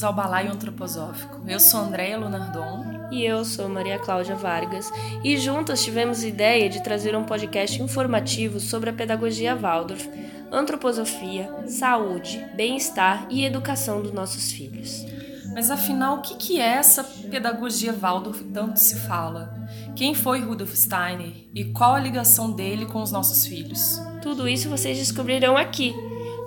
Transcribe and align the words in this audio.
Bem-vindos 0.00 0.04
ao 0.04 0.12
Balaio 0.14 0.52
Antroposófico. 0.52 1.42
Eu 1.46 1.60
sou 1.60 1.80
Andréia 1.80 2.16
Lunardon. 2.16 3.08
E 3.12 3.22
eu 3.22 3.44
sou 3.44 3.68
Maria 3.68 3.98
Cláudia 3.98 4.34
Vargas. 4.34 4.90
E 5.22 5.36
juntas 5.36 5.84
tivemos 5.84 6.24
ideia 6.24 6.70
de 6.70 6.82
trazer 6.82 7.14
um 7.14 7.24
podcast 7.24 7.82
informativo 7.82 8.60
sobre 8.60 8.88
a 8.88 8.92
pedagogia 8.94 9.54
Waldorf, 9.54 10.08
antroposofia, 10.50 11.50
saúde, 11.66 12.42
bem-estar 12.56 13.26
e 13.28 13.44
educação 13.44 14.00
dos 14.00 14.12
nossos 14.12 14.50
filhos. 14.50 15.04
Mas 15.52 15.70
afinal, 15.70 16.16
o 16.16 16.22
que 16.22 16.58
é 16.58 16.76
essa 16.76 17.04
pedagogia 17.04 17.92
Waldorf 17.92 18.42
tanto 18.54 18.78
se 18.78 18.96
fala? 19.00 19.54
Quem 19.94 20.14
foi 20.14 20.40
Rudolf 20.40 20.74
Steiner 20.74 21.32
e 21.54 21.64
qual 21.72 21.94
a 21.94 22.00
ligação 22.00 22.50
dele 22.50 22.86
com 22.86 23.02
os 23.02 23.12
nossos 23.12 23.44
filhos? 23.44 24.00
Tudo 24.22 24.48
isso 24.48 24.70
vocês 24.70 24.96
descobrirão 24.96 25.58
aqui 25.58 25.94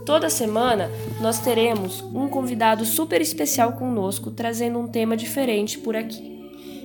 Toda 0.06 0.30
semana 0.30 0.92
nós 1.22 1.40
teremos 1.40 2.02
um 2.02 2.28
convidado 2.28 2.84
super 2.86 3.22
especial 3.22 3.72
conosco 3.74 4.32
trazendo 4.32 4.80
um 4.80 4.88
tema 4.88 5.16
diferente 5.16 5.78
por 5.80 5.96
aqui. 5.96 6.34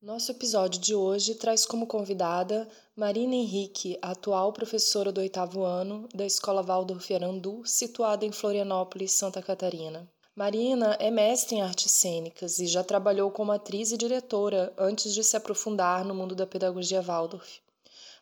Nosso 0.01 0.31
episódio 0.31 0.79
de 0.79 0.95
hoje 0.95 1.35
traz 1.35 1.65
como 1.65 1.85
convidada 1.85 2.69
Marina 2.95 3.35
Henrique, 3.35 3.99
atual 4.01 4.53
professora 4.53 5.11
do 5.11 5.19
oitavo 5.19 5.65
ano 5.65 6.07
da 6.15 6.25
Escola 6.25 6.63
Waldorf 6.63 7.13
Arandu, 7.13 7.63
situada 7.65 8.25
em 8.25 8.31
Florianópolis, 8.31 9.11
Santa 9.11 9.41
Catarina. 9.41 10.09
Marina 10.33 10.95
é 11.01 11.11
mestre 11.11 11.57
em 11.57 11.61
artes 11.61 11.91
cênicas 11.91 12.59
e 12.59 12.65
já 12.65 12.81
trabalhou 12.81 13.29
como 13.29 13.51
atriz 13.51 13.91
e 13.91 13.97
diretora 13.97 14.73
antes 14.77 15.13
de 15.13 15.21
se 15.21 15.35
aprofundar 15.35 16.05
no 16.05 16.15
mundo 16.15 16.33
da 16.33 16.47
pedagogia 16.47 17.01
Waldorf. 17.01 17.59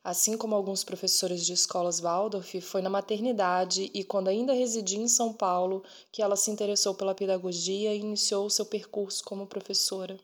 Assim 0.04 0.36
como 0.36 0.56
alguns 0.56 0.84
professores 0.84 1.46
de 1.46 1.54
escolas 1.54 2.00
Waldorf, 2.00 2.60
foi 2.60 2.82
na 2.82 2.90
maternidade 2.90 3.92
e 3.94 4.04
quando 4.04 4.30
ainda 4.30 4.52
residia 4.52 4.98
em 4.98 5.08
São 5.08 5.32
Paulo 5.32 5.84
que 6.12 6.24
ela 6.24 6.36
se 6.36 6.50
interessou 6.50 6.96
pela 6.96 7.14
pedagogia 7.14 7.94
e 7.94 8.00
iniciou 8.00 8.50
seu 8.50 8.66
percurso 8.66 9.24
como 9.24 9.46
professora. 9.46 10.18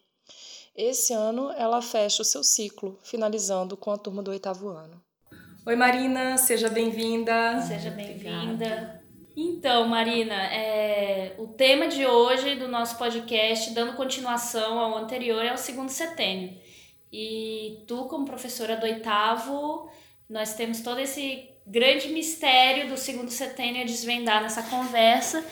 Esse 0.76 1.14
ano 1.14 1.52
ela 1.52 1.84
fecha 1.84 2.24
o 2.24 2.26
seu 2.26 2.44
ciclo, 2.44 3.00
finalizando 3.04 3.78
com 3.78 3.92
a 3.92 3.98
turma 3.98 4.24
do 4.24 4.32
oitavo 4.32 4.70
ano. 4.70 5.00
Oi 5.66 5.76
Marina, 5.76 6.36
seja 6.38 6.68
bem-vinda. 6.68 7.62
Seja 7.62 7.92
bem-vinda. 7.92 9.04
Então, 9.38 9.88
Marina, 9.88 10.34
é... 10.34 11.36
o 11.38 11.48
tema 11.48 11.88
de 11.88 12.08
hoje 12.08 12.56
do 12.56 12.68
nosso 12.68 12.98
podcast, 12.98 13.72
dando 13.72 13.94
continuação 13.94 14.80
ao 14.80 14.98
anterior, 14.98 15.46
é 15.46 15.54
o 15.54 15.58
segundo 15.58 15.90
setênio. 15.90 16.58
E 17.12 17.84
tu, 17.88 18.06
como 18.06 18.26
professora 18.26 18.76
do 18.76 18.88
oitavo, 18.88 19.88
nós 20.28 20.56
temos 20.56 20.82
todo 20.82 21.00
esse 21.00 21.50
grande 21.68 22.10
mistério 22.10 22.90
do 22.90 22.98
segundo 22.98 23.30
setênio 23.30 23.84
a 23.84 23.86
desvendar 23.86 24.42
nessa 24.42 24.64
conversa, 24.64 25.46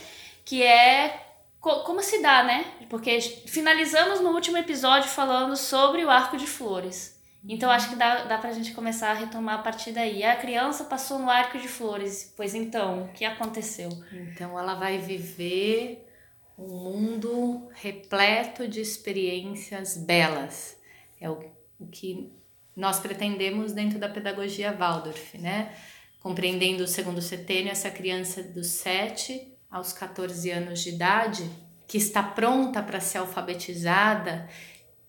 que 0.43 0.63
é 0.63 1.30
como 1.61 2.01
se 2.01 2.21
dá, 2.21 2.43
né? 2.43 2.65
Porque 2.89 3.21
finalizamos 3.21 4.19
no 4.19 4.31
último 4.31 4.57
episódio 4.57 5.07
falando 5.07 5.55
sobre 5.55 6.03
o 6.03 6.09
arco 6.09 6.35
de 6.35 6.47
flores. 6.47 7.21
Então 7.47 7.71
acho 7.71 7.89
que 7.89 7.95
dá, 7.95 8.23
dá 8.25 8.37
pra 8.37 8.51
gente 8.51 8.73
começar 8.73 9.11
a 9.11 9.15
retomar 9.15 9.59
a 9.59 9.63
partir 9.63 9.91
daí. 9.91 10.23
A 10.23 10.35
criança 10.35 10.83
passou 10.83 11.19
no 11.19 11.29
arco 11.29 11.59
de 11.59 11.67
flores. 11.67 12.33
Pois 12.35 12.55
então, 12.55 13.03
o 13.05 13.07
que 13.09 13.23
aconteceu? 13.23 13.89
Então 14.11 14.57
ela 14.57 14.75
vai 14.75 14.97
viver 14.97 16.07
um 16.57 16.67
mundo 16.67 17.69
repleto 17.73 18.67
de 18.67 18.81
experiências 18.81 19.97
belas. 19.97 20.77
É 21.19 21.29
o, 21.29 21.39
o 21.79 21.87
que 21.87 22.31
nós 22.75 22.99
pretendemos 22.99 23.71
dentro 23.71 23.99
da 23.99 24.09
pedagogia 24.09 24.71
Waldorf, 24.71 25.37
né? 25.37 25.75
Compreendendo 26.19 26.83
o 26.83 26.87
segundo 26.87 27.21
setênio, 27.21 27.71
essa 27.71 27.89
criança 27.89 28.43
dos 28.43 28.67
sete 28.67 29.50
aos 29.71 29.93
14 29.93 30.51
anos 30.51 30.81
de 30.81 30.89
idade, 30.89 31.49
que 31.87 31.97
está 31.97 32.21
pronta 32.21 32.83
para 32.83 32.99
ser 32.99 33.19
alfabetizada 33.19 34.47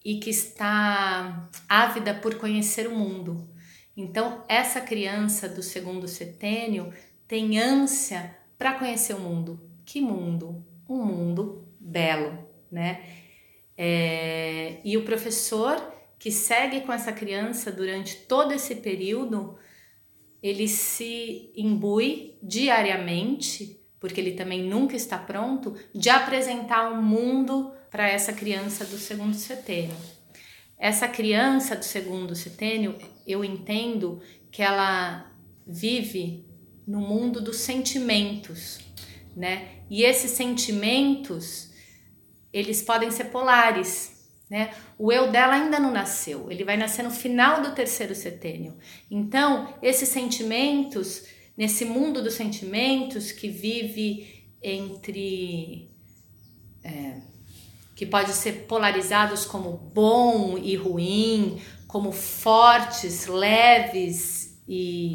e 0.05 0.19
que 0.19 0.31
está 0.31 1.51
ávida 1.69 2.15
por 2.15 2.37
conhecer 2.37 2.87
o 2.87 2.97
mundo. 2.97 3.49
Então, 3.97 4.45
essa 4.49 4.81
criança 4.81 5.49
do 5.49 5.63
segundo 5.63 6.09
setênio 6.09 6.93
tem 7.27 7.59
ânsia 7.59 8.37
para 8.57 8.75
conhecer 8.75 9.15
o 9.15 9.21
mundo. 9.21 9.61
Que 9.85 10.01
mundo? 10.01 10.65
Um 10.89 11.05
mundo 11.05 11.69
belo, 11.79 12.47
né? 12.71 13.05
É, 13.77 14.79
e 14.85 14.97
o 14.97 15.05
professor 15.05 15.77
que 16.19 16.31
segue 16.31 16.83
com 16.83 16.93
essa 16.93 17.13
criança 17.13 17.73
durante 17.73 18.17
todo 18.17 18.53
esse 18.53 18.77
período, 18.77 19.57
ele 20.43 20.69
se 20.69 21.53
imbui 21.57 22.39
diariamente 22.41 23.82
porque 24.03 24.21
ele 24.21 24.33
também 24.33 24.65
nunca 24.65 24.97
está 24.97 25.17
pronto, 25.17 25.77
de 25.95 26.11
apresentar 26.11 26.93
um 26.93 27.01
mundo 27.01 27.73
para 27.89 28.09
essa 28.09 28.33
criança 28.33 28.85
do 28.85 28.99
segundo 28.99 29.33
setênio. 29.33 29.95
Essa 30.77 31.07
criança 31.07 31.77
do 31.77 31.85
segundo 31.85 32.35
setênio, 32.35 32.99
eu 33.25 33.45
entendo 33.45 34.21
que 34.51 34.61
ela 34.61 35.31
vive 35.65 36.45
no 36.85 36.99
mundo 36.99 37.41
dos 37.41 37.59
sentimentos, 37.59 38.81
né? 39.37 39.69
E 39.89 40.03
esses 40.03 40.33
sentimentos, 40.33 41.71
eles 42.53 42.83
podem 42.83 43.13
ser 43.13 43.27
polares, 43.27 44.33
né? 44.51 44.73
O 44.99 45.13
eu 45.13 45.31
dela 45.31 45.55
ainda 45.55 45.79
não 45.79 45.93
nasceu, 45.93 46.51
ele 46.51 46.65
vai 46.65 46.77
nascer 46.77 47.05
no 47.05 47.11
final 47.13 47.63
do 47.63 47.71
terceiro 47.73 48.17
setênio. 48.17 48.77
Então, 49.09 49.73
esses 49.81 50.09
sentimentos 50.09 51.25
nesse 51.57 51.85
mundo 51.85 52.23
dos 52.23 52.35
sentimentos 52.35 53.33
que 53.33 53.49
vive 53.49 54.45
entre. 54.63 55.91
É, 56.85 57.21
que 57.95 58.07
pode 58.07 58.33
ser 58.33 58.67
polarizados 58.67 59.45
como 59.45 59.77
bom 59.95 60.59
e 60.59 60.75
ruim, 60.75 61.61
como 61.87 62.11
fortes, 62.11 63.27
leves 63.27 64.59
e, 64.67 65.13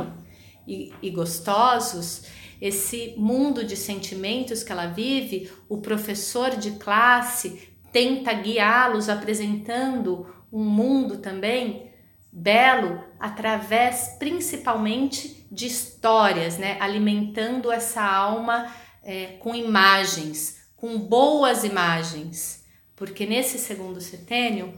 e, 0.66 0.94
e 1.02 1.09
gostosos, 1.09 2.24
esse 2.62 3.14
mundo 3.18 3.64
de 3.64 3.75
sentimentos 3.75 4.64
que 4.64 4.72
ela 4.72 4.88
vive, 4.88 5.52
o 5.68 5.80
professor 5.80 6.56
de 6.56 6.72
classe 6.72 7.69
tenta 7.92 8.34
guiá-los 8.34 9.09
apresentando 9.09 10.28
um 10.52 10.64
mundo 10.64 11.18
também 11.18 11.92
belo 12.31 13.04
através 13.19 14.16
principalmente 14.19 15.37
de 15.52 15.68
histórias, 15.68 16.58
né? 16.58 16.78
alimentando 16.80 17.72
essa 17.72 18.02
alma 18.03 18.74
é, 19.03 19.38
com 19.40 19.56
imagens, 19.56 20.58
com 20.75 21.00
boas 21.00 21.63
imagens, 21.63 22.66
porque 22.96 23.25
nesse 23.25 23.57
segundo 23.57 24.01
setênio 24.01 24.77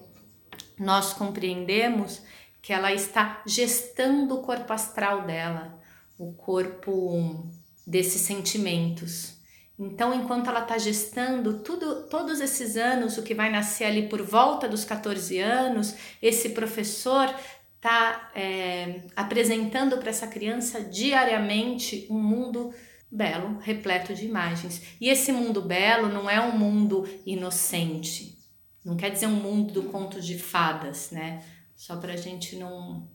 nós 0.78 1.14
compreendemos 1.14 2.22
que 2.62 2.72
ela 2.72 2.94
está 2.94 3.42
gestando 3.46 4.36
o 4.36 4.42
corpo 4.42 4.72
astral 4.72 5.24
dela, 5.24 5.80
o 6.18 6.34
corpo 6.34 7.48
desses 7.86 8.22
sentimentos. 8.22 9.40
Então, 9.78 10.14
enquanto 10.14 10.50
ela 10.50 10.60
está 10.60 10.78
gestando 10.78 11.60
tudo, 11.60 12.04
todos 12.10 12.42
esses 12.42 12.76
anos, 12.76 13.18
o 13.18 13.24
que 13.24 13.34
vai 13.34 13.50
nascer 13.50 13.86
ali 13.86 14.10
por 14.10 14.22
volta 14.22 14.68
dos 14.68 14.84
14 14.84 15.40
anos, 15.40 15.96
esse 16.22 16.50
professor 16.50 17.34
está 17.80 18.32
é, 18.36 19.04
apresentando 19.16 19.98
para 19.98 20.10
essa 20.10 20.28
criança 20.28 20.82
diariamente 20.82 22.06
um 22.10 22.22
mundo 22.22 22.74
belo, 23.10 23.58
repleto 23.60 24.14
de 24.14 24.26
imagens. 24.26 24.82
E 25.00 25.08
esse 25.10 25.32
mundo 25.32 25.62
belo 25.62 26.10
não 26.10 26.30
é 26.30 26.42
um 26.42 26.58
mundo 26.58 27.08
inocente, 27.26 28.38
não 28.84 28.98
quer 28.98 29.10
dizer 29.10 29.28
um 29.28 29.36
mundo 29.36 29.74
do 29.74 29.84
conto 29.84 30.22
de 30.22 30.38
fadas, 30.38 31.12
né? 31.12 31.44
Só 31.76 31.96
para 31.96 32.14
a 32.14 32.18
gente 32.18 32.58
não, 32.58 33.10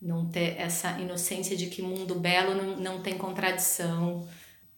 não 0.00 0.28
ter 0.28 0.56
essa 0.58 0.98
inocência 1.00 1.56
de 1.56 1.66
que 1.66 1.80
mundo 1.80 2.16
belo 2.16 2.54
não, 2.54 2.76
não 2.76 3.02
tem 3.02 3.16
contradição 3.16 4.28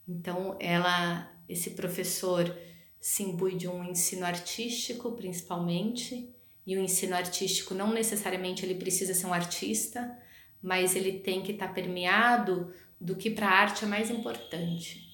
então, 0.09 0.56
ela, 0.61 1.31
esse 1.49 1.71
professor 1.71 2.55
se 3.00 3.23
imbui 3.23 3.56
de 3.56 3.69
um 3.69 3.85
ensino 3.85 4.25
artístico, 4.25 5.12
principalmente, 5.12 6.34
e 6.66 6.76
o 6.76 6.81
ensino 6.81 7.14
artístico 7.14 7.75
não 7.75 7.93
necessariamente 7.93 8.64
ele 8.64 8.75
precisa 8.75 9.14
ser 9.14 9.26
um 9.26 9.34
artista, 9.34 10.19
mas 10.62 10.96
ele 10.96 11.19
tem 11.19 11.43
que 11.43 11.52
estar 11.52 11.69
tá 11.69 11.75
permeado 11.75 12.72
do 13.00 13.14
que 13.14 13.31
para 13.31 13.49
a 13.49 13.52
arte 13.52 13.84
é 13.84 13.88
mais 13.88 14.11
importante, 14.11 15.06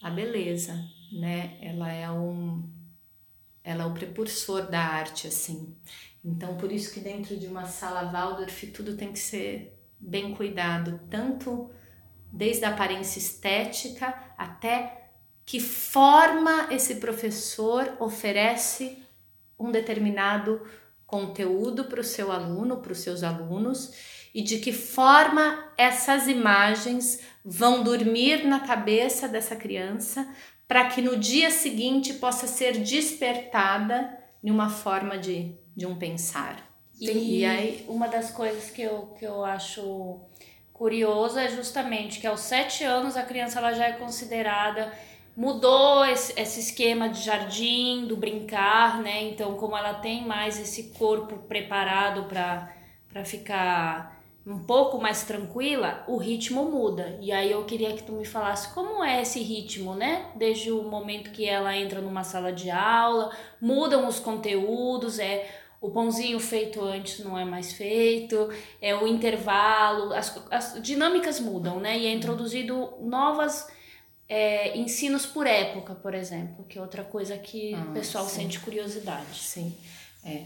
a 0.00 0.10
beleza, 0.10 0.80
né? 1.12 1.58
Ela 1.60 1.92
é 1.92 2.10
um 2.10 2.70
ela 3.64 3.82
é 3.82 3.86
o 3.86 3.94
precursor 3.94 4.70
da 4.70 4.80
arte 4.80 5.26
assim. 5.26 5.76
Então, 6.24 6.56
por 6.56 6.70
isso 6.70 6.94
que 6.94 7.00
dentro 7.00 7.36
de 7.36 7.48
uma 7.48 7.66
sala 7.66 8.12
Waldorf 8.12 8.66
tudo 8.68 8.96
tem 8.96 9.12
que 9.12 9.18
ser 9.18 9.76
bem 9.98 10.34
cuidado, 10.34 11.00
tanto 11.10 11.70
desde 12.32 12.64
a 12.64 12.70
aparência 12.70 13.18
estética 13.18 14.14
até 14.38 15.10
que 15.44 15.58
forma 15.60 16.68
esse 16.72 16.96
professor 16.96 17.96
oferece 18.00 19.02
um 19.58 19.70
determinado 19.70 20.60
conteúdo 21.06 21.84
para 21.84 22.00
o 22.00 22.04
seu 22.04 22.32
aluno, 22.32 22.78
para 22.78 22.92
os 22.92 22.98
seus 22.98 23.22
alunos, 23.22 23.92
e 24.34 24.42
de 24.42 24.58
que 24.58 24.72
forma 24.72 25.72
essas 25.78 26.28
imagens 26.28 27.20
vão 27.44 27.82
dormir 27.82 28.46
na 28.46 28.60
cabeça 28.60 29.26
dessa 29.28 29.56
criança 29.56 30.28
para 30.68 30.86
que 30.88 31.00
no 31.00 31.16
dia 31.16 31.50
seguinte 31.50 32.14
possa 32.14 32.46
ser 32.46 32.78
despertada 32.78 34.18
em 34.42 34.50
uma 34.50 34.68
forma 34.68 35.16
de, 35.16 35.54
de 35.76 35.86
um 35.86 35.96
pensar. 35.96 36.66
E, 37.00 37.38
e 37.40 37.44
aí, 37.44 37.84
uma 37.88 38.08
das 38.08 38.30
coisas 38.30 38.70
que 38.70 38.82
eu, 38.82 39.14
que 39.18 39.24
eu 39.24 39.44
acho 39.44 40.20
curioso 40.72 41.38
é 41.38 41.48
justamente 41.48 42.20
que 42.20 42.26
aos 42.26 42.40
sete 42.40 42.84
anos 42.84 43.16
a 43.16 43.22
criança 43.22 43.58
ela 43.58 43.72
já 43.72 43.86
é 43.86 43.92
considerada 43.92 44.92
mudou 45.36 46.04
esse, 46.06 46.32
esse 46.40 46.60
esquema 46.60 47.08
de 47.08 47.20
jardim, 47.20 48.06
do 48.06 48.16
brincar, 48.16 49.02
né? 49.02 49.24
Então, 49.24 49.54
como 49.54 49.76
ela 49.76 49.94
tem 49.94 50.26
mais 50.26 50.58
esse 50.58 50.94
corpo 50.94 51.36
preparado 51.46 52.24
para 52.24 53.24
ficar 53.24 54.16
um 54.46 54.60
pouco 54.60 54.98
mais 54.98 55.24
tranquila, 55.24 56.04
o 56.06 56.16
ritmo 56.16 56.64
muda. 56.70 57.18
E 57.20 57.32
aí 57.32 57.50
eu 57.50 57.64
queria 57.64 57.92
que 57.94 58.04
tu 58.04 58.12
me 58.12 58.24
falasse 58.24 58.72
como 58.72 59.02
é 59.02 59.20
esse 59.20 59.40
ritmo, 59.40 59.94
né? 59.94 60.30
Desde 60.36 60.70
o 60.70 60.84
momento 60.84 61.32
que 61.32 61.44
ela 61.44 61.76
entra 61.76 62.00
numa 62.00 62.22
sala 62.22 62.52
de 62.52 62.70
aula, 62.70 63.36
mudam 63.60 64.06
os 64.06 64.20
conteúdos, 64.20 65.18
é 65.18 65.50
o 65.80 65.90
pãozinho 65.90 66.38
feito 66.40 66.80
antes 66.82 67.22
não 67.24 67.36
é 67.36 67.44
mais 67.44 67.72
feito, 67.72 68.48
é 68.80 68.94
o 68.94 69.06
intervalo, 69.06 70.14
as, 70.14 70.40
as 70.50 70.80
dinâmicas 70.80 71.40
mudam, 71.40 71.80
né? 71.80 71.98
E 71.98 72.06
é 72.06 72.12
introduzido 72.12 72.94
novas 73.00 73.68
é, 74.28 74.76
ensinos 74.76 75.24
por 75.24 75.46
época, 75.46 75.94
por 75.94 76.14
exemplo, 76.14 76.64
que 76.68 76.78
é 76.78 76.82
outra 76.82 77.04
coisa 77.04 77.36
que 77.38 77.74
ah, 77.74 77.86
o 77.88 77.92
pessoal 77.92 78.26
sim. 78.26 78.42
sente 78.42 78.60
curiosidade. 78.60 79.38
Sim, 79.38 79.74
é. 80.24 80.42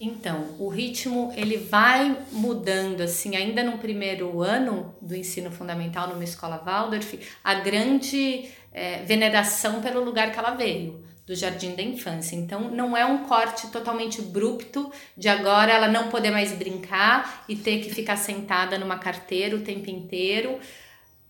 Então, 0.00 0.56
o 0.58 0.68
ritmo 0.68 1.32
ele 1.36 1.56
vai 1.56 2.16
mudando 2.32 3.00
assim, 3.00 3.36
ainda 3.36 3.62
no 3.62 3.78
primeiro 3.78 4.42
ano 4.42 4.94
do 5.00 5.14
ensino 5.14 5.50
fundamental 5.50 6.08
numa 6.08 6.24
escola 6.24 6.62
Waldorf, 6.64 7.18
a 7.42 7.54
grande 7.54 8.50
é, 8.72 9.02
veneração 9.04 9.80
pelo 9.80 10.04
lugar 10.04 10.32
que 10.32 10.38
ela 10.38 10.50
veio, 10.50 11.04
do 11.24 11.34
jardim 11.34 11.74
da 11.74 11.82
infância. 11.82 12.34
Então, 12.34 12.70
não 12.70 12.96
é 12.96 13.06
um 13.06 13.24
corte 13.24 13.68
totalmente 13.68 14.20
abrupto 14.20 14.92
de 15.16 15.28
agora 15.28 15.72
ela 15.72 15.88
não 15.88 16.08
poder 16.08 16.30
mais 16.30 16.52
brincar 16.52 17.44
e 17.48 17.54
ter 17.54 17.80
que 17.80 17.94
ficar 17.94 18.16
sentada 18.16 18.76
numa 18.76 18.98
carteira 18.98 19.56
o 19.56 19.62
tempo 19.62 19.88
inteiro, 19.88 20.58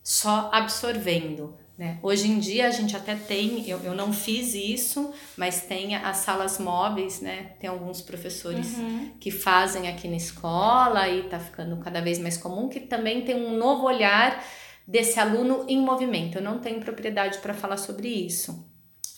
só 0.03 0.51
absorvendo. 0.53 1.55
Né? 1.77 1.99
Hoje 2.03 2.31
em 2.31 2.39
dia 2.39 2.69
a 2.69 2.71
gente 2.71 2.97
até 2.97 3.17
tem, 3.17 3.69
eu, 3.69 3.81
eu 3.81 3.97
não 3.97 4.13
fiz 4.13 4.55
isso, 4.55 5.13
mas 5.37 5.63
tem 5.63 5.97
as 5.97 6.19
salas 6.19 6.59
móveis, 6.59 7.21
né? 7.21 7.55
Tem 7.59 7.69
alguns 7.69 8.01
professores 8.01 8.77
uhum. 8.77 9.11
que 9.19 9.33
fazem 9.33 9.89
aqui 9.89 10.07
na 10.07 10.17
escola 10.17 11.09
e 11.09 11.25
tá 11.25 11.41
ficando 11.41 11.77
cada 11.79 12.01
vez 12.01 12.21
mais 12.21 12.37
comum, 12.37 12.69
que 12.69 12.79
também 12.79 13.23
tem 13.23 13.35
um 13.35 13.57
novo 13.57 13.87
olhar 13.87 14.41
desse 14.87 15.19
aluno 15.19 15.65
em 15.69 15.81
movimento. 15.81 16.39
Eu 16.39 16.43
não 16.43 16.61
tenho 16.61 16.79
propriedade 16.79 17.39
para 17.39 17.53
falar 17.53 17.77
sobre 17.77 18.07
isso. 18.07 18.71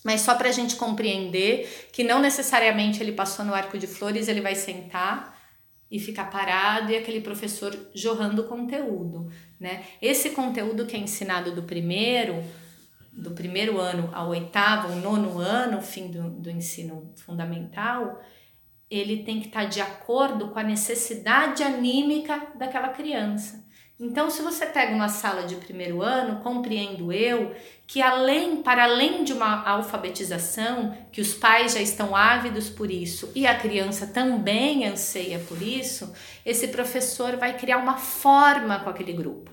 Mas 0.03 0.23
só 0.23 0.35
para 0.35 0.49
a 0.49 0.53
gente 0.53 0.77
compreender 0.77 1.89
que 1.93 2.05
não 2.05 2.21
necessariamente 2.21 3.03
ele 3.03 3.13
passou 3.13 3.45
no 3.45 3.53
arco 3.53 3.77
de 3.77 3.87
flores, 3.87 4.29
ele 4.29 4.41
vai 4.41 4.55
sentar 4.55 5.37
e 5.91 5.99
ficar 5.99 6.31
parado 6.31 6.91
e 6.91 6.97
aquele 6.97 7.21
professor 7.21 7.77
jorrando 7.95 8.45
conteúdo 8.45 9.31
né? 9.59 9.85
Esse 10.01 10.31
conteúdo 10.31 10.87
que 10.87 10.97
é 10.97 10.99
ensinado 10.99 11.55
do 11.55 11.63
primeiro, 11.63 12.43
do 13.13 13.31
primeiro 13.31 13.79
ano 13.79 14.11
ao 14.13 14.29
oitavo, 14.29 14.95
nono 14.97 15.39
ano, 15.39 15.81
fim 15.81 16.09
do, 16.09 16.31
do 16.31 16.51
ensino 16.51 17.13
fundamental, 17.17 18.23
ele 18.91 19.25
tem 19.25 19.41
que 19.41 19.49
estar 19.49 19.65
de 19.65 19.81
acordo 19.81 20.49
com 20.49 20.59
a 20.59 20.63
necessidade 20.63 21.63
anímica 21.63 22.53
daquela 22.55 22.89
criança. 22.89 23.66
Então, 23.99 24.29
se 24.29 24.43
você 24.43 24.67
pega 24.67 24.95
uma 24.95 25.09
sala 25.09 25.45
de 25.45 25.57
primeiro 25.57 26.03
ano, 26.03 26.43
compreendo 26.43 27.11
eu 27.11 27.55
que 27.87 28.03
além 28.03 28.63
para 28.63 28.85
além 28.85 29.25
de 29.25 29.33
uma 29.33 29.67
alfabetização, 29.67 30.97
que 31.11 31.21
os 31.21 31.33
pais 31.33 31.73
já 31.73 31.81
estão 31.81 32.15
ávidos 32.15 32.69
por 32.69 32.91
isso 32.91 33.33
e 33.35 33.47
a 33.47 33.59
criança 33.59 34.07
também 34.07 34.87
anseia 34.87 35.39
por 35.39 35.63
isso, 35.63 36.13
esse 36.45 36.69
professor 36.69 37.37
vai 37.37 37.57
criar 37.57 37.79
uma 37.79 37.97
forma 37.97 38.81
com 38.81 38.91
aquele 38.91 39.15
grupo. 39.15 39.51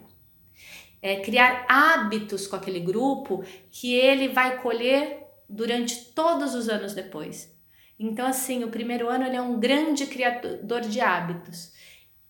É, 1.01 1.17
criar 1.17 1.65
hábitos 1.69 2.45
com 2.45 2.55
aquele 2.55 2.79
grupo 2.79 3.45
que 3.71 3.93
ele 3.93 4.29
vai 4.29 4.61
colher 4.61 5.25
durante 5.47 6.05
todos 6.13 6.53
os 6.53 6.67
anos 6.67 6.93
depois. 6.93 7.53
Então, 7.97 8.25
assim, 8.25 8.63
o 8.63 8.69
primeiro 8.69 9.07
ano 9.07 9.25
ele 9.25 9.35
é 9.35 9.41
um 9.41 9.59
grande 9.59 10.05
criador 10.05 10.81
de 10.81 10.99
hábitos. 10.99 11.71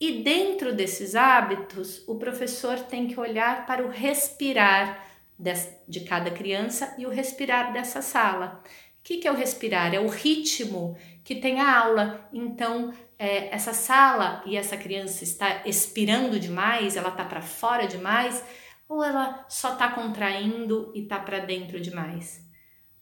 E 0.03 0.21
dentro 0.21 0.75
desses 0.75 1.15
hábitos, 1.15 2.03
o 2.09 2.15
professor 2.15 2.77
tem 2.77 3.07
que 3.07 3.17
olhar 3.17 3.65
para 3.65 3.85
o 3.85 3.89
respirar 3.89 5.01
de 5.87 6.01
cada 6.01 6.29
criança 6.29 6.93
e 6.97 7.05
o 7.05 7.09
respirar 7.09 7.71
dessa 7.71 8.01
sala. 8.01 8.61
O 8.99 9.01
que, 9.01 9.25
é 9.25 9.31
o 9.31 9.33
respirar? 9.33 9.95
É 9.95 10.01
o 10.01 10.09
ritmo 10.09 10.97
que 11.23 11.35
tem 11.35 11.61
a 11.61 11.79
aula. 11.79 12.29
Então, 12.33 12.93
é, 13.17 13.47
essa 13.55 13.73
sala 13.73 14.43
e 14.45 14.57
essa 14.57 14.75
criança 14.75 15.23
está 15.23 15.65
expirando 15.65 16.37
demais, 16.37 16.97
ela 16.97 17.07
está 17.07 17.23
para 17.23 17.41
fora 17.41 17.87
demais, 17.87 18.43
ou 18.89 19.01
ela 19.01 19.45
só 19.47 19.71
está 19.71 19.87
contraindo 19.87 20.91
e 20.93 21.03
está 21.03 21.17
para 21.17 21.39
dentro 21.39 21.79
demais? 21.79 22.45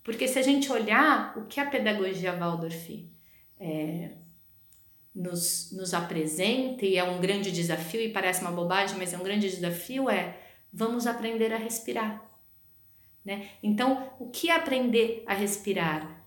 Porque 0.04 0.28
se 0.28 0.38
a 0.38 0.44
gente 0.44 0.72
olhar 0.72 1.36
o 1.36 1.48
que 1.48 1.60
a 1.60 1.66
pedagogia 1.66 2.32
Waldorf 2.34 3.10
é, 3.60 4.21
nos, 5.14 5.72
nos 5.72 5.94
apresenta, 5.94 6.86
e 6.86 6.98
é 6.98 7.04
um 7.04 7.20
grande 7.20 7.52
desafio, 7.52 8.02
e 8.02 8.10
parece 8.10 8.42
uma 8.42 8.52
bobagem, 8.52 8.98
mas 8.98 9.14
é 9.14 9.18
um 9.18 9.24
grande 9.24 9.50
desafio, 9.50 10.10
é 10.10 10.38
vamos 10.72 11.06
aprender 11.06 11.54
a 11.54 11.58
respirar. 11.58 12.24
Né? 13.24 13.50
Então, 13.62 14.12
o 14.20 14.30
que 14.30 14.50
é 14.50 14.56
aprender 14.56 15.24
a 15.28 15.34
respirar? 15.34 16.26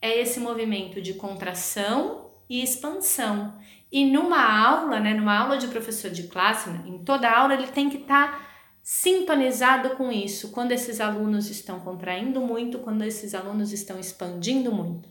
É 0.00 0.20
esse 0.20 0.38
movimento 0.38 1.00
de 1.00 1.14
contração 1.14 2.30
e 2.48 2.62
expansão. 2.62 3.58
E 3.90 4.04
numa 4.04 4.40
aula, 4.40 5.00
né, 5.00 5.14
numa 5.14 5.36
aula 5.36 5.56
de 5.58 5.66
professor 5.68 6.10
de 6.10 6.24
classe, 6.24 6.70
em 6.86 6.98
toda 6.98 7.30
aula, 7.30 7.54
ele 7.54 7.66
tem 7.68 7.88
que 7.88 7.96
estar 7.96 8.32
tá 8.32 8.48
sintonizado 8.82 9.90
com 9.96 10.10
isso, 10.12 10.50
quando 10.50 10.72
esses 10.72 11.00
alunos 11.00 11.50
estão 11.50 11.80
contraindo 11.80 12.40
muito, 12.40 12.78
quando 12.78 13.02
esses 13.04 13.34
alunos 13.34 13.72
estão 13.72 13.98
expandindo 13.98 14.72
muito. 14.72 15.08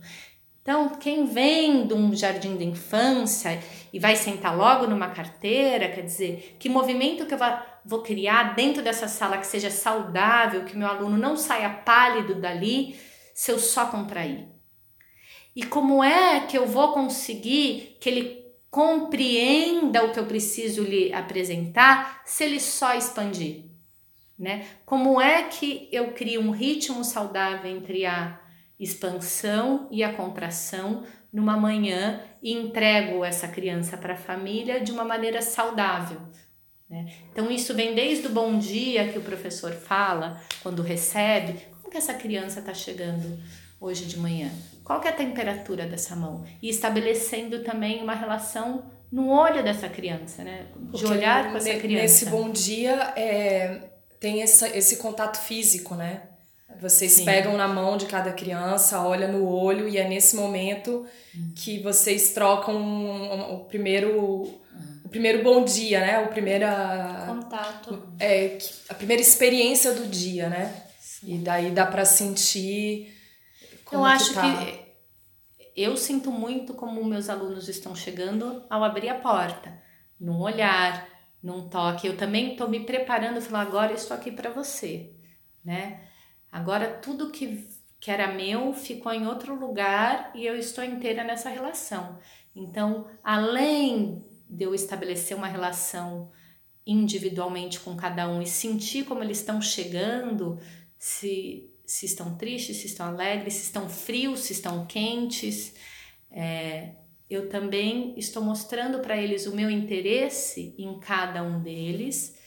Então, 0.67 0.89
quem 0.89 1.24
vem 1.24 1.88
de 1.88 1.93
um 1.93 2.13
jardim 2.13 2.57
de 2.57 2.65
infância 2.65 3.57
e 3.93 4.00
vai 4.00 4.17
sentar 4.17 4.53
logo 4.53 4.86
numa 4.86 5.07
carteira, 5.07 5.88
quer 5.88 6.01
dizer, 6.01 6.57
que 6.59 6.67
movimento 6.67 7.25
que 7.25 7.33
eu 7.33 7.39
vou 7.86 8.01
criar 8.01 8.53
dentro 8.53 8.83
dessa 8.83 9.07
sala 9.07 9.38
que 9.38 9.47
seja 9.47 9.71
saudável, 9.71 10.65
que 10.65 10.75
meu 10.75 10.89
aluno 10.89 11.17
não 11.17 11.38
saia 11.38 11.69
pálido 11.69 12.36
dali 12.36 13.00
se 13.33 13.50
eu 13.50 13.57
só 13.57 13.86
contrair? 13.86 14.50
E 15.55 15.63
como 15.63 16.03
é 16.03 16.41
que 16.41 16.57
eu 16.57 16.67
vou 16.67 16.91
conseguir 16.91 17.95
que 18.01 18.09
ele 18.09 18.45
compreenda 18.69 20.03
o 20.03 20.12
que 20.12 20.19
eu 20.19 20.25
preciso 20.25 20.83
lhe 20.83 21.13
apresentar 21.13 22.24
se 22.25 22.43
ele 22.43 22.59
só 22.59 22.93
expandir? 22.93 23.63
Né? 24.38 24.67
Como 24.86 25.21
é 25.21 25.43
que 25.43 25.88
eu 25.93 26.12
crio 26.12 26.41
um 26.41 26.51
ritmo 26.51 27.05
saudável 27.05 27.71
entre 27.71 28.05
a 28.05 28.45
expansão 28.79 29.88
e 29.91 30.03
a 30.03 30.13
contração 30.13 31.03
numa 31.31 31.57
manhã 31.57 32.22
e 32.41 32.53
entrego 32.53 33.24
essa 33.24 33.48
criança 33.48 33.98
para 33.98 34.13
a 34.13 34.17
família 34.17 34.79
de 34.79 34.91
uma 34.91 35.03
maneira 35.03 35.41
saudável. 35.41 36.22
Né? 36.89 37.12
Então, 37.31 37.51
isso 37.51 37.74
vem 37.74 37.93
desde 37.93 38.27
o 38.27 38.29
bom 38.29 38.57
dia 38.57 39.10
que 39.10 39.19
o 39.19 39.24
professor 39.24 39.74
fala 39.74 40.41
quando 40.63 40.81
recebe. 40.81 41.60
Como 41.77 41.91
que 41.91 41.98
essa 41.98 42.13
criança 42.13 42.60
está 42.60 42.74
chegando 42.74 43.38
hoje 43.79 44.05
de 44.05 44.17
manhã? 44.17 44.51
Qual 44.84 45.01
que 45.01 45.07
é 45.07 45.12
a 45.12 45.15
temperatura 45.15 45.86
dessa 45.86 46.15
mão? 46.15 46.46
E 46.62 46.69
estabelecendo 46.69 47.63
também 47.63 48.01
uma 48.01 48.15
relação 48.15 48.89
no 49.12 49.29
olho 49.29 49.63
dessa 49.63 49.89
criança, 49.89 50.43
né? 50.43 50.67
De 50.75 51.01
Porque 51.01 51.05
olhar 51.05 51.51
com 51.51 51.57
essa 51.57 51.75
criança. 51.75 52.03
Nesse 52.03 52.25
bom 52.27 52.50
dia 52.50 53.13
é, 53.15 53.89
tem 54.19 54.41
essa, 54.41 54.69
esse 54.75 54.98
contato 54.98 55.38
físico, 55.38 55.96
né? 55.96 56.24
Vocês 56.79 57.13
Sim. 57.13 57.25
pegam 57.25 57.57
na 57.57 57.67
mão 57.67 57.98
de 57.98 58.05
cada 58.05 58.31
criança, 58.31 59.01
olham 59.01 59.31
no 59.31 59.48
olho 59.48 59.88
e 59.88 59.98
é 59.98 60.07
nesse 60.07 60.36
momento 60.36 61.05
que 61.55 61.79
vocês 61.79 62.34
trocam 62.34 62.75
um, 62.75 63.34
um, 63.34 63.55
o 63.55 63.65
primeiro 63.65 64.62
o 65.03 65.10
primeiro 65.10 65.41
bom 65.41 65.63
dia, 65.63 66.01
né? 66.01 66.19
O 66.19 66.27
primeiro 66.27 66.65
contato. 67.25 68.07
É, 68.19 68.57
a 68.89 68.93
primeira 68.93 69.22
experiência 69.22 69.93
do 69.93 70.05
dia, 70.05 70.50
né? 70.50 70.84
Sim. 71.00 71.36
E 71.36 71.38
daí 71.38 71.72
dá 71.72 71.86
para 71.86 72.03
sentir 72.05 73.15
como 73.86 74.01
Eu 74.01 74.05
acho 74.05 74.29
que, 74.29 74.34
tá. 74.34 74.65
que 74.65 74.88
eu 75.75 75.96
sinto 75.96 76.29
muito 76.29 76.74
como 76.74 77.03
meus 77.05 77.29
alunos 77.29 77.69
estão 77.69 77.96
chegando 77.96 78.63
ao 78.69 78.84
abrir 78.84 79.10
a 79.10 79.15
porta, 79.15 79.81
num 80.19 80.41
olhar, 80.41 81.07
num 81.41 81.69
toque. 81.69 82.07
Eu 82.07 82.17
também 82.17 82.51
estou 82.51 82.67
me 82.67 82.81
preparando, 82.81 83.41
falar 83.41 83.62
agora 83.62 83.91
eu 83.93 83.96
estou 83.96 84.15
aqui 84.15 84.31
para 84.31 84.50
você, 84.50 85.12
né? 85.63 86.06
Agora 86.51 86.88
tudo 87.01 87.32
que, 87.32 87.68
que 88.00 88.10
era 88.10 88.34
meu 88.34 88.74
ficou 88.74 89.13
em 89.13 89.27
outro 89.27 89.56
lugar 89.56 90.32
e 90.34 90.46
eu 90.46 90.56
estou 90.56 90.84
inteira 90.84 91.24
nessa 91.24 91.50
relação. 91.50 92.20
Então, 92.56 93.08
além 93.24 94.25
de 94.50 94.63
eu 94.63 94.74
estabelecer 94.74 95.36
uma 95.36 95.48
relação 95.48 96.32
individualmente 96.86 97.80
com 97.82 97.96
cada 97.98 98.30
um 98.30 98.42
e 98.42 98.48
sentir 98.48 99.04
como 99.06 99.22
eles 99.22 99.39
estão 99.39 99.62
chegando, 99.62 100.58
se, 100.98 101.70
se 101.86 102.06
estão 102.06 102.38
tristes, 102.38 102.77
se 102.77 102.88
estão 102.88 103.08
alegres, 103.08 103.56
se 103.56 103.63
estão 103.63 103.89
frios, 103.89 104.42
se 104.42 104.54
estão 104.54 104.86
quentes. 104.86 105.75
É, 106.32 106.96
eu 107.30 107.50
também 107.50 108.18
estou 108.18 108.42
mostrando 108.42 109.00
para 109.00 109.18
eles 109.18 109.46
o 109.46 109.56
meu 109.56 109.70
interesse 109.70 110.74
em 110.77 110.98
cada 110.98 111.44
um 111.44 111.62
deles 111.62 112.38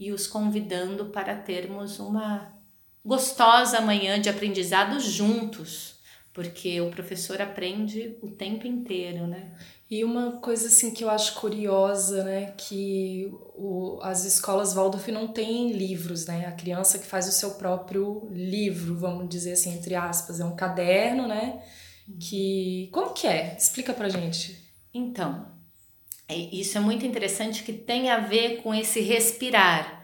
e 0.00 0.12
os 0.12 0.26
convidando 0.26 1.06
para 1.06 1.36
termos 1.36 2.00
uma 2.00 2.52
gostosa 3.04 3.80
manhã 3.80 4.20
de 4.20 4.28
aprendizado 4.28 4.98
juntos, 4.98 5.96
porque 6.32 6.80
o 6.80 6.90
professor 6.90 7.40
aprende 7.40 8.16
o 8.22 8.30
tempo 8.30 8.66
inteiro, 8.66 9.26
né? 9.26 9.52
E 9.90 10.02
uma 10.02 10.32
coisa 10.40 10.66
assim 10.66 10.92
que 10.92 11.04
eu 11.04 11.10
acho 11.10 11.34
curiosa, 11.34 12.24
né, 12.24 12.54
que 12.56 13.30
o, 13.54 14.00
as 14.02 14.24
escolas 14.24 14.72
Waldorf 14.72 15.08
não 15.12 15.28
têm 15.28 15.72
livros, 15.72 16.26
né? 16.26 16.46
A 16.46 16.52
criança 16.52 16.98
que 16.98 17.06
faz 17.06 17.28
o 17.28 17.32
seu 17.32 17.52
próprio 17.52 18.26
livro, 18.32 18.96
vamos 18.96 19.28
dizer 19.28 19.52
assim, 19.52 19.74
entre 19.74 19.94
aspas, 19.94 20.40
é 20.40 20.44
um 20.44 20.56
caderno, 20.56 21.28
né? 21.28 21.62
Que 22.18 22.88
como 22.92 23.12
que 23.12 23.26
é? 23.26 23.56
Explica 23.56 23.92
pra 23.92 24.08
gente. 24.08 24.64
Então, 24.92 25.46
é, 26.28 26.34
isso 26.34 26.76
é 26.78 26.80
muito 26.80 27.04
interessante 27.06 27.62
que 27.62 27.72
tem 27.72 28.10
a 28.10 28.18
ver 28.18 28.62
com 28.62 28.74
esse 28.74 29.00
respirar. 29.00 30.03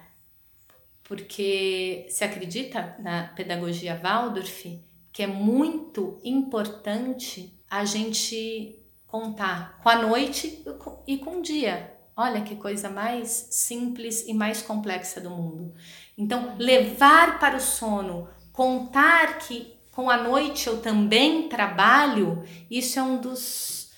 Porque 1.11 2.07
se 2.09 2.23
acredita 2.23 2.95
na 3.01 3.25
pedagogia 3.25 3.99
Waldorf 4.01 4.81
que 5.13 5.25
é 5.25 5.27
muito 5.27 6.21
importante 6.23 7.61
a 7.69 7.85
gente 7.85 8.81
contar 9.09 9.81
com 9.83 9.89
a 9.89 10.03
noite 10.03 10.65
e 11.09 11.19
com 11.19 11.39
o 11.39 11.43
dia. 11.43 11.99
Olha 12.17 12.43
que 12.43 12.55
coisa 12.55 12.89
mais 12.89 13.49
simples 13.51 14.25
e 14.29 14.33
mais 14.33 14.63
complexa 14.63 15.21
do 15.21 15.31
mundo. 15.31 15.75
Então, 16.17 16.55
levar 16.57 17.41
para 17.41 17.57
o 17.57 17.61
sono, 17.61 18.29
contar 18.53 19.41
que 19.41 19.75
com 19.91 20.09
a 20.09 20.17
noite 20.17 20.69
eu 20.69 20.81
também 20.81 21.49
trabalho, 21.49 22.45
isso 22.71 23.01
é 23.01 23.03
um 23.03 23.21
dos 23.21 23.91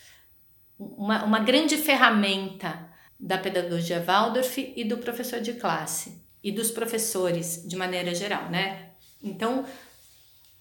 uma, 0.78 1.24
uma 1.24 1.40
grande 1.40 1.76
ferramenta 1.76 2.90
da 3.20 3.36
pedagogia 3.36 4.02
Waldorf 4.02 4.72
e 4.74 4.82
do 4.82 4.96
professor 4.96 5.42
de 5.42 5.52
classe 5.52 6.21
e 6.42 6.50
dos 6.50 6.70
professores 6.70 7.62
de 7.66 7.76
maneira 7.76 8.14
geral, 8.14 8.50
né? 8.50 8.90
Então, 9.22 9.64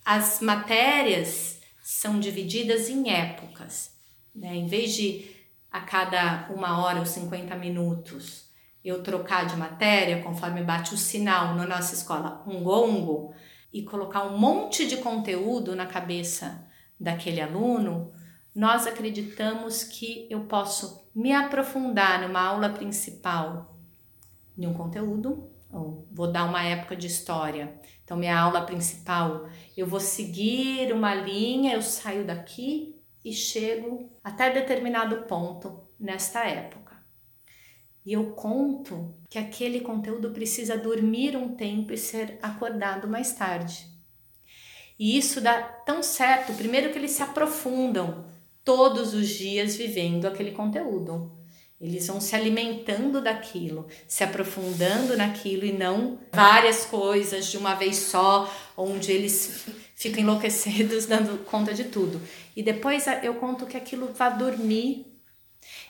as 0.06 0.40
matérias 0.40 1.60
são 1.82 2.20
divididas 2.20 2.90
em 2.90 3.10
épocas. 3.10 3.92
Né? 4.34 4.56
Em 4.56 4.68
vez 4.68 4.94
de 4.94 5.36
a 5.72 5.82
cada 5.82 6.50
uma 6.54 6.82
hora 6.82 7.00
ou 7.00 7.06
50 7.06 7.56
minutos 7.56 8.50
eu 8.84 9.04
trocar 9.04 9.46
de 9.46 9.56
matéria 9.56 10.22
conforme 10.24 10.64
bate 10.64 10.94
o 10.94 10.98
sinal 10.98 11.54
na 11.56 11.68
nossa 11.68 11.94
escola, 11.94 12.44
um 12.48 12.64
gongo, 12.64 13.34
e 13.72 13.84
colocar 13.84 14.24
um 14.24 14.38
monte 14.38 14.86
de 14.86 14.98
conteúdo 14.98 15.76
na 15.76 15.86
cabeça 15.86 16.68
daquele 17.00 17.40
aluno, 17.40 18.12
nós 18.54 18.86
acreditamos 18.86 19.84
que 19.84 20.28
eu 20.30 20.42
posso 20.42 21.08
me 21.16 21.32
aprofundar 21.32 22.22
numa 22.22 22.42
aula 22.42 22.70
principal 22.70 23.78
de 24.58 24.68
um 24.68 24.74
conteúdo, 24.74 25.50
ou 25.72 26.08
vou 26.12 26.32
dar 26.32 26.46
uma 26.46 26.64
época 26.64 26.96
de 26.96 27.08
história. 27.08 27.80
Então, 28.04 28.18
minha 28.18 28.38
aula 28.38 28.62
principal, 28.62 29.50
eu 29.76 29.88
vou 29.88 30.00
seguir 30.00 30.92
uma 30.92 31.16
linha, 31.16 31.74
eu 31.74 31.82
saio 31.82 32.26
daqui 32.26 32.96
e 33.24 33.32
chego 33.32 34.12
até 34.24 34.50
determinado 34.50 35.24
ponto 35.24 35.88
nesta 36.00 36.44
época. 36.44 36.92
E 38.06 38.14
eu 38.14 38.32
conto 38.32 39.16
que 39.30 39.38
aquele 39.38 39.82
conteúdo 39.82 40.32
precisa 40.32 40.78
dormir 40.78 41.38
um 41.38 41.56
tempo 41.56 41.94
e 41.94 41.98
ser 41.98 42.40
acordado 42.42 43.08
mais 43.08 43.34
tarde. 43.34 43.88
E 44.98 45.18
isso 45.18 45.40
dá 45.40 45.62
tão 45.62 46.04
certo, 46.04 46.54
primeiro 46.54 46.92
que 46.92 46.98
eles 46.98 47.12
se 47.12 47.24
aprofundam 47.24 48.26
todos 48.64 49.14
os 49.14 49.30
dias 49.30 49.76
vivendo 49.76 50.26
aquele 50.26 50.52
conteúdo. 50.52 51.41
Eles 51.82 52.06
vão 52.06 52.22
se 52.22 52.36
alimentando 52.36 53.20
daquilo, 53.20 53.88
se 54.08 54.24
aprofundando 54.24 55.18
naquilo 55.18 55.66
e 55.66 55.74
não 55.74 56.20
várias 56.32 56.86
coisas 56.86 57.48
de 57.48 57.58
uma 57.58 57.74
vez 57.74 57.96
só, 57.98 58.48
onde 58.78 59.12
eles 59.12 59.66
ficam 59.96 60.22
enlouquecidos 60.22 61.08
dando 61.10 61.44
conta 61.46 61.74
de 61.74 61.86
tudo. 61.86 62.22
E 62.56 62.62
depois 62.62 63.06
eu 63.24 63.34
conto 63.34 63.66
que 63.66 63.76
aquilo 63.76 64.14
vai 64.14 64.38
dormir. 64.38 65.08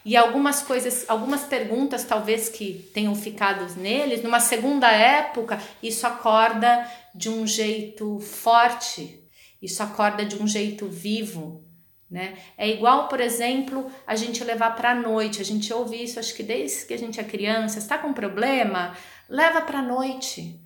E 0.06 0.16
algumas 0.16 0.62
coisas, 0.62 1.06
algumas 1.10 1.44
perguntas 1.44 2.06
talvez 2.06 2.48
que 2.48 2.90
tenham 2.94 3.14
ficado 3.14 3.78
neles, 3.78 4.24
numa 4.24 4.40
segunda 4.40 4.90
época, 4.90 5.62
isso 5.84 6.08
acorda 6.08 6.90
de 7.14 7.30
um 7.30 7.46
jeito 7.46 8.18
forte, 8.20 9.22
isso 9.62 9.84
acorda 9.84 10.26
de 10.26 10.42
um 10.42 10.48
jeito 10.48 10.88
vivo, 10.88 11.64
né? 12.12 12.34
É 12.58 12.70
igual, 12.70 13.08
por 13.08 13.22
exemplo, 13.22 13.90
a 14.06 14.16
gente 14.16 14.44
levar 14.44 14.76
para 14.76 14.92
a 14.92 14.96
noite. 14.96 15.42
A 15.42 15.46
gente 15.46 15.74
ouve 15.74 16.04
isso, 16.04 16.20
acho 16.20 16.36
que 16.36 16.44
desde 16.44 16.86
que 16.86 16.94
a 16.94 16.98
gente 16.98 17.22
é 17.22 17.24
criança. 17.24 17.80
Está 17.80 17.98
com 17.98 18.12
problema? 18.12 18.94
Leva 19.30 19.62
para 19.62 19.80
a 19.80 19.82
noite. 19.82 20.60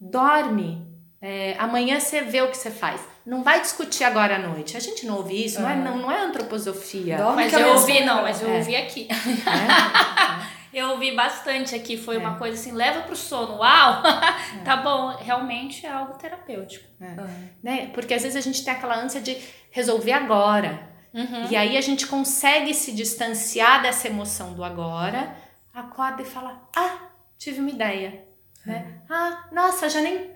Dorme. 0.00 0.86
É, 1.20 1.56
amanhã 1.58 1.98
você 1.98 2.20
vê 2.22 2.40
o 2.40 2.48
que 2.48 2.56
você 2.56 2.70
faz. 2.70 3.00
Não 3.26 3.42
vai 3.42 3.60
discutir 3.60 4.04
agora 4.04 4.36
à 4.36 4.38
noite. 4.38 4.76
A 4.76 4.80
gente 4.80 5.04
não 5.04 5.16
ouve 5.16 5.44
isso, 5.44 5.58
uhum. 5.58 5.62
não, 5.64 5.70
é, 5.70 5.76
não, 5.76 5.98
não 5.98 6.12
é 6.12 6.20
antroposofia. 6.20 7.16
Dorme 7.16 7.44
mas 7.44 7.52
eu 7.52 7.68
ouvi, 7.68 8.04
não, 8.04 8.22
mas 8.22 8.40
eu 8.40 8.48
é. 8.48 8.58
ouvi 8.58 8.76
aqui. 8.76 9.08
É? 9.10 10.46
eu 10.78 10.90
ouvi 10.90 11.14
bastante 11.14 11.74
aqui. 11.74 11.96
Foi 11.96 12.16
uma 12.16 12.36
é. 12.36 12.38
coisa 12.38 12.60
assim: 12.60 12.72
leva 12.72 13.02
para 13.02 13.12
o 13.12 13.16
sono. 13.16 13.58
Uau! 13.58 14.02
É. 14.06 14.62
tá 14.64 14.76
bom, 14.76 15.16
realmente 15.16 15.84
é 15.84 15.90
algo 15.90 16.14
terapêutico. 16.14 16.84
Uhum. 17.00 17.48
Né? 17.62 17.90
Porque 17.92 18.14
às 18.14 18.22
vezes 18.22 18.36
a 18.36 18.40
gente 18.40 18.64
tem 18.64 18.72
aquela 18.72 18.96
ânsia 18.96 19.20
de 19.20 19.36
resolver 19.70 20.12
agora. 20.12 20.91
Uhum. 21.14 21.50
E 21.50 21.56
aí 21.56 21.76
a 21.76 21.80
gente 21.80 22.06
consegue 22.06 22.72
se 22.72 22.92
distanciar 22.92 23.82
dessa 23.82 24.08
emoção 24.08 24.54
do 24.54 24.64
agora, 24.64 25.36
acorda 25.72 26.22
e 26.22 26.24
fala: 26.24 26.68
Ah, 26.74 27.10
tive 27.38 27.60
uma 27.60 27.70
ideia. 27.70 28.24
Né? 28.64 29.02
Ah, 29.10 29.48
nossa, 29.52 29.90
já 29.90 30.00
nem, 30.00 30.30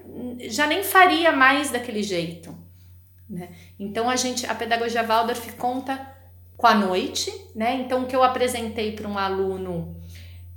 já 0.50 0.66
nem 0.66 0.82
faria 0.82 1.32
mais 1.32 1.70
daquele 1.70 2.02
jeito. 2.02 2.56
Né? 3.28 3.50
Então 3.78 4.10
a 4.10 4.16
gente, 4.16 4.46
a 4.46 4.54
pedagogia 4.54 5.02
Waldorf 5.02 5.52
conta 5.52 6.14
com 6.56 6.66
a 6.66 6.74
noite, 6.74 7.32
né? 7.54 7.74
Então 7.74 8.02
o 8.02 8.06
que 8.06 8.16
eu 8.16 8.22
apresentei 8.22 8.92
para 8.92 9.08
um 9.08 9.18
aluno, 9.18 9.96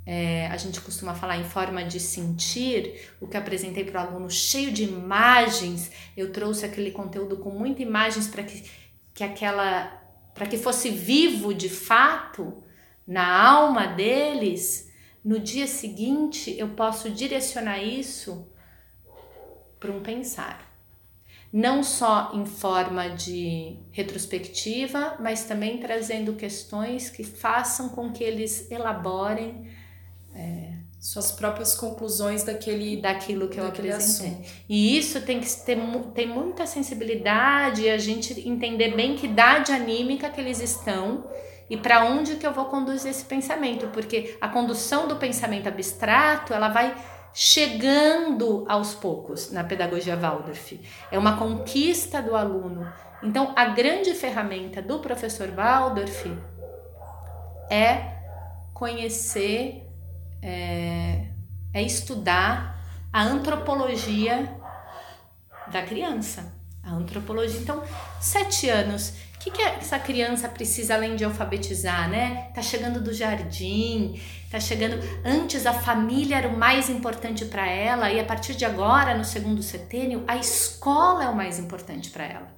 é, 0.06 0.46
a 0.46 0.56
gente 0.56 0.80
costuma 0.80 1.14
falar 1.14 1.36
em 1.36 1.44
forma 1.44 1.84
de 1.84 2.00
sentir, 2.00 3.10
o 3.20 3.26
que 3.26 3.36
eu 3.36 3.40
apresentei 3.40 3.84
para 3.84 4.02
o 4.02 4.08
aluno 4.08 4.30
cheio 4.30 4.72
de 4.72 4.84
imagens, 4.84 5.90
eu 6.16 6.32
trouxe 6.32 6.64
aquele 6.64 6.90
conteúdo 6.90 7.36
com 7.36 7.50
muitas 7.50 7.82
imagens 7.82 8.28
para 8.28 8.42
que, 8.42 8.64
que 9.12 9.22
aquela 9.22 9.99
para 10.34 10.46
que 10.46 10.56
fosse 10.58 10.90
vivo 10.90 11.52
de 11.52 11.68
fato 11.68 12.62
na 13.06 13.26
alma 13.26 13.86
deles, 13.86 14.90
no 15.24 15.38
dia 15.38 15.66
seguinte 15.66 16.54
eu 16.56 16.70
posso 16.70 17.10
direcionar 17.10 17.82
isso 17.82 18.48
para 19.78 19.90
um 19.90 20.02
pensar. 20.02 20.70
Não 21.52 21.82
só 21.82 22.30
em 22.34 22.46
forma 22.46 23.08
de 23.08 23.76
retrospectiva, 23.90 25.16
mas 25.18 25.44
também 25.44 25.78
trazendo 25.78 26.34
questões 26.34 27.10
que 27.10 27.24
façam 27.24 27.88
com 27.88 28.12
que 28.12 28.22
eles 28.22 28.70
elaborem 28.70 29.68
é, 30.32 30.69
suas 31.00 31.32
próprias 31.32 31.74
conclusões 31.74 32.44
daquele 32.44 33.00
daquilo 33.00 33.48
que 33.48 33.58
eu 33.58 33.66
apresentei. 33.66 34.32
Assunto. 34.32 34.50
E 34.68 34.98
isso 34.98 35.22
tem 35.22 35.40
que 35.40 35.50
ter 35.50 35.78
tem 36.14 36.28
muita 36.28 36.66
sensibilidade, 36.66 37.88
a 37.88 37.96
gente 37.96 38.46
entender 38.46 38.94
bem 38.94 39.16
que 39.16 39.26
idade 39.26 39.72
anímica 39.72 40.28
que 40.28 40.40
eles 40.40 40.60
estão 40.60 41.24
e 41.70 41.76
para 41.76 42.04
onde 42.04 42.36
que 42.36 42.46
eu 42.46 42.52
vou 42.52 42.66
conduzir 42.66 43.10
esse 43.10 43.24
pensamento, 43.24 43.86
porque 43.88 44.36
a 44.40 44.48
condução 44.48 45.06
do 45.06 45.16
pensamento 45.16 45.68
abstrato, 45.68 46.52
ela 46.52 46.68
vai 46.68 46.94
chegando 47.32 48.64
aos 48.68 48.92
poucos 48.92 49.52
na 49.52 49.62
pedagogia 49.62 50.16
Waldorf. 50.16 50.80
É 51.12 51.18
uma 51.18 51.36
conquista 51.36 52.20
do 52.20 52.34
aluno. 52.34 52.92
Então, 53.22 53.52
a 53.54 53.66
grande 53.66 54.12
ferramenta 54.14 54.82
do 54.82 54.98
professor 54.98 55.48
Waldorf 55.48 56.26
é 57.70 58.16
conhecer 58.74 59.79
é, 60.42 61.26
é 61.72 61.82
estudar 61.82 62.78
a 63.12 63.22
antropologia 63.22 64.56
da 65.70 65.82
criança. 65.82 66.52
A 66.82 66.92
antropologia. 66.92 67.60
Então, 67.60 67.82
sete 68.20 68.68
anos 68.68 69.14
O 69.36 69.38
que, 69.42 69.50
que 69.50 69.62
essa 69.62 69.98
criança 69.98 70.48
precisa 70.48 70.94
além 70.94 71.16
de 71.16 71.24
alfabetizar, 71.24 72.10
né? 72.10 72.50
Tá 72.54 72.60
chegando 72.60 73.00
do 73.00 73.12
jardim, 73.12 74.20
tá 74.50 74.60
chegando. 74.60 74.98
Antes 75.24 75.64
a 75.64 75.72
família 75.72 76.36
era 76.36 76.48
o 76.48 76.58
mais 76.58 76.90
importante 76.90 77.46
para 77.46 77.66
ela 77.66 78.10
e 78.10 78.20
a 78.20 78.24
partir 78.24 78.54
de 78.54 78.66
agora, 78.66 79.16
no 79.16 79.24
segundo 79.24 79.62
setênio, 79.62 80.24
a 80.28 80.36
escola 80.36 81.24
é 81.24 81.28
o 81.28 81.34
mais 81.34 81.58
importante 81.58 82.10
para 82.10 82.24
ela. 82.24 82.48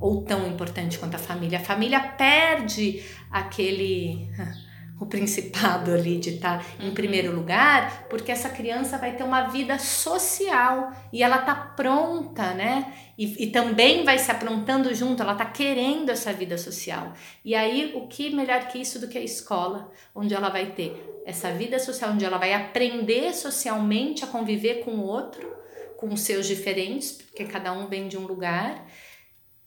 Ou 0.00 0.22
tão 0.22 0.48
importante 0.48 0.98
quanto 0.98 1.14
a 1.14 1.18
família. 1.18 1.60
A 1.60 1.62
família 1.62 2.00
perde 2.00 3.04
aquele 3.30 4.28
o 5.00 5.06
principado 5.06 5.90
ali 5.94 6.18
de 6.18 6.34
estar 6.34 6.58
tá 6.58 6.64
em 6.78 6.88
uhum. 6.88 6.94
primeiro 6.94 7.34
lugar, 7.34 8.06
porque 8.08 8.30
essa 8.30 8.50
criança 8.50 8.98
vai 8.98 9.16
ter 9.16 9.24
uma 9.24 9.48
vida 9.48 9.78
social 9.78 10.92
e 11.10 11.22
ela 11.22 11.38
tá 11.38 11.54
pronta, 11.54 12.52
né? 12.52 12.92
E, 13.16 13.44
e 13.44 13.46
também 13.50 14.04
vai 14.04 14.18
se 14.18 14.30
aprontando 14.30 14.94
junto, 14.94 15.22
ela 15.22 15.34
tá 15.34 15.46
querendo 15.46 16.10
essa 16.10 16.32
vida 16.32 16.56
social. 16.56 17.12
E 17.44 17.54
aí, 17.54 17.92
o 17.94 18.06
que 18.06 18.30
melhor 18.30 18.68
que 18.68 18.78
isso 18.78 18.98
do 18.98 19.08
que 19.08 19.18
a 19.18 19.22
escola, 19.22 19.90
onde 20.14 20.34
ela 20.34 20.50
vai 20.50 20.66
ter 20.72 21.22
essa 21.26 21.50
vida 21.52 21.78
social, 21.78 22.12
onde 22.12 22.24
ela 22.24 22.38
vai 22.38 22.52
aprender 22.52 23.34
socialmente 23.34 24.24
a 24.24 24.26
conviver 24.26 24.84
com 24.84 24.92
o 24.92 25.04
outro, 25.04 25.54
com 25.96 26.08
os 26.08 26.20
seus 26.22 26.46
diferentes, 26.46 27.12
porque 27.12 27.44
cada 27.44 27.72
um 27.72 27.88
vem 27.88 28.08
de 28.08 28.16
um 28.16 28.26
lugar, 28.26 28.86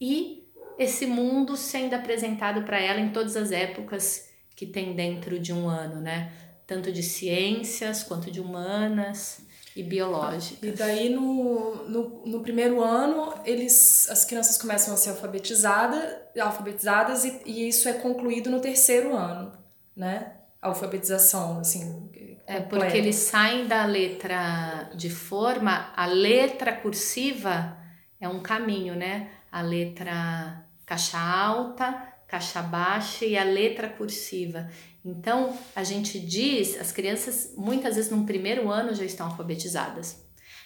e 0.02 0.44
esse 0.80 1.06
mundo 1.06 1.56
sendo 1.56 1.94
apresentado 1.94 2.64
para 2.64 2.80
ela 2.80 3.00
em 3.00 3.10
todas 3.10 3.36
as 3.36 3.52
épocas 3.52 4.33
que 4.56 4.66
tem 4.66 4.96
dentro 4.96 5.40
de 5.40 5.52
um 5.52 5.68
ano, 5.68 6.00
né? 6.02 6.32
Tanto 6.66 6.92
de 6.92 7.04
ciências 7.04 8.04
quanto 8.04 8.32
de 8.32 8.40
humanas 8.40 9.42
e 9.76 9.84
biológicas. 9.84 10.58
E 10.62 10.72
daí 10.72 11.10
no, 11.10 11.88
no, 11.90 12.24
no 12.26 12.40
primeiro 12.42 12.82
ano 12.82 13.34
eles 13.46 14.10
as 14.10 14.24
crianças 14.24 14.58
começam 14.58 14.94
a 14.94 14.98
ser 14.98 15.12
alfabetizadas, 15.12 16.16
alfabetizadas 16.40 17.26
e, 17.26 17.42
e 17.46 17.68
isso 17.68 17.90
é 17.90 17.94
concluído 17.94 18.50
no 18.50 18.60
terceiro 18.60 19.16
ano, 19.16 19.52
né? 19.96 20.34
A 20.62 20.68
alfabetização, 20.70 21.60
assim. 21.60 22.10
É 22.46 22.60
porque 22.60 22.98
eles 22.98 23.16
saem 23.16 23.68
da 23.68 23.86
letra 23.86 24.90
de 24.96 25.10
forma, 25.10 25.92
a 25.96 26.06
letra 26.06 26.74
cursiva 26.74 27.78
é 28.20 28.28
um 28.28 28.42
caminho, 28.42 28.96
né? 28.96 29.30
A 29.52 29.62
letra 29.62 30.66
caixa 30.86 31.18
alta, 31.18 32.13
caixa 32.34 32.64
baixa 32.64 33.26
e 33.26 33.38
a 33.38 33.44
letra 33.44 33.88
cursiva. 33.88 34.68
Então, 35.06 35.56
a 35.76 35.84
gente 35.84 36.20
diz, 36.20 36.80
as 36.82 36.92
crianças 36.92 37.54
muitas 37.56 37.96
vezes 37.96 38.10
no 38.10 38.26
primeiro 38.26 38.72
ano 38.72 38.96
já 38.96 39.06
estão 39.06 39.28
alfabetizadas, 39.28 40.26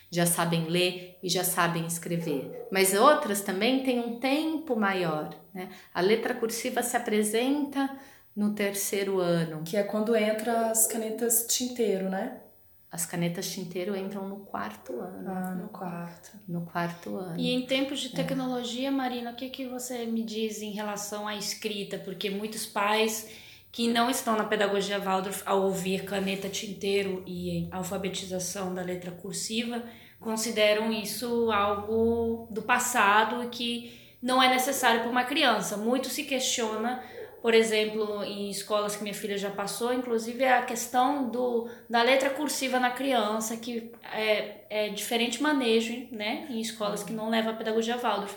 já 0.10 0.26
sabem 0.26 0.68
ler 0.70 1.18
e 1.22 1.28
já 1.28 1.44
sabem 1.44 1.86
escrever. 1.86 2.68
Mas 2.72 2.94
outras 2.94 3.42
também 3.42 3.84
têm 3.84 4.00
um 4.00 4.18
tempo 4.18 4.78
maior, 4.78 5.38
né? 5.54 5.68
A 5.94 6.00
letra 6.00 6.34
cursiva 6.34 6.82
se 6.82 6.96
apresenta 6.96 8.00
no 8.34 8.54
terceiro 8.54 9.20
ano. 9.20 9.64
Que 9.66 9.76
é 9.76 9.84
quando 9.84 10.16
entra 10.16 10.72
as 10.72 10.88
canetas 10.88 11.48
tinteiro, 11.50 12.10
né? 12.10 12.44
As 12.90 13.06
canetas 13.06 13.52
tinteiro 13.52 13.96
entram 13.96 14.30
no 14.30 14.38
quarto 14.38 14.94
ano. 15.00 15.30
Ah, 15.30 15.56
no 15.56 15.68
quarto. 15.68 16.32
No 16.48 16.62
quarto 16.62 17.18
ano. 17.18 17.38
E 17.38 17.52
em 17.52 17.66
tempos 17.66 18.00
de 18.00 18.08
é. 18.08 18.12
tecnologia, 18.12 18.88
é. 18.88 18.92
Marina, 18.92 19.32
o 19.32 19.36
que, 19.36 19.50
que 19.50 19.68
você 19.68 20.06
me 20.06 20.24
diz 20.24 20.62
em 20.62 20.72
relação 20.72 21.28
à 21.28 21.36
escrita? 21.36 21.98
Porque 21.98 22.30
muitos 22.30 22.66
pais 22.66 23.30
que 23.72 23.88
não 23.88 24.10
estão 24.10 24.38
na 24.38 24.46
pedagogia 24.46 25.00
Waldorf, 25.00 25.44
ao 25.46 25.64
ouvir 25.64 26.06
caneta 26.06 26.48
tinteiro 26.48 27.24
e 27.28 27.68
alfabetização 27.72 28.74
da 28.74 28.82
letra 28.82 29.12
cursiva, 29.12 29.84
consideram 30.20 30.92
isso 30.92 31.52
algo 31.52 32.48
do 32.50 32.62
passado 32.62 33.44
e 33.44 33.48
que 33.50 34.18
não 34.22 34.42
é 34.42 34.50
necessário 34.50 35.02
para 35.02 35.10
uma 35.10 35.26
criança. 35.26 35.78
Muito 35.78 36.10
se 36.10 36.24
questiona 36.24 37.04
por 37.48 37.54
exemplo, 37.54 38.26
em 38.26 38.50
escolas 38.50 38.98
que 38.98 39.04
minha 39.04 39.16
filha 39.16 39.38
já 39.38 39.50
passou, 39.50 39.94
inclusive 39.94 40.44
é 40.44 40.58
a 40.58 40.66
questão 40.66 41.30
do, 41.30 41.70
da 41.90 42.02
letra 42.02 42.30
cursiva 42.30 42.78
na 42.78 42.92
criança, 42.92 43.56
que 43.56 43.90
é, 44.12 44.66
é 44.70 44.90
diferente 44.90 45.42
manejo, 45.42 46.10
né, 46.12 46.46
em 46.50 46.60
escolas 46.60 47.04
que 47.04 47.14
não 47.14 47.30
levam 47.30 47.54
a 47.54 47.56
pedagogia 47.56 47.96
Waldorf. 47.96 48.36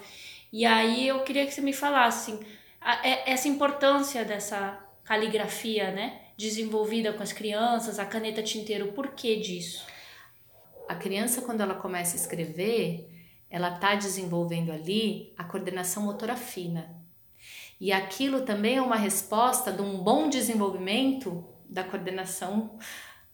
E 0.52 0.64
aí 0.64 1.08
eu 1.08 1.24
queria 1.24 1.44
que 1.44 1.52
você 1.52 1.60
me 1.60 1.72
falasse 1.72 2.38
a, 2.80 3.04
é, 3.04 3.32
essa 3.32 3.48
importância 3.48 4.24
dessa 4.24 4.78
caligrafia, 5.02 5.90
né, 5.90 6.20
desenvolvida 6.36 7.12
com 7.12 7.24
as 7.24 7.32
crianças, 7.32 7.98
a 7.98 8.06
caneta 8.06 8.44
tinteiro, 8.44 8.92
por 8.92 9.08
que 9.08 9.40
disso? 9.40 9.84
A 10.88 10.94
criança, 10.94 11.42
quando 11.42 11.62
ela 11.62 11.74
começa 11.74 12.14
a 12.14 12.20
escrever, 12.20 13.10
ela 13.50 13.74
está 13.74 13.96
desenvolvendo 13.96 14.70
ali 14.70 15.34
a 15.36 15.42
coordenação 15.42 16.04
motora 16.04 16.36
fina, 16.36 16.99
e 17.80 17.90
aquilo 17.92 18.42
também 18.42 18.76
é 18.76 18.82
uma 18.82 18.96
resposta 18.96 19.72
de 19.72 19.80
um 19.80 19.96
bom 19.96 20.28
desenvolvimento 20.28 21.42
da 21.66 21.82
coordenação 21.82 22.78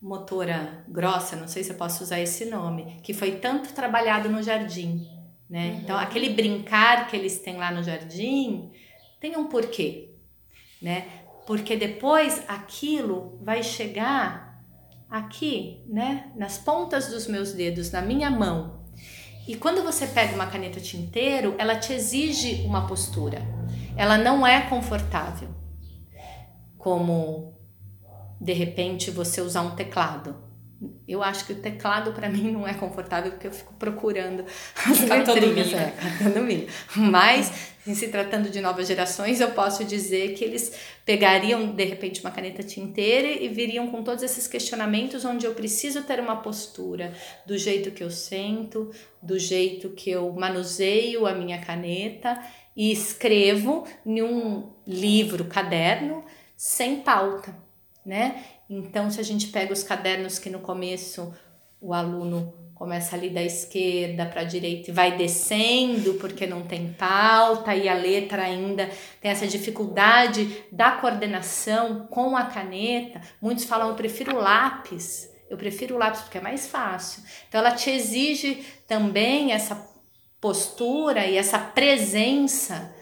motora 0.00 0.84
grossa, 0.88 1.34
não 1.34 1.48
sei 1.48 1.64
se 1.64 1.72
eu 1.72 1.76
posso 1.76 2.04
usar 2.04 2.20
esse 2.20 2.44
nome, 2.44 3.00
que 3.02 3.12
foi 3.12 3.32
tanto 3.36 3.72
trabalhado 3.72 4.28
no 4.28 4.40
jardim, 4.40 5.08
né? 5.50 5.70
Uhum. 5.70 5.78
Então, 5.78 5.98
aquele 5.98 6.30
brincar 6.30 7.08
que 7.08 7.16
eles 7.16 7.40
têm 7.40 7.56
lá 7.56 7.72
no 7.72 7.82
jardim 7.82 8.70
tem 9.18 9.36
um 9.36 9.48
porquê, 9.48 10.14
né? 10.80 11.06
Porque 11.44 11.76
depois 11.76 12.42
aquilo 12.46 13.40
vai 13.42 13.64
chegar 13.64 14.62
aqui, 15.10 15.82
né? 15.88 16.30
Nas 16.36 16.56
pontas 16.56 17.08
dos 17.08 17.26
meus 17.26 17.52
dedos, 17.52 17.90
na 17.90 18.02
minha 18.02 18.30
mão. 18.30 18.84
E 19.48 19.56
quando 19.56 19.82
você 19.82 20.06
pega 20.06 20.34
uma 20.34 20.46
caneta 20.46 20.80
tinteiro, 20.80 21.54
ela 21.58 21.76
te 21.76 21.92
exige 21.92 22.64
uma 22.64 22.86
postura 22.86 23.55
ela 23.96 24.18
não 24.18 24.46
é 24.46 24.60
confortável, 24.60 25.48
como 26.76 27.58
de 28.40 28.52
repente 28.52 29.10
você 29.10 29.40
usar 29.40 29.62
um 29.62 29.74
teclado. 29.74 30.44
Eu 31.08 31.22
acho 31.22 31.46
que 31.46 31.54
o 31.54 31.56
teclado 31.56 32.12
para 32.12 32.28
mim 32.28 32.52
não 32.52 32.68
é 32.68 32.74
confortável 32.74 33.32
porque 33.32 33.46
eu 33.46 33.50
fico 33.50 33.72
procurando 33.74 34.44
as 34.86 35.00
letrinhas, 35.00 35.72
é, 35.72 35.90
catando 35.92 36.44
milho. 36.44 36.68
Mas, 36.94 37.72
em 37.86 37.94
se 37.94 38.08
tratando 38.08 38.50
de 38.50 38.60
novas 38.60 38.86
gerações, 38.86 39.40
eu 39.40 39.52
posso 39.52 39.86
dizer 39.86 40.34
que 40.34 40.44
eles 40.44 40.78
pegariam 41.06 41.74
de 41.74 41.84
repente 41.84 42.20
uma 42.20 42.30
caneta 42.30 42.62
tinteira 42.62 43.26
e 43.42 43.48
viriam 43.48 43.90
com 43.90 44.02
todos 44.02 44.22
esses 44.22 44.46
questionamentos 44.46 45.24
onde 45.24 45.46
eu 45.46 45.54
preciso 45.54 46.02
ter 46.02 46.20
uma 46.20 46.36
postura 46.36 47.14
do 47.46 47.56
jeito 47.56 47.90
que 47.90 48.04
eu 48.04 48.10
sento, 48.10 48.90
do 49.22 49.38
jeito 49.38 49.88
que 49.90 50.10
eu 50.10 50.30
manuseio 50.34 51.26
a 51.26 51.32
minha 51.32 51.58
caneta 51.58 52.38
e 52.76 52.92
escrevo 52.92 53.86
em 54.04 54.22
um 54.22 54.70
livro, 54.86 55.46
caderno, 55.46 56.22
sem 56.54 57.00
pauta, 57.00 57.56
né? 58.04 58.44
Então, 58.68 59.10
se 59.10 59.20
a 59.20 59.24
gente 59.24 59.48
pega 59.48 59.72
os 59.72 59.82
cadernos 59.82 60.38
que 60.38 60.50
no 60.50 60.60
começo 60.60 61.32
o 61.80 61.94
aluno 61.94 62.52
começa 62.76 63.16
ali 63.16 63.30
da 63.30 63.42
esquerda 63.42 64.26
para 64.26 64.42
a 64.42 64.44
direita 64.44 64.90
e 64.90 64.94
vai 64.94 65.16
descendo 65.16 66.14
porque 66.14 66.46
não 66.46 66.62
tem 66.62 66.92
pauta 66.92 67.74
e 67.74 67.88
a 67.88 67.94
letra 67.94 68.42
ainda 68.42 68.90
tem 69.20 69.30
essa 69.30 69.46
dificuldade 69.46 70.64
da 70.70 70.90
coordenação 70.92 72.06
com 72.10 72.36
a 72.36 72.44
caneta. 72.44 73.22
Muitos 73.40 73.64
falam, 73.64 73.88
eu 73.88 73.94
prefiro 73.94 74.36
lápis. 74.36 75.34
Eu 75.48 75.56
prefiro 75.56 75.94
o 75.94 75.98
lápis 75.98 76.20
porque 76.22 76.38
é 76.38 76.40
mais 76.40 76.66
fácil. 76.66 77.22
Então 77.48 77.60
ela 77.60 77.70
te 77.70 77.88
exige 77.88 78.62
também 78.86 79.52
essa 79.52 79.95
postura 80.40 81.26
e 81.26 81.36
essa 81.36 81.58
presença 81.58 82.94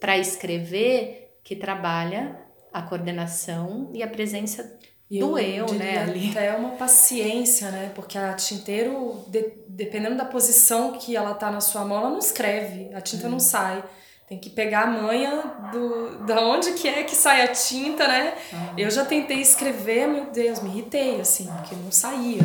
para 0.00 0.18
escrever 0.18 1.38
que 1.42 1.56
trabalha 1.56 2.38
a 2.72 2.82
coordenação 2.82 3.90
e 3.92 4.02
a 4.02 4.08
presença 4.08 4.78
e 5.12 5.18
do 5.18 5.38
eu, 5.38 5.66
eu 5.66 5.74
né? 5.74 5.98
Ali. 5.98 6.30
Até 6.30 6.56
uma 6.56 6.70
paciência, 6.70 7.70
né? 7.70 7.92
Porque 7.94 8.16
a 8.16 8.32
tinteiro, 8.32 9.22
de, 9.28 9.52
dependendo 9.68 10.16
da 10.16 10.24
posição 10.24 10.92
que 10.92 11.14
ela 11.14 11.34
tá 11.34 11.50
na 11.50 11.60
sua 11.60 11.84
mão, 11.84 11.98
ela 11.98 12.10
não 12.10 12.18
escreve, 12.18 12.88
a 12.94 13.00
tinta 13.02 13.26
não 13.26 13.34
uhum. 13.34 13.40
sai. 13.40 13.84
Tem 14.26 14.38
que 14.38 14.48
pegar 14.48 14.84
a 14.84 14.86
manha 14.86 15.42
do, 15.70 16.24
da 16.24 16.40
onde 16.40 16.72
que 16.72 16.88
é 16.88 17.02
que 17.02 17.14
sai 17.14 17.42
a 17.42 17.48
tinta, 17.48 18.08
né? 18.08 18.32
Eu 18.78 18.90
já 18.90 19.04
tentei 19.04 19.42
escrever, 19.42 20.08
meu 20.08 20.30
Deus, 20.30 20.62
me 20.62 20.70
irritei, 20.70 21.20
assim, 21.20 21.46
porque 21.58 21.74
não 21.74 21.92
saía. 21.92 22.40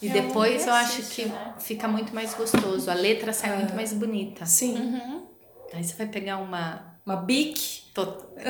E 0.00 0.08
é 0.08 0.12
depois 0.12 0.66
eu 0.66 0.74
acho 0.74 1.02
que 1.02 1.24
né? 1.26 1.54
fica 1.58 1.88
muito 1.88 2.14
mais 2.14 2.34
gostoso. 2.34 2.90
A 2.90 2.94
letra 2.94 3.32
sai 3.32 3.52
é. 3.52 3.56
muito 3.56 3.74
mais 3.74 3.92
bonita. 3.92 4.44
Sim. 4.44 4.76
Uhum. 4.76 5.26
Aí 5.72 5.82
você 5.82 5.94
vai 5.94 6.06
pegar 6.06 6.38
uma. 6.38 6.96
Uma 7.04 7.16
bic. 7.16 7.84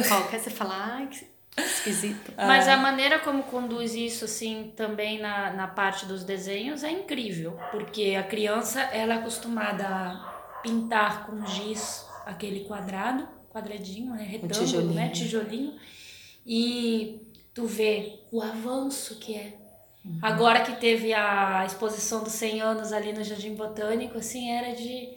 Qualquer 0.09 0.41
você 0.41 0.51
fala, 0.51 0.75
ai, 0.75 1.09
que 1.09 1.27
esquisito. 1.63 2.33
Mas 2.37 2.69
a 2.69 2.77
maneira 2.77 3.19
como 3.19 3.43
conduz 3.45 3.95
isso, 3.95 4.25
assim, 4.25 4.73
também 4.77 5.19
na, 5.19 5.53
na 5.53 5.69
parte 5.69 6.07
dos 6.07 6.25
desenhos 6.25 6.83
é 6.83 6.91
incrível. 6.91 7.59
Porque 7.71 8.17
a 8.19 8.23
criança, 8.23 8.81
ela 8.81 9.15
é 9.15 9.17
acostumada 9.19 9.87
a 9.87 10.61
pintar 10.63 11.27
com 11.27 11.47
giz 11.47 12.07
aquele 12.25 12.65
quadrado, 12.65 13.27
quadradinho, 13.51 14.13
né? 14.15 14.23
Retângulo, 14.23 14.61
um 14.61 14.65
tijolinho. 14.65 14.95
né? 14.95 15.09
Tijolinho. 15.11 15.75
E 16.45 17.21
tu 17.55 17.67
vê 17.67 18.21
o 18.31 18.43
avanço 18.43 19.17
que 19.19 19.35
é 19.35 19.66
Uhum. 20.07 20.19
Agora 20.23 20.61
que 20.61 20.77
teve 20.77 21.13
a 21.13 21.65
exposição 21.67 22.23
dos 22.23 22.33
100 22.35 22.61
anos 22.61 22.93
ali 22.93 23.13
no 23.13 23.25
Jardim 23.25 23.55
Botânico, 23.55 24.19
assim, 24.19 24.51
era 24.51 24.75
de 24.75 25.09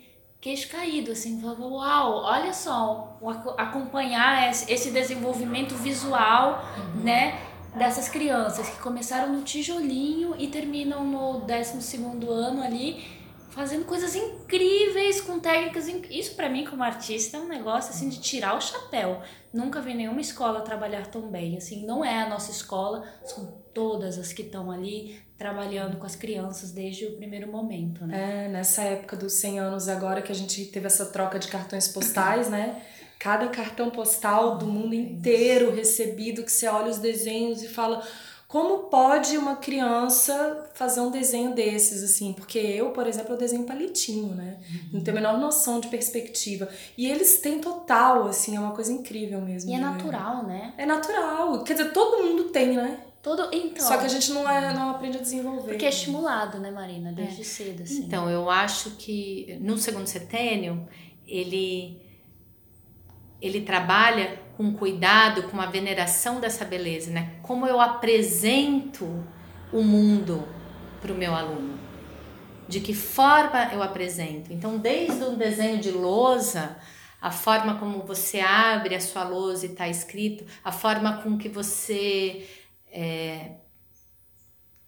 queixo 0.42 0.70
caído, 0.70 1.12
assim, 1.12 1.40
falava, 1.40 1.66
uau, 1.68 2.24
olha 2.24 2.54
só, 2.54 3.20
acompanhar 3.58 4.50
esse 4.50 4.90
desenvolvimento 4.90 5.76
visual, 5.76 6.64
uhum. 6.78 7.04
né, 7.04 7.40
dessas 7.76 8.10
crianças 8.10 8.68
que 8.68 8.80
começaram 8.80 9.32
no 9.32 9.44
tijolinho 9.44 10.34
e 10.40 10.48
terminam 10.48 11.04
no 11.04 11.42
12 11.42 11.82
segundo 11.82 12.32
ano 12.32 12.64
ali, 12.64 13.06
fazendo 13.50 13.86
coisas 13.86 14.16
incríveis 14.16 15.22
com 15.22 15.40
técnicas 15.40 15.88
inc... 15.88 16.08
isso 16.10 16.36
para 16.36 16.50
mim 16.50 16.66
como 16.66 16.84
artista 16.84 17.38
é 17.38 17.40
um 17.40 17.48
negócio 17.48 17.92
assim 17.92 18.08
de 18.08 18.20
tirar 18.20 18.56
o 18.56 18.62
chapéu 18.62 19.22
nunca 19.52 19.82
vi 19.82 19.94
nenhuma 19.94 20.22
escola 20.22 20.62
trabalhar 20.62 21.08
tão 21.08 21.24
bem 21.24 21.58
assim 21.58 21.86
não 21.86 22.06
é 22.06 22.22
a 22.22 22.30
nossa 22.30 22.52
escola 22.52 23.04
são 23.26 23.59
todas 23.80 24.18
as 24.18 24.34
que 24.34 24.42
estão 24.42 24.70
ali 24.70 25.18
trabalhando 25.38 25.98
com 25.98 26.06
as 26.06 26.18
crianças 26.18 26.72
desde 26.72 27.06
o 27.06 27.16
primeiro 27.16 27.50
momento 27.50 28.06
né 28.06 28.46
é 28.46 28.50
nessa 28.50 28.82
época 28.82 29.16
dos 29.16 29.34
100 29.34 29.60
anos 29.60 29.88
agora 29.88 30.22
que 30.22 30.32
a 30.32 30.36
gente 30.36 30.66
teve 30.66 30.86
essa 30.86 31.06
troca 31.06 31.40
de 31.40 31.48
cartões 31.48 31.88
postais 31.88 32.50
né 32.50 32.82
cada 33.18 33.48
cartão 33.48 33.90
postal 33.90 34.58
do 34.58 34.66
mundo 34.66 34.94
inteiro 34.94 35.74
recebido 35.74 36.44
que 36.44 36.52
você 36.52 36.68
olha 36.68 36.90
os 36.90 36.98
desenhos 36.98 37.64
e 37.64 37.70
fala 37.70 38.06
como 38.50 38.90
pode 38.90 39.38
uma 39.38 39.58
criança 39.58 40.68
fazer 40.74 41.02
um 41.02 41.12
desenho 41.12 41.54
desses, 41.54 42.02
assim? 42.02 42.34
Porque 42.34 42.58
eu, 42.58 42.90
por 42.90 43.06
exemplo, 43.06 43.36
eu 43.36 43.38
desenho 43.38 43.64
palitinho, 43.64 44.34
né? 44.34 44.58
Uhum. 44.72 44.90
Não 44.94 45.02
tenho 45.02 45.16
a 45.16 45.22
menor 45.22 45.38
noção 45.38 45.80
de 45.80 45.88
perspectiva. 45.88 46.68
E 46.98 47.08
eles 47.08 47.38
têm 47.42 47.60
total, 47.60 48.26
assim, 48.28 48.56
é 48.56 48.60
uma 48.60 48.72
coisa 48.72 48.92
incrível 48.92 49.40
mesmo. 49.40 49.70
E 49.70 49.76
é 49.76 49.78
né? 49.78 49.84
natural, 49.84 50.48
né? 50.48 50.74
É 50.80 50.84
natural. 50.84 51.64
Quer 51.64 51.74
dizer, 51.74 51.94
todo 51.94 52.26
mundo 52.26 52.46
tem, 52.46 52.76
né? 52.76 52.98
Todo, 53.22 53.50
então, 53.52 53.86
Só 53.86 53.98
que 53.98 54.06
a 54.06 54.10
gente 54.10 54.32
não, 54.32 54.50
é, 54.50 54.74
não 54.74 54.92
aprende 54.92 55.18
a 55.18 55.22
desenvolver. 55.22 55.72
Porque 55.72 55.86
é 55.86 55.90
estimulado, 55.90 56.58
né, 56.58 56.72
Marina? 56.72 57.12
Desde 57.12 57.42
é. 57.42 57.44
cedo, 57.44 57.84
assim. 57.84 58.04
Então, 58.04 58.30
eu 58.30 58.50
acho 58.50 58.92
que 58.92 59.58
no 59.60 59.78
segundo 59.78 60.08
setênio, 60.08 60.88
ele, 61.28 62.02
ele 63.42 63.62
trabalha 63.62 64.40
com 64.56 64.74
cuidado, 64.74 65.44
com 65.44 65.60
a 65.60 65.66
veneração 65.66 66.40
dessa 66.40 66.64
beleza, 66.64 67.12
né? 67.12 67.36
Como 67.44 67.68
eu 67.68 67.82
apresento 67.82 69.06
o 69.72 69.84
mundo 69.84 70.48
para 71.02 71.12
o 71.12 71.16
meu 71.16 71.36
aluno? 71.36 71.78
De 72.70 72.80
que 72.80 72.94
forma 72.94 73.70
eu 73.74 73.84
apresento? 73.84 74.54
Então, 74.54 74.78
desde 74.78 75.24
um 75.26 75.36
desenho 75.36 75.80
de 75.80 75.92
lousa, 75.92 76.78
a 77.22 77.32
forma 77.32 77.76
como 77.76 78.00
você 78.04 78.40
abre 78.40 78.96
a 78.96 79.02
sua 79.02 79.24
lousa 79.26 79.66
e 79.66 79.72
está 79.72 79.90
escrito, 79.90 80.46
a 80.64 80.72
forma 80.72 81.18
com 81.22 81.38
que 81.38 81.50
você 81.50 82.48
é, 82.92 83.58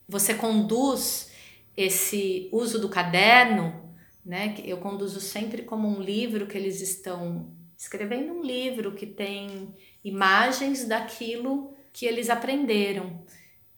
você 0.08 0.34
conduz 0.34 1.32
esse 1.76 2.50
uso 2.52 2.80
do 2.80 2.90
caderno, 2.90 3.96
né? 4.26 4.56
Eu 4.64 4.78
conduzo 4.78 5.20
sempre 5.20 5.64
como 5.64 5.88
um 5.88 6.02
livro 6.02 6.48
que 6.48 6.58
eles 6.58 6.82
estão 6.82 7.56
escrevendo 7.78 8.34
um 8.34 8.44
livro 8.44 8.94
que 8.94 9.08
tem 9.08 9.74
imagens 10.04 10.86
daquilo 10.86 11.74
que 11.92 12.06
eles 12.06 12.30
aprenderam. 12.30 13.24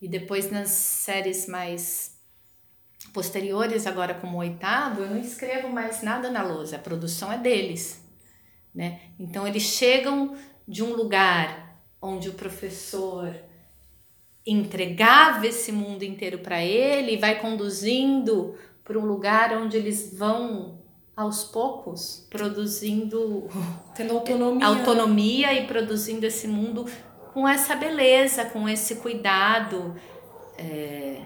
E 0.01 0.07
depois 0.07 0.51
nas 0.51 0.69
séries 0.69 1.47
mais 1.47 2.19
posteriores, 3.13 3.87
agora 3.87 4.13
como 4.13 4.37
o 4.37 4.39
oitavo, 4.39 5.01
eu 5.01 5.09
não 5.09 5.19
escrevo 5.19 5.69
mais 5.69 6.01
nada 6.01 6.29
na 6.29 6.43
lousa, 6.43 6.75
a 6.75 6.79
produção 6.79 7.31
é 7.31 7.37
deles. 7.37 8.03
Né? 8.73 9.01
Então 9.19 9.47
eles 9.47 9.63
chegam 9.63 10.35
de 10.67 10.83
um 10.83 10.93
lugar 10.93 11.79
onde 12.01 12.27
o 12.27 12.33
professor 12.33 13.33
entregava 14.45 15.47
esse 15.47 15.71
mundo 15.71 16.03
inteiro 16.03 16.39
para 16.39 16.63
ele 16.63 17.13
e 17.13 17.17
vai 17.17 17.39
conduzindo 17.39 18.55
para 18.83 18.99
um 18.99 19.05
lugar 19.05 19.55
onde 19.55 19.77
eles 19.77 20.13
vão 20.17 20.81
aos 21.15 21.43
poucos 21.45 22.27
produzindo 22.29 23.47
tendo 23.95 24.17
autonomia 24.17 24.67
autonomia 24.67 25.53
e 25.53 25.67
produzindo 25.67 26.25
esse 26.25 26.47
mundo 26.47 26.85
com 27.33 27.47
essa 27.47 27.75
beleza 27.75 28.45
com 28.45 28.67
esse 28.67 28.95
cuidado 28.95 29.95
é, 30.57 31.21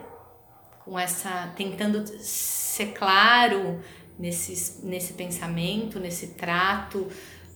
com 0.86 1.00
essa 1.00 1.52
tentando 1.56 2.06
ser 2.20 2.88
claro 2.88 3.82
nesse, 4.20 4.86
nesse 4.86 5.14
pensamento 5.14 6.00
nesse 6.00 6.34
trato 6.34 7.08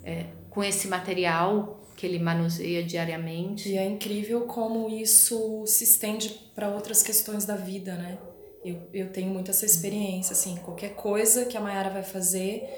é, 0.03 0.27
com 0.49 0.63
esse 0.63 0.87
material 0.87 1.80
que 2.01 2.07
ele 2.07 2.17
manuseia 2.17 2.83
diariamente 2.83 3.69
e 3.69 3.77
é 3.77 3.85
incrível 3.85 4.41
como 4.41 4.89
isso 4.89 5.63
se 5.67 5.83
estende 5.83 6.29
para 6.55 6.67
outras 6.67 7.03
questões 7.03 7.45
da 7.45 7.55
vida 7.55 7.93
né 7.95 8.17
eu, 8.63 8.79
eu 8.93 9.11
tenho 9.11 9.29
muito 9.33 9.49
essa 9.49 9.65
experiência, 9.65 10.33
assim, 10.33 10.55
qualquer 10.57 10.95
coisa 10.95 11.45
que 11.45 11.57
a 11.57 11.61
Mayara 11.61 11.89
vai 11.89 12.03
fazer, 12.03 12.69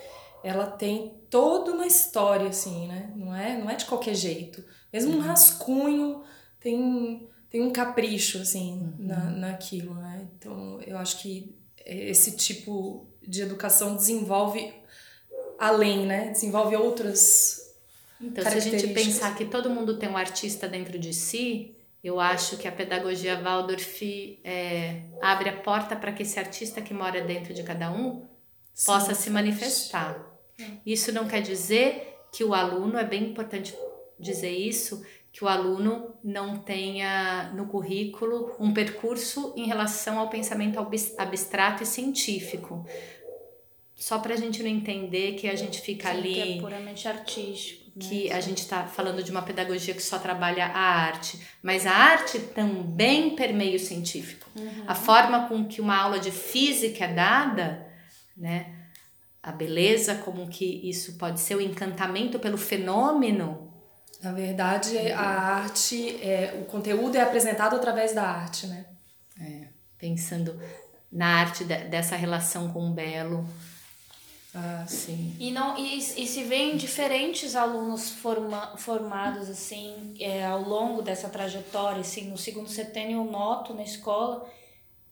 ela 0.43 0.65
tem 0.65 1.13
toda 1.29 1.71
uma 1.71 1.85
história, 1.85 2.47
assim, 2.47 2.87
né? 2.87 3.11
Não 3.15 3.35
é, 3.35 3.57
não 3.57 3.69
é 3.69 3.75
de 3.75 3.85
qualquer 3.85 4.15
jeito. 4.15 4.63
Mesmo 4.91 5.11
um 5.11 5.15
uhum. 5.15 5.21
rascunho 5.21 6.23
tem, 6.59 7.29
tem 7.49 7.61
um 7.61 7.71
capricho, 7.71 8.39
assim, 8.39 8.73
uhum. 8.73 8.93
na, 8.97 9.29
naquilo, 9.31 9.93
né? 9.95 10.27
Então, 10.37 10.81
eu 10.81 10.97
acho 10.97 11.21
que 11.21 11.57
esse 11.85 12.37
tipo 12.37 13.07
de 13.21 13.41
educação 13.41 13.95
desenvolve 13.95 14.73
além, 15.59 16.05
né? 16.05 16.29
Desenvolve 16.29 16.77
outras 16.77 17.62
então, 18.23 18.43
se 18.49 18.57
a 18.57 18.59
gente 18.59 18.87
pensar 18.89 19.35
que 19.35 19.45
todo 19.45 19.69
mundo 19.69 19.97
tem 19.97 20.07
um 20.09 20.15
artista 20.15 20.67
dentro 20.67 20.97
de 20.97 21.13
si, 21.13 21.75
eu 22.03 22.19
acho 22.19 22.57
que 22.57 22.67
a 22.67 22.71
pedagogia 22.71 23.39
Waldorf 23.41 24.39
é, 24.43 25.01
abre 25.21 25.49
a 25.49 25.57
porta 25.57 25.95
para 25.95 26.11
que 26.11 26.23
esse 26.23 26.39
artista 26.39 26.81
que 26.81 26.93
mora 26.93 27.21
dentro 27.21 27.53
de 27.53 27.63
cada 27.63 27.91
um 27.91 28.25
Sim, 28.73 28.85
possa 28.85 29.13
se 29.13 29.29
manifestar. 29.29 30.25
Isso 30.85 31.11
não 31.11 31.27
quer 31.27 31.41
dizer 31.41 32.17
que 32.31 32.43
o 32.43 32.53
aluno, 32.53 32.97
é 32.97 33.03
bem 33.03 33.23
importante 33.23 33.75
dizer 34.17 34.51
isso, 34.51 35.05
que 35.31 35.43
o 35.43 35.47
aluno 35.47 36.15
não 36.23 36.57
tenha 36.59 37.51
no 37.55 37.67
currículo 37.67 38.55
um 38.59 38.73
percurso 38.73 39.53
em 39.57 39.65
relação 39.65 40.19
ao 40.19 40.29
pensamento 40.29 40.79
abstrato 41.17 41.83
e 41.83 41.85
científico. 41.85 42.85
Só 43.95 44.19
para 44.19 44.33
a 44.33 44.37
gente 44.37 44.61
não 44.61 44.69
entender 44.69 45.33
que 45.33 45.47
a 45.47 45.55
gente 45.55 45.81
fica 45.81 46.09
Sim, 46.09 46.17
ali. 46.17 46.33
Que 46.33 46.57
é 46.57 46.61
puramente 46.61 47.07
artístico 47.07 47.82
que 47.99 48.31
a 48.31 48.39
gente 48.39 48.59
está 48.59 48.85
falando 48.85 49.21
de 49.21 49.29
uma 49.29 49.43
pedagogia 49.43 49.93
que 49.93 50.01
só 50.01 50.17
trabalha 50.17 50.65
a 50.65 50.79
arte, 50.79 51.39
mas 51.61 51.85
a 51.85 51.91
arte 51.91 52.39
também 52.39 53.35
permeia 53.35 53.75
o 53.75 53.79
científico. 53.79 54.49
Uhum. 54.55 54.85
A 54.87 54.95
forma 54.95 55.47
com 55.47 55.65
que 55.65 55.79
uma 55.79 55.95
aula 55.95 56.19
de 56.19 56.31
física 56.31 57.05
é 57.05 57.13
dada, 57.13 57.87
né? 58.35 58.73
A 59.41 59.51
beleza, 59.51 60.15
como 60.15 60.47
que 60.47 60.89
isso 60.89 61.17
pode 61.17 61.39
ser 61.39 61.55
o 61.55 61.61
encantamento 61.61 62.39
pelo 62.39 62.57
fenômeno. 62.57 63.71
Na 64.21 64.31
verdade, 64.31 64.97
a 65.11 65.21
arte, 65.21 66.17
é, 66.23 66.57
o 66.61 66.65
conteúdo 66.65 67.15
é 67.15 67.21
apresentado 67.21 67.75
através 67.75 68.15
da 68.15 68.23
arte, 68.23 68.65
né? 68.67 68.85
É, 69.39 69.67
pensando 69.97 70.59
na 71.11 71.27
arte 71.41 71.63
de, 71.63 71.75
dessa 71.85 72.15
relação 72.15 72.71
com 72.71 72.89
o 72.89 72.93
belo, 72.93 73.47
ah, 74.53 74.85
sim. 74.87 75.35
E, 75.39 75.51
não, 75.51 75.75
e, 75.77 75.97
e 75.97 76.27
se 76.27 76.43
vêem 76.43 76.77
diferentes 76.77 77.55
alunos 77.55 78.11
forma, 78.11 78.77
formados 78.77 79.49
assim 79.49 80.13
é, 80.19 80.45
ao 80.45 80.61
longo 80.61 81.01
dessa 81.01 81.27
trajetória. 81.27 82.01
Assim, 82.01 82.29
no 82.29 82.37
segundo 82.37 82.69
setênio 82.69 83.19
eu 83.19 83.31
noto 83.31 83.73
na 83.73 83.83
escola 83.83 84.47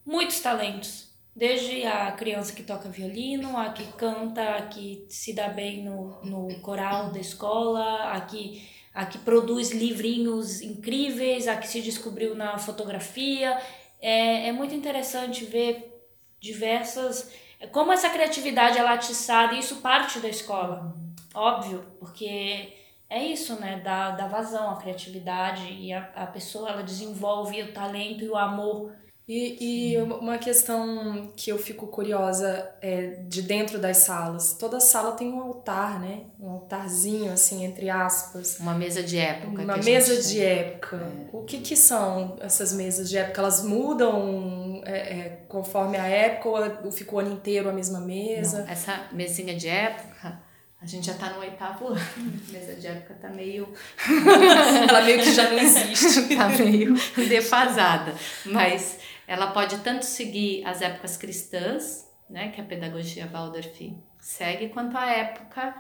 muitos 0.05 0.39
talentos. 0.39 1.09
Desde 1.35 1.85
a 1.85 2.11
criança 2.11 2.53
que 2.53 2.61
toca 2.61 2.89
violino, 2.89 3.57
a 3.57 3.69
que 3.69 3.85
canta, 3.93 4.57
a 4.57 4.67
que 4.67 5.05
se 5.09 5.33
dá 5.33 5.47
bem 5.47 5.83
no, 5.83 6.21
no 6.23 6.59
coral 6.59 7.11
da 7.11 7.19
escola, 7.19 8.11
a 8.11 8.21
que, 8.21 8.69
a 8.93 9.05
que 9.05 9.17
produz 9.17 9.71
livrinhos 9.71 10.61
incríveis, 10.61 11.47
a 11.47 11.55
que 11.55 11.67
se 11.67 11.81
descobriu 11.81 12.35
na 12.35 12.59
fotografia. 12.59 13.57
É, 13.99 14.49
é 14.49 14.51
muito 14.51 14.75
interessante 14.75 15.45
ver 15.45 16.05
diversas 16.39 17.31
como 17.71 17.91
essa 17.91 18.09
criatividade 18.09 18.77
é 18.77 18.87
atiçada, 18.87 19.53
e 19.53 19.59
isso 19.59 19.77
parte 19.77 20.19
da 20.19 20.27
escola, 20.27 20.95
óbvio, 21.33 21.85
porque 21.99 22.73
é 23.09 23.23
isso, 23.23 23.59
né? 23.59 23.81
Dá, 23.83 24.11
dá 24.11 24.27
vazão 24.27 24.71
à 24.71 24.77
criatividade 24.77 25.71
e 25.71 25.91
a, 25.93 26.09
a 26.15 26.27
pessoa 26.27 26.69
ela 26.69 26.83
desenvolve 26.83 27.61
o 27.61 27.73
talento 27.73 28.23
e 28.23 28.29
o 28.29 28.37
amor 28.37 28.93
e, 29.33 29.93
e 29.93 29.97
uma 29.97 30.37
questão 30.37 31.31
que 31.37 31.49
eu 31.49 31.57
fico 31.57 31.87
curiosa 31.87 32.69
é 32.81 33.21
de 33.29 33.41
dentro 33.41 33.79
das 33.79 33.99
salas. 33.99 34.57
Toda 34.59 34.77
sala 34.81 35.13
tem 35.13 35.31
um 35.31 35.39
altar, 35.39 36.01
né? 36.01 36.23
Um 36.37 36.49
altarzinho, 36.49 37.31
assim, 37.31 37.63
entre 37.63 37.89
aspas. 37.89 38.59
Uma 38.59 38.73
mesa 38.73 39.01
de 39.01 39.17
época. 39.17 39.61
Uma 39.61 39.77
mesa 39.77 40.21
de 40.21 40.41
época. 40.41 40.97
É. 40.97 41.29
O 41.31 41.43
que, 41.43 41.59
que 41.59 41.77
são 41.77 42.35
essas 42.41 42.73
mesas 42.73 43.09
de 43.09 43.17
época? 43.17 43.39
Elas 43.39 43.63
mudam 43.63 44.60
é, 44.85 45.19
é, 45.19 45.45
conforme 45.47 45.97
a 45.97 46.07
época 46.07 46.49
ou 46.83 46.91
fica 46.91 47.15
o 47.15 47.19
ano 47.19 47.33
inteiro 47.33 47.69
a 47.69 47.73
mesma 47.73 47.99
mesa? 47.99 48.63
Não, 48.63 48.69
essa 48.69 49.07
mesinha 49.11 49.55
de 49.55 49.67
época 49.67 50.41
a 50.81 50.85
gente 50.87 51.05
já 51.05 51.13
tá 51.13 51.29
no 51.29 51.41
oitavo 51.41 51.89
ano. 51.89 51.99
A 51.99 52.49
mesa 52.51 52.73
de 52.73 52.87
época 52.87 53.13
tá 53.13 53.29
meio. 53.29 53.71
Ela 54.89 55.01
meio 55.01 55.19
que 55.19 55.31
já 55.31 55.49
não 55.51 55.59
existe. 55.59 56.33
tá 56.35 56.49
meio 56.49 56.95
defasada. 57.29 58.15
Mas 58.47 58.99
ela 59.27 59.51
pode 59.51 59.77
tanto 59.79 60.03
seguir 60.03 60.65
as 60.65 60.81
épocas 60.81 61.17
cristãs, 61.17 62.09
né, 62.27 62.49
que 62.49 62.59
a 62.59 62.63
pedagogia 62.63 63.27
Waldorf 63.27 63.95
segue 64.19 64.69
quanto 64.69 64.97
à 64.97 65.05
época 65.05 65.75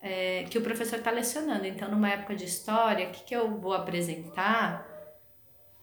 é, 0.00 0.44
que 0.44 0.58
o 0.58 0.62
professor 0.62 1.00
está 1.00 1.10
lecionando. 1.10 1.66
Então, 1.66 1.90
numa 1.90 2.08
época 2.08 2.36
de 2.36 2.44
história, 2.44 3.08
o 3.08 3.10
que, 3.10 3.24
que 3.24 3.34
eu 3.34 3.58
vou 3.58 3.72
apresentar? 3.72 4.88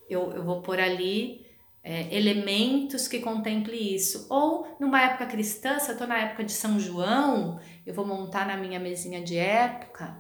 Eu, 0.10 0.32
eu 0.32 0.44
vou 0.44 0.62
pôr 0.62 0.80
ali 0.80 1.46
é, 1.90 2.14
elementos 2.14 3.08
que 3.08 3.20
contemple 3.20 3.96
isso. 3.96 4.28
Ou 4.30 4.76
numa 4.78 5.02
época 5.02 5.26
cristã, 5.26 5.80
se 5.80 5.88
eu 5.88 5.94
estou 5.94 6.06
na 6.06 6.18
época 6.18 6.44
de 6.44 6.52
São 6.52 6.78
João, 6.78 7.62
eu 7.86 7.94
vou 7.94 8.06
montar 8.06 8.46
na 8.46 8.58
minha 8.58 8.78
mesinha 8.78 9.24
de 9.24 9.38
época 9.38 10.18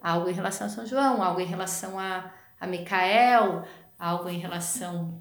algo 0.00 0.30
em 0.30 0.32
relação 0.32 0.66
a 0.66 0.70
São 0.70 0.86
João, 0.86 1.22
algo 1.22 1.38
em 1.38 1.44
relação 1.44 1.98
a, 1.98 2.32
a 2.58 2.66
Micael, 2.66 3.62
algo 3.98 4.26
em 4.30 4.38
relação 4.38 5.20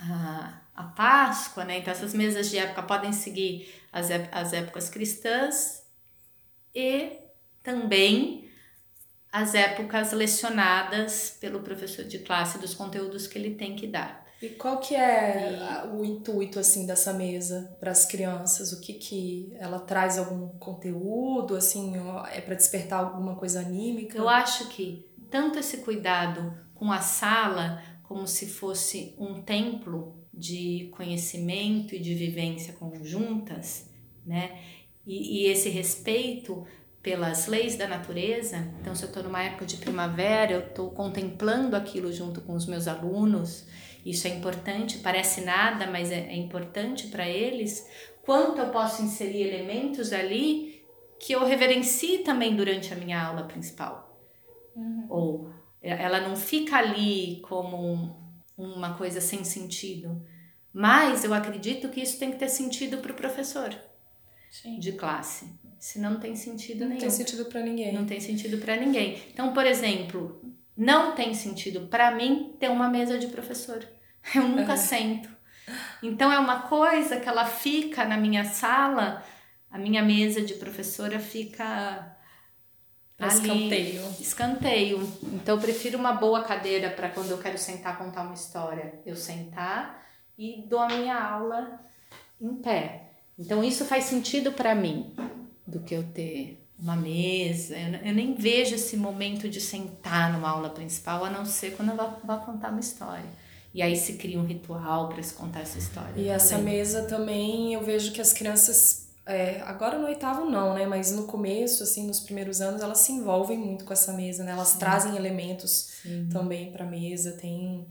a, 0.00 0.62
a 0.74 0.84
Páscoa, 0.84 1.66
né? 1.66 1.76
Então 1.76 1.92
essas 1.92 2.14
mesas 2.14 2.48
de 2.48 2.56
época 2.56 2.82
podem 2.82 3.12
seguir 3.12 3.70
as, 3.92 4.08
as 4.32 4.54
épocas 4.54 4.88
cristãs 4.88 5.84
e 6.74 7.18
também 7.62 8.50
as 9.30 9.54
épocas 9.54 10.12
lecionadas 10.12 11.36
pelo 11.38 11.60
professor 11.60 12.06
de 12.06 12.20
classe 12.20 12.58
dos 12.58 12.74
conteúdos 12.74 13.26
que 13.26 13.36
ele 13.36 13.56
tem 13.56 13.76
que 13.76 13.86
dar. 13.86 14.25
E 14.40 14.50
qual 14.50 14.78
que 14.78 14.94
é 14.94 15.84
e... 15.84 15.96
o 15.96 16.04
intuito 16.04 16.58
assim 16.58 16.86
dessa 16.86 17.12
mesa 17.12 17.76
para 17.80 17.90
as 17.90 18.04
crianças? 18.04 18.72
O 18.72 18.80
que 18.80 18.94
que 18.94 19.52
ela 19.58 19.78
traz 19.78 20.18
algum 20.18 20.48
conteúdo 20.58 21.56
assim, 21.56 21.94
é 22.32 22.40
para 22.40 22.54
despertar 22.54 23.00
alguma 23.00 23.34
coisa 23.34 23.60
anímica? 23.60 24.18
Eu 24.18 24.28
acho 24.28 24.68
que 24.68 25.08
tanto 25.30 25.58
esse 25.58 25.78
cuidado 25.78 26.52
com 26.74 26.92
a 26.92 27.00
sala 27.00 27.82
como 28.02 28.26
se 28.26 28.46
fosse 28.46 29.14
um 29.18 29.42
templo 29.42 30.14
de 30.32 30.90
conhecimento 30.94 31.94
e 31.94 31.98
de 31.98 32.14
vivência 32.14 32.74
conjuntas, 32.74 33.88
né? 34.24 34.60
E, 35.06 35.44
e 35.44 35.46
esse 35.46 35.68
respeito 35.68 36.66
pelas 37.02 37.46
leis 37.46 37.76
da 37.76 37.86
natureza. 37.86 38.58
Então, 38.80 38.94
se 38.94 39.04
eu 39.04 39.08
estou 39.08 39.22
numa 39.22 39.42
época 39.42 39.64
de 39.64 39.76
primavera, 39.76 40.52
eu 40.52 40.60
estou 40.60 40.90
contemplando 40.90 41.76
aquilo 41.76 42.12
junto 42.12 42.40
com 42.40 42.52
os 42.52 42.66
meus 42.66 42.88
alunos. 42.88 43.64
Isso 44.06 44.28
é 44.28 44.30
importante, 44.30 44.98
parece 44.98 45.40
nada, 45.40 45.88
mas 45.90 46.12
é, 46.12 46.28
é 46.28 46.36
importante 46.36 47.08
para 47.08 47.28
eles. 47.28 47.84
Quanto 48.22 48.60
eu 48.60 48.70
posso 48.70 49.02
inserir 49.02 49.42
elementos 49.42 50.12
ali 50.12 50.86
que 51.18 51.32
eu 51.32 51.44
reverencie 51.44 52.18
também 52.18 52.54
durante 52.54 52.92
a 52.94 52.96
minha 52.96 53.20
aula 53.20 53.42
principal. 53.42 54.16
Uhum. 54.76 55.06
Ou 55.08 55.50
ela 55.82 56.20
não 56.20 56.36
fica 56.36 56.76
ali 56.76 57.40
como 57.42 58.16
uma 58.56 58.94
coisa 58.94 59.20
sem 59.20 59.42
sentido. 59.42 60.22
Mas 60.72 61.24
eu 61.24 61.34
acredito 61.34 61.88
que 61.88 62.00
isso 62.00 62.16
tem 62.16 62.30
que 62.30 62.38
ter 62.38 62.48
sentido 62.48 62.98
para 62.98 63.10
o 63.10 63.16
professor 63.16 63.74
Sim. 64.52 64.78
de 64.78 64.92
classe. 64.92 65.52
Senão 65.80 66.12
não 66.12 66.20
tem 66.20 66.36
sentido 66.36 66.80
não 66.80 66.88
nenhum. 66.90 67.00
Não 67.00 67.08
tem 67.08 67.10
sentido 67.10 67.44
para 67.46 67.60
ninguém. 67.60 67.92
Não 67.92 68.06
tem 68.06 68.20
sentido 68.20 68.58
para 68.58 68.76
ninguém. 68.76 69.20
Então, 69.32 69.52
por 69.52 69.66
exemplo, 69.66 70.40
não 70.76 71.12
tem 71.12 71.34
sentido 71.34 71.88
para 71.88 72.14
mim 72.14 72.54
ter 72.60 72.70
uma 72.70 72.88
mesa 72.88 73.18
de 73.18 73.26
professor. 73.26 73.95
Eu 74.34 74.48
nunca 74.48 74.72
é. 74.72 74.76
sento. 74.76 75.28
Então 76.02 76.32
é 76.32 76.38
uma 76.38 76.62
coisa 76.62 77.18
que 77.18 77.28
ela 77.28 77.44
fica 77.44 78.04
na 78.04 78.16
minha 78.16 78.44
sala, 78.44 79.22
a 79.70 79.78
minha 79.78 80.02
mesa 80.02 80.40
de 80.42 80.54
professora 80.54 81.18
fica 81.18 82.16
Ali, 83.18 83.32
escanteio. 83.32 84.02
Escanteio. 84.20 85.12
Então 85.22 85.56
eu 85.56 85.60
prefiro 85.60 85.98
uma 85.98 86.12
boa 86.12 86.44
cadeira 86.44 86.90
para 86.90 87.08
quando 87.08 87.30
eu 87.30 87.38
quero 87.38 87.56
sentar 87.56 87.98
contar 87.98 88.22
uma 88.22 88.34
história, 88.34 89.00
eu 89.06 89.16
sentar 89.16 90.06
e 90.38 90.64
dou 90.68 90.78
a 90.78 90.86
minha 90.86 91.18
aula 91.18 91.80
em 92.40 92.54
pé. 92.56 93.12
Então 93.38 93.64
isso 93.64 93.84
faz 93.86 94.04
sentido 94.04 94.52
para 94.52 94.74
mim 94.74 95.14
do 95.66 95.80
que 95.80 95.94
eu 95.94 96.02
ter 96.04 96.62
uma 96.78 96.94
mesa. 96.94 97.74
Eu, 97.74 98.08
eu, 98.08 98.14
nem 98.14 98.34
vejo 98.34 98.74
esse 98.74 98.98
momento 98.98 99.48
de 99.48 99.62
sentar 99.62 100.30
numa 100.30 100.50
aula 100.50 100.68
principal, 100.68 101.24
a 101.24 101.30
não 101.30 101.46
ser 101.46 101.74
quando 101.74 101.90
eu 101.90 101.96
vou, 101.96 102.20
vou 102.22 102.38
contar 102.40 102.68
uma 102.70 102.80
história. 102.80 103.24
E 103.76 103.82
aí 103.82 103.94
se 103.94 104.14
cria 104.14 104.40
um 104.40 104.46
ritual 104.46 105.10
para 105.10 105.22
se 105.22 105.34
contar 105.34 105.60
essa 105.60 105.76
história. 105.76 106.12
E 106.12 106.14
também. 106.14 106.30
essa 106.30 106.56
mesa 106.56 107.02
também 107.02 107.74
eu 107.74 107.82
vejo 107.82 108.10
que 108.10 108.22
as 108.22 108.32
crianças 108.32 109.08
é, 109.26 109.60
agora 109.66 109.98
no 109.98 110.06
oitavo 110.06 110.48
não, 110.48 110.72
né? 110.72 110.86
Mas 110.86 111.12
no 111.12 111.24
começo, 111.24 111.82
assim, 111.82 112.06
nos 112.06 112.18
primeiros 112.18 112.62
anos, 112.62 112.80
elas 112.80 113.00
se 113.00 113.12
envolvem 113.12 113.58
muito 113.58 113.84
com 113.84 113.92
essa 113.92 114.14
mesa, 114.14 114.44
né? 114.44 114.52
Elas 114.52 114.68
Sim. 114.68 114.78
trazem 114.78 115.14
elementos 115.14 115.90
Sim. 116.02 116.26
também 116.32 116.72
para 116.72 116.86
a 116.86 116.88
mesa, 116.88 117.32
tem, 117.32 117.86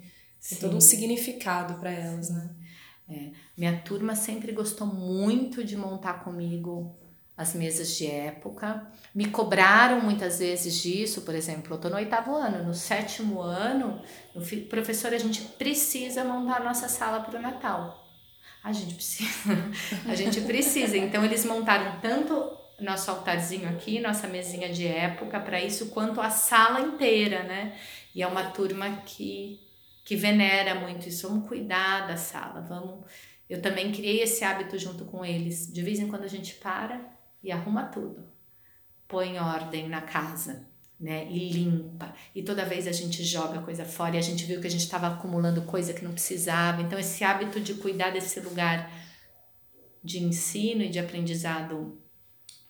tem 0.50 0.58
todo 0.58 0.76
um 0.76 0.82
significado 0.82 1.76
para 1.76 1.92
elas, 1.92 2.32
né? 2.32 2.50
É. 3.08 3.30
Minha 3.56 3.80
turma 3.82 4.16
sempre 4.16 4.54
gostou 4.54 4.88
muito 4.88 5.64
de 5.64 5.78
montar 5.78 6.24
comigo 6.24 6.98
as 7.38 7.54
mesas 7.54 7.96
de 7.96 8.08
época. 8.08 8.86
Me 9.14 9.28
cobraram 9.28 10.02
muitas 10.02 10.40
vezes 10.40 10.82
disso, 10.82 11.22
por 11.22 11.36
exemplo, 11.36 11.74
eu 11.74 11.76
estou 11.76 11.92
no 11.92 11.98
oitavo 11.98 12.34
ano, 12.36 12.64
no 12.64 12.74
sétimo 12.74 13.42
ano, 13.42 14.02
professor, 14.70 15.14
a 15.14 15.18
gente 15.18 15.42
precisa 15.42 16.24
montar 16.24 16.58
a 16.58 16.64
nossa 16.64 16.88
sala 16.88 17.22
para 17.22 17.38
o 17.38 17.42
Natal. 17.42 18.04
A 18.64 18.72
gente 18.72 18.96
precisa. 18.96 19.52
a 20.10 20.16
gente 20.16 20.42
precisa. 20.42 20.98
Então 20.98 21.24
eles 21.24 21.46
montaram 21.46 22.00
tanto 22.00 22.58
nosso 22.80 23.12
altarzinho 23.12 23.70
aqui, 23.70 24.00
nossa 24.00 24.28
mesinha 24.28 24.70
de 24.70 24.88
época 24.88 25.40
para 25.40 25.62
isso, 25.62 25.88
quanto 25.88 26.20
a 26.20 26.30
sala 26.30 26.82
inteira, 26.82 27.44
né? 27.44 27.78
E 28.14 28.22
é 28.22 28.28
uma 28.28 28.46
turma 28.46 29.02
que 29.06 29.62
que 30.04 30.16
venera 30.16 30.76
muito 30.76 31.10
isso. 31.10 31.28
Vamos 31.28 31.48
cuidar 31.48 32.08
da 32.08 32.16
sala, 32.16 32.62
vamos. 32.62 33.06
Eu 33.50 33.62
também 33.62 33.92
criei 33.92 34.22
esse 34.22 34.44
hábito 34.44 34.78
junto 34.78 35.04
com 35.06 35.26
eles. 35.26 35.72
De 35.72 35.82
vez 35.82 36.00
em 36.00 36.08
quando 36.08 36.24
a 36.24 36.28
gente 36.28 36.54
para 36.56 37.15
e 37.46 37.52
arruma 37.52 37.84
tudo, 37.86 38.28
põe 39.08 39.40
ordem 39.40 39.88
na 39.88 40.02
casa 40.02 40.68
né? 41.00 41.28
E 41.30 41.52
limpa. 41.52 42.14
E 42.34 42.42
toda 42.42 42.66
vez 42.66 42.88
a 42.88 42.92
gente 42.92 43.24
joga 43.24 43.62
coisa 43.62 43.86
fora 43.86 44.16
e 44.16 44.20
a 44.20 44.22
gente 44.22 44.46
viu 44.46 44.62
que 44.62 44.68
a 44.68 44.72
gente 44.72 44.84
estava 44.84 45.08
acumulando 45.08 45.62
coisa 45.64 45.94
que 45.94 46.04
não 46.04 46.14
precisava. 46.14 46.82
Então, 46.82 46.98
esse 46.98 47.24
hábito 47.24 47.60
de 47.60 47.76
cuidar 47.76 48.12
desse 48.12 48.40
lugar 48.40 48.92
de 50.04 50.24
ensino 50.24 50.84
e 50.84 50.90
de 50.90 51.00
aprendizado 51.00 52.02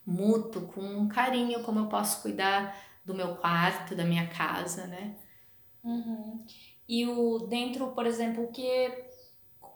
mútuo 0.06 0.68
com 0.68 1.08
carinho, 1.08 1.64
como 1.64 1.80
eu 1.80 1.88
posso 1.88 2.22
cuidar 2.22 2.76
do 3.04 3.14
meu 3.14 3.36
quarto, 3.36 3.96
da 3.96 4.04
minha 4.04 4.28
casa, 4.28 4.88
né? 4.88 5.16
Uhum. 5.84 6.44
E 6.88 7.06
o 7.06 7.40
dentro, 7.40 7.92
por 7.92 8.06
exemplo, 8.06 8.48
que 8.52 9.06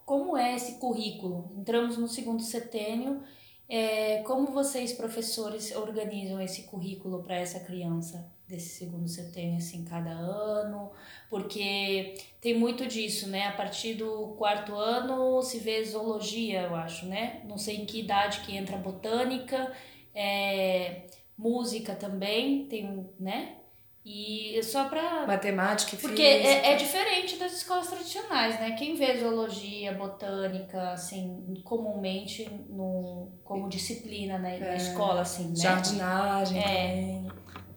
como 0.05 0.35
é 0.35 0.55
esse 0.55 0.79
currículo? 0.79 1.51
Entramos 1.55 1.97
no 1.97 2.07
segundo 2.07 2.41
setênio, 2.41 3.21
é, 3.69 4.23
como 4.23 4.47
vocês 4.47 4.91
professores 4.93 5.75
organizam 5.75 6.41
esse 6.41 6.63
currículo 6.63 7.23
para 7.23 7.35
essa 7.35 7.59
criança? 7.59 8.29
desse 8.49 8.69
segundo 8.69 9.07
setênio 9.07 9.57
assim 9.57 9.85
cada 9.85 10.09
ano, 10.09 10.91
porque 11.29 12.15
tem 12.41 12.57
muito 12.57 12.87
disso, 12.87 13.29
né? 13.29 13.45
A 13.45 13.51
partir 13.51 13.93
do 13.93 14.29
quarto 14.39 14.73
ano 14.73 15.39
se 15.43 15.59
vê 15.59 15.83
zoologia, 15.83 16.63
eu 16.63 16.75
acho, 16.75 17.05
né? 17.05 17.43
Não 17.47 17.59
sei 17.59 17.77
em 17.77 17.85
que 17.85 17.99
idade 17.99 18.39
que 18.41 18.57
entra 18.57 18.75
botânica, 18.75 19.71
é, 20.15 21.03
música 21.37 21.93
também 21.93 22.65
tem, 22.65 23.07
né? 23.19 23.58
E 24.05 24.59
só 24.63 24.87
para 24.87 25.27
matemática, 25.27 25.95
e 25.95 25.99
porque 25.99 26.21
é, 26.21 26.71
é, 26.71 26.75
diferente 26.77 27.35
das 27.35 27.51
escolas 27.53 27.87
tradicionais, 27.87 28.59
né? 28.59 28.71
Quem 28.71 28.95
vê 28.95 29.19
zoologia, 29.19 29.93
botânica, 29.93 30.91
assim, 30.91 31.61
comumente 31.63 32.49
no 32.69 33.29
como 33.43 33.67
disciplina 33.67 34.39
né? 34.39 34.57
É, 34.57 34.59
na 34.59 34.75
escola, 34.75 35.21
assim, 35.21 35.49
né? 35.49 35.55
Jardinagem. 35.55 36.59
É. 36.59 37.23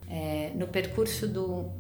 É, 0.09 0.53
no 0.55 0.69
percurso 0.69 1.27
do, 1.27 1.71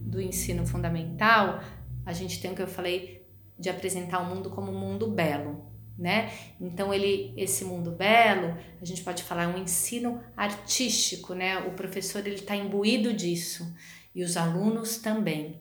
do 0.00 0.20
ensino 0.20 0.66
fundamental, 0.66 1.60
a 2.06 2.12
gente 2.12 2.40
tem 2.40 2.52
o 2.52 2.54
que 2.54 2.62
eu 2.62 2.68
falei 2.68 3.26
de 3.58 3.68
apresentar 3.68 4.20
o 4.20 4.26
mundo 4.26 4.50
como 4.50 4.70
um 4.70 4.78
mundo 4.78 5.08
belo, 5.08 5.66
né? 5.98 6.30
Então 6.60 6.94
ele, 6.94 7.34
esse 7.36 7.64
mundo 7.64 7.90
belo, 7.90 8.56
a 8.80 8.84
gente 8.84 9.02
pode 9.02 9.24
falar 9.24 9.48
um 9.48 9.58
ensino 9.58 10.22
artístico, 10.36 11.34
né? 11.34 11.58
O 11.58 11.72
professor 11.72 12.24
ele 12.24 12.36
está 12.36 12.54
imbuído 12.54 13.12
disso 13.12 13.74
e 14.14 14.22
os 14.22 14.36
alunos 14.36 14.98
também. 14.98 15.60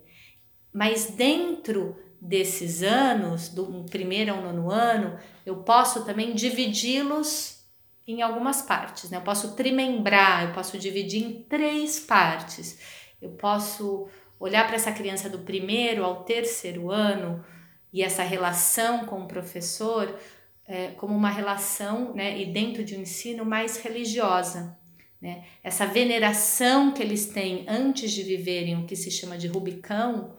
Mas 0.71 1.09
dentro 1.09 1.97
desses 2.21 2.83
anos, 2.83 3.49
do 3.49 3.85
primeiro 3.89 4.33
ao 4.33 4.41
nono 4.41 4.69
ano, 4.69 5.17
eu 5.45 5.57
posso 5.57 6.05
também 6.05 6.35
dividi-los 6.35 7.57
em 8.07 8.21
algumas 8.21 8.61
partes, 8.61 9.09
né? 9.09 9.17
Eu 9.17 9.21
posso 9.21 9.55
trimembrar, 9.55 10.45
eu 10.45 10.53
posso 10.53 10.77
dividir 10.77 11.23
em 11.23 11.43
três 11.43 11.99
partes. 11.99 12.79
Eu 13.19 13.31
posso 13.31 14.07
olhar 14.39 14.67
para 14.67 14.75
essa 14.75 14.91
criança 14.91 15.29
do 15.29 15.39
primeiro 15.39 16.03
ao 16.03 16.23
terceiro 16.23 16.91
ano 16.91 17.43
e 17.91 18.03
essa 18.03 18.23
relação 18.23 19.05
com 19.05 19.21
o 19.21 19.27
professor 19.27 20.17
é, 20.67 20.87
como 20.91 21.15
uma 21.15 21.29
relação, 21.29 22.13
né, 22.13 22.39
e 22.39 22.45
dentro 22.45 22.83
de 22.83 22.95
um 22.95 23.01
ensino 23.01 23.45
mais 23.45 23.77
religiosa, 23.77 24.77
né? 25.19 25.45
Essa 25.63 25.85
veneração 25.85 26.91
que 26.91 27.01
eles 27.01 27.27
têm 27.27 27.65
antes 27.67 28.11
de 28.11 28.21
viverem 28.21 28.77
o 28.77 28.85
que 28.85 28.95
se 28.95 29.09
chama 29.09 29.37
de 29.37 29.47
Rubicão, 29.47 30.37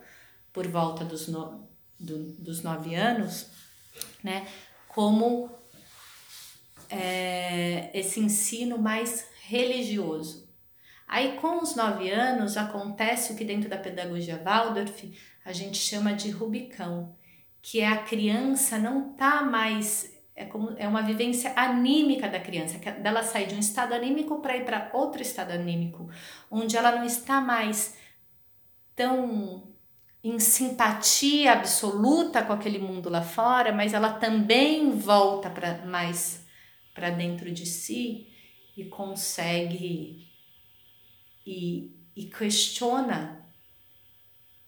por 0.52 0.68
volta 0.68 1.04
dos, 1.04 1.26
no, 1.28 1.68
do, 1.98 2.32
dos 2.34 2.62
nove 2.62 2.94
anos, 2.94 3.48
né? 4.22 4.46
Como 4.86 5.50
é, 6.88 7.90
esse 7.92 8.20
ensino 8.20 8.78
mais 8.78 9.26
religioso. 9.42 10.48
Aí, 11.06 11.38
com 11.40 11.62
os 11.62 11.74
nove 11.74 12.10
anos, 12.10 12.56
acontece 12.56 13.32
o 13.32 13.36
que 13.36 13.44
dentro 13.44 13.68
da 13.68 13.78
pedagogia 13.78 14.40
Waldorf 14.44 15.12
a 15.44 15.52
gente 15.52 15.78
chama 15.78 16.12
de 16.12 16.30
Rubicão, 16.30 17.16
que 17.70 17.80
é 17.80 17.86
a 17.86 18.02
criança 18.02 18.78
não 18.78 19.12
tá 19.12 19.42
mais 19.42 20.16
é 20.34 20.46
como 20.46 20.74
é 20.78 20.88
uma 20.88 21.02
vivência 21.02 21.52
anímica 21.54 22.26
da 22.26 22.40
criança, 22.40 22.78
que 22.78 22.88
ela 22.88 23.22
sai 23.22 23.44
de 23.44 23.54
um 23.54 23.58
estado 23.58 23.92
anímico 23.92 24.40
para 24.40 24.56
ir 24.56 24.64
para 24.64 24.90
outro 24.94 25.20
estado 25.20 25.50
anímico, 25.50 26.08
onde 26.50 26.78
ela 26.78 26.92
não 26.92 27.04
está 27.04 27.42
mais 27.42 27.94
tão 28.96 29.70
em 30.24 30.38
simpatia 30.38 31.52
absoluta 31.52 32.42
com 32.42 32.54
aquele 32.54 32.78
mundo 32.78 33.10
lá 33.10 33.20
fora, 33.20 33.70
mas 33.70 33.92
ela 33.92 34.14
também 34.14 34.92
volta 34.92 35.50
para 35.50 35.84
mais 35.84 36.46
para 36.94 37.10
dentro 37.10 37.52
de 37.52 37.66
si 37.66 38.28
e 38.76 38.84
consegue 38.86 40.26
e, 41.44 41.94
e 42.16 42.24
questiona 42.26 43.46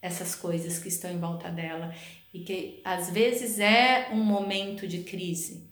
essas 0.02 0.34
coisas 0.34 0.78
que 0.78 0.88
estão 0.88 1.10
em 1.10 1.18
volta 1.18 1.48
dela 1.48 1.94
e 2.32 2.40
que 2.40 2.80
às 2.84 3.10
vezes 3.10 3.58
é 3.58 4.08
um 4.12 4.22
momento 4.22 4.86
de 4.86 5.00
crise. 5.00 5.68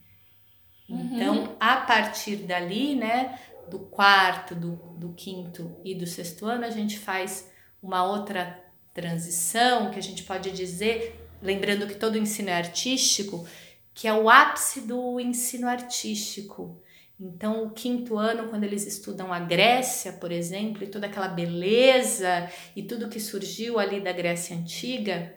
Uhum. 0.88 1.11
Então, 1.12 1.57
a 1.61 1.77
partir 1.77 2.37
dali, 2.37 2.94
né, 2.94 3.38
do 3.71 3.79
quarto, 3.79 4.55
do, 4.55 4.77
do 4.97 5.12
quinto 5.12 5.77
e 5.85 5.94
do 5.94 6.07
sexto 6.07 6.47
ano, 6.47 6.64
a 6.64 6.71
gente 6.71 6.99
faz 6.99 7.51
uma 7.83 8.05
outra 8.05 8.64
transição 8.92 9.90
que 9.90 9.99
a 9.99 10.03
gente 10.03 10.25
pode 10.25 10.51
dizer, 10.51 11.29
lembrando 11.40 11.87
que 11.87 11.94
todo 11.94 12.18
ensino 12.18 12.49
é 12.49 12.55
artístico, 12.55 13.47
que 13.94 14.09
é 14.09 14.12
o 14.12 14.29
ápice 14.29 14.81
do 14.81 15.21
ensino 15.21 15.68
artístico. 15.68 16.83
Então, 17.21 17.64
o 17.64 17.71
quinto 17.71 18.16
ano, 18.16 18.49
quando 18.49 18.64
eles 18.64 18.87
estudam 18.87 19.33
a 19.33 19.40
Grécia, 19.40 20.12
por 20.12 20.31
exemplo, 20.31 20.85
e 20.85 20.87
toda 20.87 21.07
aquela 21.07 21.29
beleza 21.29 22.49
e 22.77 22.83
tudo 22.83 23.09
que 23.09 23.18
surgiu 23.18 23.79
ali 23.79 24.01
da 24.01 24.12
Grécia 24.12 24.57
Antiga, 24.57 25.35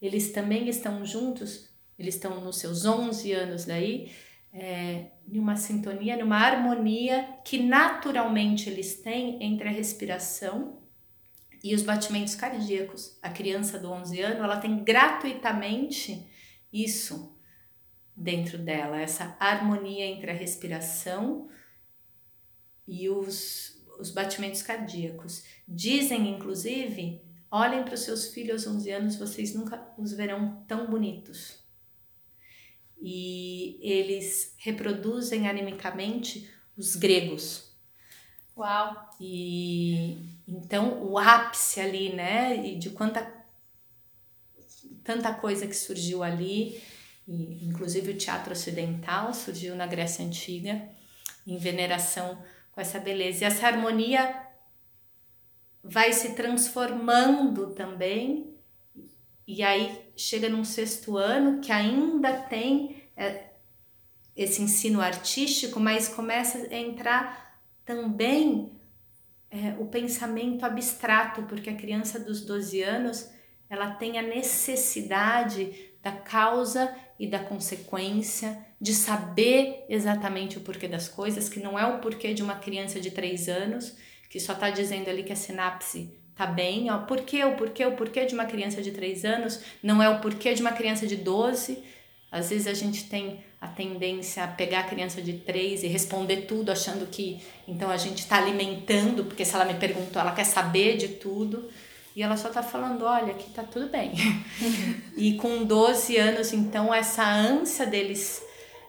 eles 0.00 0.32
também 0.32 0.68
estão 0.68 1.04
juntos, 1.04 1.70
eles 1.98 2.14
estão 2.14 2.40
nos 2.40 2.58
seus 2.58 2.84
11 2.84 3.32
anos 3.32 3.64
daí, 3.64 4.12
é, 4.52 5.10
em 5.30 5.38
uma 5.38 5.56
sintonia, 5.56 6.16
numa 6.16 6.38
harmonia 6.38 7.38
que 7.44 7.58
naturalmente 7.58 8.70
eles 8.70 8.96
têm 9.02 9.42
entre 9.42 9.68
a 9.68 9.72
respiração 9.72 10.82
e 11.62 11.74
os 11.74 11.82
batimentos 11.82 12.34
cardíacos. 12.34 13.18
A 13.22 13.28
criança 13.28 13.78
do 13.78 13.90
11 13.90 14.20
anos, 14.20 14.38
ela 14.38 14.58
tem 14.58 14.82
gratuitamente 14.82 16.26
isso 16.72 17.36
dentro 18.14 18.56
dela, 18.56 19.00
essa 19.00 19.36
harmonia 19.38 20.06
entre 20.06 20.30
a 20.30 20.34
respiração 20.34 21.48
e 22.88 23.10
os, 23.10 23.84
os 23.98 24.10
batimentos 24.10 24.62
cardíacos. 24.62 25.44
Dizem, 25.68 26.30
inclusive, 26.30 27.25
Olhem 27.50 27.84
para 27.84 27.94
os 27.94 28.00
seus 28.00 28.28
filhos 28.28 28.66
aos 28.66 28.76
11 28.76 28.90
anos, 28.90 29.16
vocês 29.16 29.54
nunca 29.54 29.80
os 29.96 30.12
verão 30.12 30.64
tão 30.66 30.86
bonitos. 30.90 31.58
E 33.00 33.78
eles 33.80 34.54
reproduzem 34.58 35.48
animicamente 35.48 36.50
os 36.76 36.96
gregos. 36.96 37.70
Uau! 38.56 39.10
E 39.20 40.18
então 40.48 41.02
o 41.04 41.18
ápice 41.18 41.80
ali, 41.80 42.12
né, 42.12 42.66
e 42.66 42.78
de 42.78 42.90
quanta 42.90 43.34
tanta 45.04 45.32
coisa 45.32 45.68
que 45.68 45.76
surgiu 45.76 46.24
ali, 46.24 46.82
e, 47.28 47.64
inclusive 47.64 48.10
o 48.10 48.16
teatro 48.16 48.52
ocidental 48.52 49.32
surgiu 49.32 49.76
na 49.76 49.86
Grécia 49.86 50.24
antiga 50.24 50.82
em 51.46 51.56
veneração 51.58 52.42
com 52.72 52.80
essa 52.80 52.98
beleza. 52.98 53.44
E 53.44 53.46
essa 53.46 53.66
harmonia 53.66 54.45
vai 55.88 56.12
se 56.12 56.34
transformando 56.34 57.68
também, 57.68 58.54
e 59.46 59.62
aí 59.62 60.10
chega 60.16 60.48
num 60.48 60.64
sexto 60.64 61.16
ano 61.16 61.60
que 61.60 61.70
ainda 61.70 62.32
tem 62.32 63.04
é, 63.16 63.44
esse 64.34 64.60
ensino 64.60 65.00
artístico, 65.00 65.78
mas 65.78 66.08
começa 66.08 66.58
a 66.58 66.76
entrar 66.76 67.60
também 67.84 68.72
é, 69.50 69.74
o 69.78 69.86
pensamento 69.86 70.64
abstrato, 70.64 71.44
porque 71.44 71.70
a 71.70 71.76
criança 71.76 72.18
dos 72.18 72.40
12 72.44 72.82
anos 72.82 73.30
ela 73.70 73.92
tem 73.92 74.18
a 74.18 74.22
necessidade 74.22 75.92
da 76.02 76.12
causa 76.12 76.94
e 77.18 77.26
da 77.26 77.38
consequência, 77.38 78.64
de 78.80 78.92
saber 78.92 79.84
exatamente 79.88 80.58
o 80.58 80.60
porquê 80.60 80.86
das 80.86 81.08
coisas, 81.08 81.48
que 81.48 81.60
não 81.60 81.78
é 81.78 81.86
o 81.86 81.98
porquê 82.00 82.34
de 82.34 82.42
uma 82.42 82.56
criança 82.56 83.00
de 83.00 83.10
3 83.10 83.48
anos, 83.48 83.96
que 84.28 84.40
só 84.40 84.52
está 84.52 84.70
dizendo 84.70 85.08
ali 85.08 85.22
que 85.22 85.32
a 85.32 85.36
sinapse 85.36 86.10
tá 86.36 86.46
bem, 86.46 86.90
ó, 86.90 86.98
por 86.98 87.22
que, 87.22 87.42
o 87.44 87.56
porquê, 87.56 87.86
o 87.86 87.92
porquê 87.92 88.26
de 88.26 88.34
uma 88.34 88.44
criança 88.44 88.82
de 88.82 88.90
3 88.90 89.24
anos, 89.24 89.60
não 89.82 90.02
é 90.02 90.08
o 90.08 90.20
porquê 90.20 90.52
de 90.52 90.60
uma 90.60 90.72
criança 90.72 91.06
de 91.06 91.16
12. 91.16 91.82
Às 92.30 92.50
vezes 92.50 92.66
a 92.66 92.74
gente 92.74 93.04
tem 93.04 93.40
a 93.60 93.68
tendência 93.68 94.44
a 94.44 94.48
pegar 94.48 94.80
a 94.80 94.84
criança 94.84 95.22
de 95.22 95.32
3 95.34 95.84
e 95.84 95.86
responder 95.86 96.42
tudo, 96.42 96.70
achando 96.70 97.06
que 97.06 97.40
então 97.66 97.90
a 97.90 97.96
gente 97.96 98.18
está 98.18 98.36
alimentando, 98.36 99.24
porque 99.24 99.44
se 99.44 99.54
ela 99.54 99.64
me 99.64 99.74
perguntou, 99.74 100.20
ela 100.20 100.32
quer 100.32 100.44
saber 100.44 100.96
de 100.96 101.08
tudo. 101.08 101.70
E 102.14 102.22
ela 102.22 102.36
só 102.38 102.48
tá 102.48 102.62
falando, 102.62 103.04
olha, 103.04 103.32
aqui 103.32 103.50
tá 103.50 103.62
tudo 103.62 103.90
bem. 103.90 104.12
e 105.18 105.34
com 105.34 105.64
12 105.64 106.16
anos, 106.16 106.50
então, 106.54 106.92
essa 106.92 107.22
ânsia 107.22 107.84
deles 107.84 108.42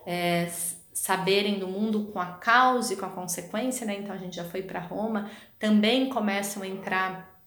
é, 0.05 0.49
saberem 0.97 1.59
do 1.59 1.67
mundo 1.67 2.05
com 2.11 2.19
a 2.19 2.25
causa 2.25 2.91
e 2.91 2.97
com 2.97 3.05
a 3.05 3.09
consequência, 3.09 3.85
né? 3.85 3.99
Então 3.99 4.15
a 4.15 4.17
gente 4.17 4.35
já 4.35 4.43
foi 4.43 4.63
para 4.63 4.79
Roma, 4.79 5.29
também 5.59 6.09
começam 6.09 6.63
a 6.63 6.67
entrar, 6.67 7.39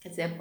quer 0.00 0.08
dizer, 0.08 0.40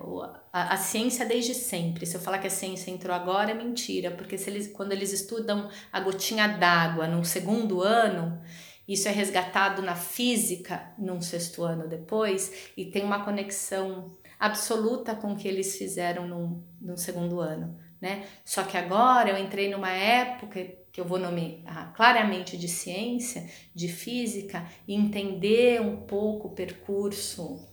a, 0.54 0.74
a, 0.74 0.78
ciência 0.78 1.26
desde 1.26 1.56
sempre. 1.56 2.06
Se 2.06 2.16
eu 2.16 2.22
falar 2.22 2.38
que 2.38 2.46
a 2.46 2.52
ciência 2.52 2.92
entrou 2.92 3.16
agora, 3.16 3.50
é 3.50 3.54
mentira, 3.56 4.12
porque 4.12 4.38
se 4.38 4.52
eles, 4.52 4.72
quando 4.72 4.92
eles 4.92 5.12
estudam 5.12 5.68
a 5.92 6.00
gotinha 6.00 6.48
d'água 6.48 7.08
no 7.08 7.26
segundo 7.26 7.82
ano, 7.82 8.40
isso 8.88 9.08
é 9.08 9.12
resgatado 9.12 9.82
na 9.82 9.96
física 9.96 10.94
num 11.00 11.22
sexto 11.22 11.64
ano 11.64 11.88
depois 11.88 12.70
e 12.78 12.86
tem 12.86 13.04
uma 13.04 13.26
conexão 13.26 14.16
absoluta 14.40 15.16
com 15.16 15.34
o 15.34 15.36
que 15.36 15.48
eles 15.48 15.78
fizeram 15.80 16.28
num, 16.28 16.64
num 16.80 16.96
segundo 16.96 17.40
ano, 17.40 17.76
né? 18.00 18.28
Só 18.46 18.62
que 18.62 18.78
agora 18.78 19.32
eu 19.32 19.38
entrei 19.38 19.68
numa 19.68 19.90
época 19.90 20.85
que 20.96 21.02
eu 21.02 21.06
vou 21.06 21.20
nomear 21.20 21.92
claramente 21.94 22.56
de 22.56 22.70
ciência, 22.70 23.50
de 23.76 23.90
física, 23.90 24.66
e 24.88 24.96
entender 24.96 25.82
um 25.82 25.98
pouco 25.98 26.48
o 26.48 26.52
percurso 26.52 27.68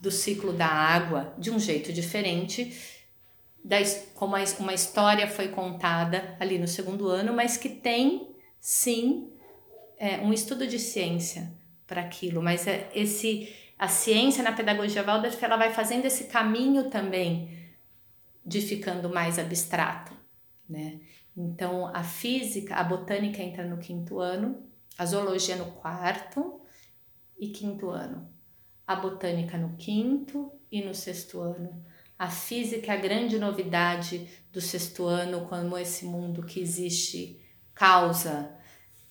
do 0.00 0.08
ciclo 0.08 0.52
da 0.52 0.68
água 0.68 1.34
de 1.36 1.50
um 1.50 1.58
jeito 1.58 1.92
diferente, 1.92 2.72
da, 3.64 3.78
como 4.14 4.36
uma 4.60 4.72
história 4.72 5.26
foi 5.26 5.48
contada 5.48 6.36
ali 6.38 6.60
no 6.60 6.68
segundo 6.68 7.08
ano, 7.08 7.32
mas 7.32 7.56
que 7.56 7.68
tem 7.68 8.36
sim 8.60 9.32
é, 9.98 10.18
um 10.18 10.32
estudo 10.32 10.68
de 10.68 10.78
ciência 10.78 11.52
para 11.88 12.02
aquilo, 12.02 12.40
mas 12.40 12.68
é 12.68 12.88
esse 12.94 13.52
a 13.76 13.88
ciência 13.88 14.44
na 14.44 14.52
pedagogia 14.52 15.02
Waldorf 15.02 15.44
ela 15.44 15.56
vai 15.56 15.72
fazendo 15.72 16.04
esse 16.04 16.28
caminho 16.28 16.88
também 16.88 17.50
de 18.46 18.60
ficando 18.60 19.10
mais 19.10 19.40
abstrato, 19.40 20.12
né? 20.68 21.00
Então, 21.36 21.86
a 21.86 22.02
física, 22.02 22.74
a 22.76 22.84
botânica 22.84 23.42
entra 23.42 23.64
no 23.64 23.78
quinto 23.78 24.18
ano, 24.18 24.62
a 24.98 25.06
zoologia 25.06 25.56
no 25.56 25.72
quarto 25.72 26.60
e 27.38 27.48
quinto 27.48 27.88
ano. 27.90 28.28
A 28.86 28.96
botânica 28.96 29.56
no 29.56 29.76
quinto 29.76 30.52
e 30.70 30.82
no 30.82 30.94
sexto 30.94 31.40
ano. 31.40 31.84
A 32.18 32.28
física 32.28 32.92
é 32.92 32.96
a 32.96 33.00
grande 33.00 33.38
novidade 33.38 34.28
do 34.52 34.60
sexto 34.60 35.06
ano, 35.06 35.46
como 35.46 35.78
esse 35.78 36.04
mundo 36.04 36.44
que 36.44 36.60
existe 36.60 37.40
causa 37.72 38.54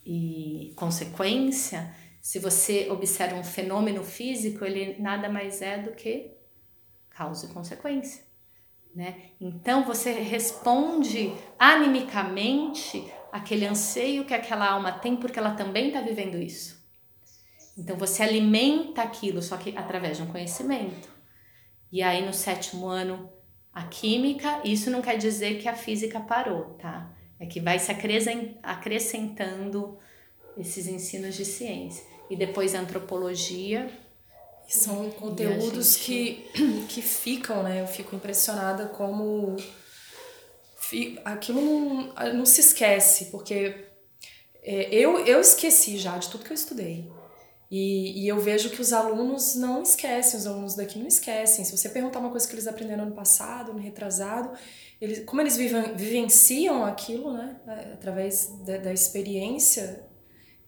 e 0.06 0.74
consequência. 0.76 1.96
Se 2.22 2.38
você 2.38 2.90
observa 2.92 3.36
um 3.36 3.44
fenômeno 3.44 4.04
físico, 4.04 4.64
ele 4.64 5.02
nada 5.02 5.30
mais 5.30 5.62
é 5.62 5.78
do 5.80 5.92
que 5.92 6.34
causa 7.10 7.48
e 7.48 7.50
consequência 7.50 8.29
né? 8.96 9.32
Então 9.40 9.86
você 9.86 10.12
responde 10.12 11.34
animicamente 11.58 13.12
aquele 13.32 13.66
anseio 13.66 14.26
que 14.26 14.34
aquela 14.34 14.68
alma 14.70 14.92
tem 14.92 15.16
porque 15.16 15.40
ela 15.40 15.52
também 15.52 15.88
está 15.88 16.02
vivendo 16.02 16.38
isso. 16.38 16.80
Então 17.78 17.96
você 17.96 18.24
alimenta 18.24 19.02
aquilo, 19.02 19.42
só 19.42 19.56
que 19.58 19.78
através 19.78 20.18
de 20.18 20.24
um 20.24 20.28
conhecimento. 20.28 21.10
E 21.92 22.02
aí 22.02 22.26
no 22.26 22.34
sétimo 22.34 22.88
ano 22.88 23.32
a 23.74 23.84
química, 23.84 24.62
isso 24.66 24.90
não 24.90 25.02
quer 25.02 25.18
dizer 25.18 25.62
que 25.62 25.68
a 25.68 25.76
física 25.76 26.20
parou, 26.20 26.74
tá? 26.76 27.14
É 27.40 27.46
que 27.46 27.62
vai 27.62 27.80
se 27.80 27.92
acrescentando 28.64 29.98
esses 30.58 30.88
ensinos 30.88 31.36
de 31.36 31.46
ciência. 31.46 32.04
E 32.30 32.36
depois 32.36 32.76
a 32.76 32.80
antropologia, 32.80 33.90
são 34.70 35.10
conteúdos 35.12 35.98
gente... 35.98 36.50
que, 36.54 36.86
que 36.90 37.02
ficam, 37.02 37.64
né? 37.64 37.82
Eu 37.82 37.88
fico 37.88 38.16
impressionada 38.16 38.86
como 38.88 39.56
aquilo 41.26 41.62
não, 41.62 42.14
não 42.34 42.46
se 42.46 42.62
esquece, 42.62 43.26
porque 43.26 43.88
é, 44.64 44.94
eu, 44.94 45.26
eu 45.26 45.40
esqueci 45.40 45.98
já 45.98 46.18
de 46.18 46.30
tudo 46.30 46.44
que 46.44 46.52
eu 46.52 46.56
estudei. 46.56 47.12
E, 47.72 48.24
e 48.24 48.28
eu 48.28 48.40
vejo 48.40 48.72
que 48.72 48.82
os 48.82 48.92
alunos 48.92 49.56
não 49.56 49.84
esquecem, 49.84 50.40
os 50.40 50.48
alunos 50.48 50.76
daqui 50.76 50.98
não 50.98 51.08
esquecem. 51.08 51.64
Se 51.64 51.78
você 51.78 51.88
perguntar 51.90 52.20
uma 52.20 52.32
coisa 52.32 52.48
que 52.48 52.54
eles 52.56 52.68
aprenderam 52.68 53.06
no 53.06 53.14
passado, 53.14 53.72
no 53.72 53.80
retrasado, 53.80 54.52
eles, 55.00 55.24
como 55.24 55.40
eles 55.42 55.56
vivem, 55.56 55.96
vivenciam 55.96 56.84
aquilo, 56.84 57.32
né, 57.32 57.58
através 57.94 58.48
da, 58.66 58.78
da 58.78 58.92
experiência, 58.92 60.04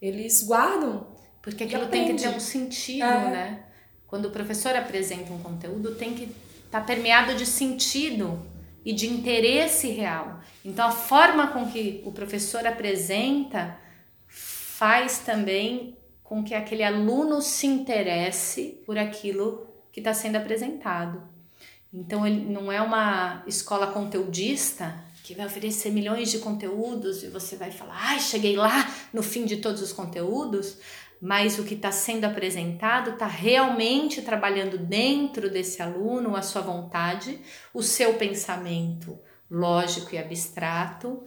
eles 0.00 0.44
guardam. 0.44 1.12
Porque 1.42 1.64
aquilo 1.64 1.88
tem 1.88 2.06
que 2.06 2.22
ter 2.22 2.28
um 2.28 2.38
sentido, 2.38 3.04
é. 3.04 3.30
né? 3.30 3.71
Quando 4.12 4.26
o 4.26 4.30
professor 4.30 4.76
apresenta 4.76 5.32
um 5.32 5.38
conteúdo, 5.38 5.94
tem 5.94 6.12
que 6.12 6.24
estar 6.66 6.80
tá 6.80 6.84
permeado 6.84 7.34
de 7.34 7.46
sentido 7.46 8.44
e 8.84 8.92
de 8.92 9.08
interesse 9.08 9.88
real. 9.88 10.38
Então, 10.62 10.86
a 10.86 10.92
forma 10.92 11.46
com 11.46 11.70
que 11.70 12.02
o 12.04 12.12
professor 12.12 12.66
apresenta 12.66 13.74
faz 14.28 15.20
também 15.20 15.96
com 16.22 16.44
que 16.44 16.54
aquele 16.54 16.82
aluno 16.82 17.40
se 17.40 17.66
interesse 17.66 18.82
por 18.84 18.98
aquilo 18.98 19.66
que 19.90 20.00
está 20.00 20.12
sendo 20.12 20.36
apresentado. 20.36 21.22
Então, 21.90 22.26
ele 22.26 22.44
não 22.52 22.70
é 22.70 22.82
uma 22.82 23.42
escola 23.46 23.86
conteudista 23.86 24.94
que 25.22 25.34
vai 25.34 25.46
oferecer 25.46 25.90
milhões 25.90 26.30
de 26.30 26.38
conteúdos 26.40 27.22
e 27.22 27.28
você 27.28 27.56
vai 27.56 27.70
falar, 27.70 27.96
ai, 27.96 28.20
cheguei 28.20 28.56
lá 28.56 28.92
no 29.10 29.22
fim 29.22 29.46
de 29.46 29.56
todos 29.56 29.80
os 29.80 29.92
conteúdos, 29.92 30.76
mas 31.22 31.56
o 31.56 31.62
que 31.62 31.74
está 31.74 31.92
sendo 31.92 32.24
apresentado 32.24 33.10
está 33.10 33.28
realmente 33.28 34.22
trabalhando 34.22 34.76
dentro 34.76 35.48
desse 35.48 35.80
aluno 35.80 36.34
a 36.34 36.42
sua 36.42 36.62
vontade, 36.62 37.38
o 37.72 37.80
seu 37.80 38.14
pensamento 38.14 39.16
lógico 39.48 40.16
e 40.16 40.18
abstrato 40.18 41.22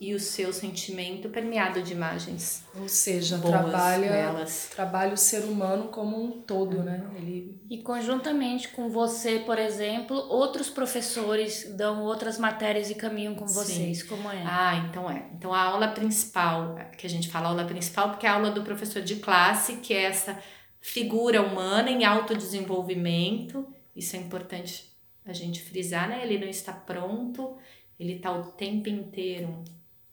e 0.00 0.14
o 0.14 0.20
seu 0.20 0.52
sentimento 0.52 1.28
permeado 1.28 1.82
de 1.82 1.92
imagens. 1.92 2.62
Ou 2.80 2.88
seja, 2.88 3.36
trabalha, 3.38 4.10
nelas. 4.10 4.70
trabalha 4.72 5.12
o 5.12 5.16
ser 5.16 5.42
humano 5.44 5.88
como 5.88 6.22
um 6.22 6.30
todo, 6.30 6.84
né? 6.84 7.04
Ele... 7.16 7.60
E 7.68 7.78
conjuntamente 7.78 8.68
com 8.68 8.88
você, 8.88 9.40
por 9.40 9.58
exemplo, 9.58 10.16
outros 10.16 10.70
professores 10.70 11.74
dão 11.76 12.04
outras 12.04 12.38
matérias 12.38 12.90
e 12.90 12.94
caminham 12.94 13.34
com 13.34 13.46
vocês, 13.46 14.00
Sim. 14.00 14.06
como 14.06 14.30
é? 14.30 14.40
Ah, 14.46 14.86
então 14.88 15.10
é. 15.10 15.28
Então 15.34 15.52
a 15.52 15.62
aula 15.62 15.88
principal, 15.88 16.76
que 16.96 17.06
a 17.06 17.10
gente 17.10 17.28
fala 17.28 17.48
aula 17.48 17.64
principal, 17.64 18.10
porque 18.10 18.26
é 18.26 18.28
a 18.28 18.34
aula 18.34 18.52
do 18.52 18.62
professor 18.62 19.02
de 19.02 19.16
classe, 19.16 19.76
que 19.78 19.92
é 19.92 20.04
essa 20.04 20.38
figura 20.80 21.42
humana 21.42 21.90
em 21.90 22.04
autodesenvolvimento, 22.04 23.66
isso 23.96 24.14
é 24.14 24.20
importante 24.20 24.96
a 25.26 25.32
gente 25.32 25.60
frisar, 25.60 26.08
né? 26.08 26.20
Ele 26.22 26.38
não 26.38 26.48
está 26.48 26.72
pronto, 26.72 27.56
ele 27.98 28.14
está 28.14 28.30
o 28.30 28.44
tempo 28.52 28.88
inteiro 28.88 29.64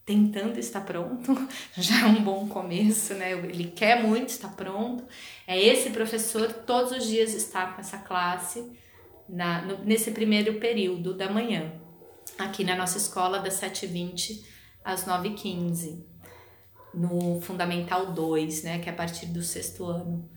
tentando 0.06 0.60
estar 0.60 0.82
pronto, 0.82 1.36
já 1.76 2.02
é 2.02 2.06
um 2.06 2.24
bom 2.24 2.48
começo, 2.48 3.16
né? 3.16 3.32
Ele 3.32 3.72
quer 3.72 4.04
muito 4.04 4.30
estar 4.30 4.50
pronto. 4.56 5.04
É 5.48 5.60
esse 5.60 5.90
professor 5.90 6.52
todos 6.54 6.92
os 6.92 7.08
dias 7.08 7.34
está 7.34 7.68
com 7.68 7.82
essa 7.82 7.98
classe 7.98 8.72
na, 9.28 9.64
no, 9.64 9.84
nesse 9.84 10.12
primeiro 10.12 10.60
período 10.60 11.14
da 11.16 11.30
manhã, 11.30 11.74
aqui 12.38 12.64
na 12.64 12.76
nossa 12.76 12.98
escola, 12.98 13.40
das 13.40 13.56
7h20 13.56 14.44
às 14.84 15.06
9h15, 15.06 16.04
no 16.94 17.42
Fundamental 17.42 18.14
2, 18.14 18.64
né? 18.64 18.80
Que 18.80 18.90
é 18.90 18.92
a 18.92 18.96
partir 18.96 19.26
do 19.28 19.42
sexto 19.42 19.86
ano, 19.86 20.30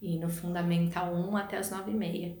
e 0.00 0.16
no 0.18 0.28
Fundamental 0.28 1.12
1 1.12 1.36
até 1.36 1.56
as 1.56 1.72
9h30. 1.72 2.38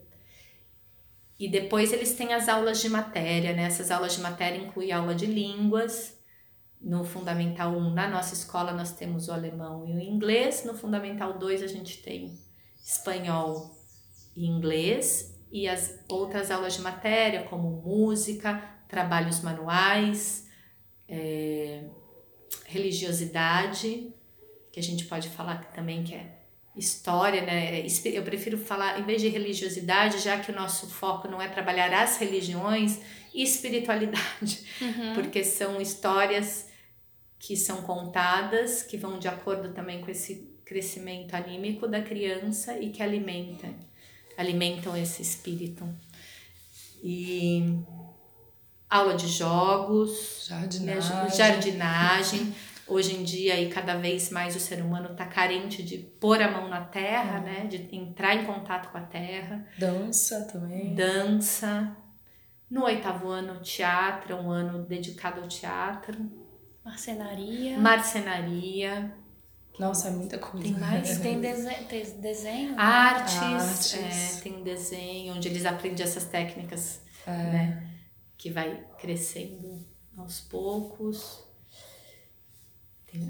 E 1.38 1.50
depois 1.50 1.92
eles 1.92 2.14
têm 2.14 2.32
as 2.32 2.48
aulas 2.48 2.80
de 2.80 2.88
matéria, 2.88 3.52
né? 3.52 3.64
Essas 3.64 3.90
aulas 3.90 4.14
de 4.14 4.20
matéria 4.20 4.58
incluem 4.58 4.92
aula 4.92 5.14
de 5.14 5.26
línguas, 5.26 6.15
no 6.86 7.04
Fundamental 7.04 7.72
1, 7.72 7.94
na 7.94 8.08
nossa 8.08 8.32
escola, 8.32 8.72
nós 8.72 8.92
temos 8.92 9.26
o 9.26 9.32
alemão 9.32 9.84
e 9.88 9.92
o 9.92 10.00
inglês. 10.00 10.64
No 10.64 10.72
Fundamental 10.72 11.36
2, 11.36 11.64
a 11.64 11.66
gente 11.66 12.00
tem 12.00 12.38
espanhol 12.80 13.74
e 14.36 14.46
inglês. 14.46 15.36
E 15.50 15.68
as 15.68 15.98
outras 16.08 16.48
aulas 16.48 16.74
de 16.74 16.82
matéria, 16.82 17.42
como 17.42 17.82
música, 17.82 18.62
trabalhos 18.86 19.40
manuais, 19.40 20.48
é, 21.08 21.82
religiosidade, 22.66 24.14
que 24.70 24.78
a 24.78 24.82
gente 24.82 25.06
pode 25.06 25.28
falar 25.30 25.64
também 25.72 26.04
que 26.04 26.14
é 26.14 26.38
história, 26.76 27.42
né? 27.42 27.84
Eu 28.04 28.22
prefiro 28.22 28.56
falar, 28.56 29.00
em 29.00 29.02
vez 29.02 29.20
de 29.20 29.26
religiosidade, 29.26 30.20
já 30.20 30.38
que 30.38 30.52
o 30.52 30.54
nosso 30.54 30.88
foco 30.88 31.26
não 31.26 31.42
é 31.42 31.48
trabalhar 31.48 31.92
as 31.92 32.18
religiões, 32.18 33.00
espiritualidade, 33.34 34.64
uhum. 34.80 35.14
porque 35.16 35.42
são 35.42 35.80
histórias 35.80 36.65
que 37.38 37.56
são 37.56 37.82
contadas, 37.82 38.82
que 38.82 38.96
vão 38.96 39.18
de 39.18 39.28
acordo 39.28 39.72
também 39.72 40.00
com 40.00 40.10
esse 40.10 40.56
crescimento 40.64 41.34
anímico 41.34 41.86
da 41.86 42.02
criança 42.02 42.76
e 42.78 42.90
que 42.90 43.02
alimentam, 43.02 43.72
alimentam 44.36 44.96
esse 44.96 45.22
espírito. 45.22 45.88
E 47.02 47.78
aula 48.90 49.14
de 49.14 49.28
jogos, 49.28 50.46
jardinagem. 50.48 51.16
Né, 51.16 51.30
jardinagem. 51.30 52.54
Hoje 52.88 53.16
em 53.16 53.24
dia, 53.24 53.60
e 53.60 53.68
cada 53.68 53.96
vez 53.96 54.30
mais 54.30 54.54
o 54.54 54.60
ser 54.60 54.80
humano 54.80 55.10
está 55.10 55.26
carente 55.26 55.82
de 55.82 55.98
pôr 55.98 56.40
a 56.40 56.48
mão 56.48 56.68
na 56.68 56.82
terra, 56.82 57.38
é. 57.38 57.40
né? 57.40 57.66
De 57.66 57.88
entrar 57.94 58.36
em 58.36 58.44
contato 58.44 58.92
com 58.92 58.98
a 58.98 59.02
terra. 59.02 59.66
Dança 59.76 60.44
também. 60.44 60.94
Dança. 60.94 61.96
No 62.70 62.84
oitavo 62.84 63.28
ano, 63.28 63.60
teatro, 63.60 64.36
um 64.36 64.50
ano 64.50 64.84
dedicado 64.84 65.40
ao 65.40 65.48
teatro. 65.48 66.45
Marcenaria. 66.86 67.78
Marcenaria. 67.78 69.12
Nossa, 69.76 70.06
é 70.06 70.10
muita 70.12 70.38
coisa. 70.38 70.68
Tem 70.68 70.78
mais? 70.78 71.18
Tem, 71.18 71.40
dese 71.40 71.68
tem 71.86 72.20
desenho? 72.20 72.78
Artes. 72.78 73.36
Artes. 73.36 73.94
É, 73.94 74.40
tem 74.40 74.62
desenho, 74.62 75.34
onde 75.34 75.48
eles 75.48 75.66
aprendem 75.66 76.04
essas 76.04 76.26
técnicas, 76.26 77.00
é. 77.26 77.30
né? 77.30 77.90
Que 78.38 78.50
vai 78.50 78.86
crescendo 78.98 79.84
aos 80.16 80.40
poucos. 80.40 81.44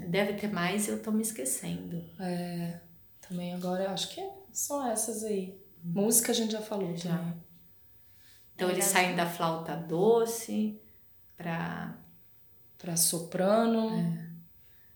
Deve 0.07 0.33
ter 0.33 0.51
mais 0.51 0.87
eu 0.87 1.01
tô 1.01 1.11
me 1.11 1.23
esquecendo. 1.23 2.03
É, 2.19 2.79
também 3.27 3.55
agora 3.55 3.85
eu 3.85 3.89
acho 3.89 4.09
que 4.09 4.21
são 4.51 4.85
essas 4.85 5.23
aí. 5.23 5.59
Música 5.83 6.31
a 6.31 6.35
gente 6.35 6.51
já 6.51 6.61
falou 6.61 6.95
já. 6.95 7.17
Também. 7.17 7.43
Então 8.53 8.69
é 8.69 8.71
eles 8.73 8.85
saem 8.85 9.15
da 9.15 9.25
flauta 9.25 9.75
doce 9.75 10.79
para 11.35 11.97
para 12.77 12.95
soprano. 12.95 13.89
É. 13.97 14.27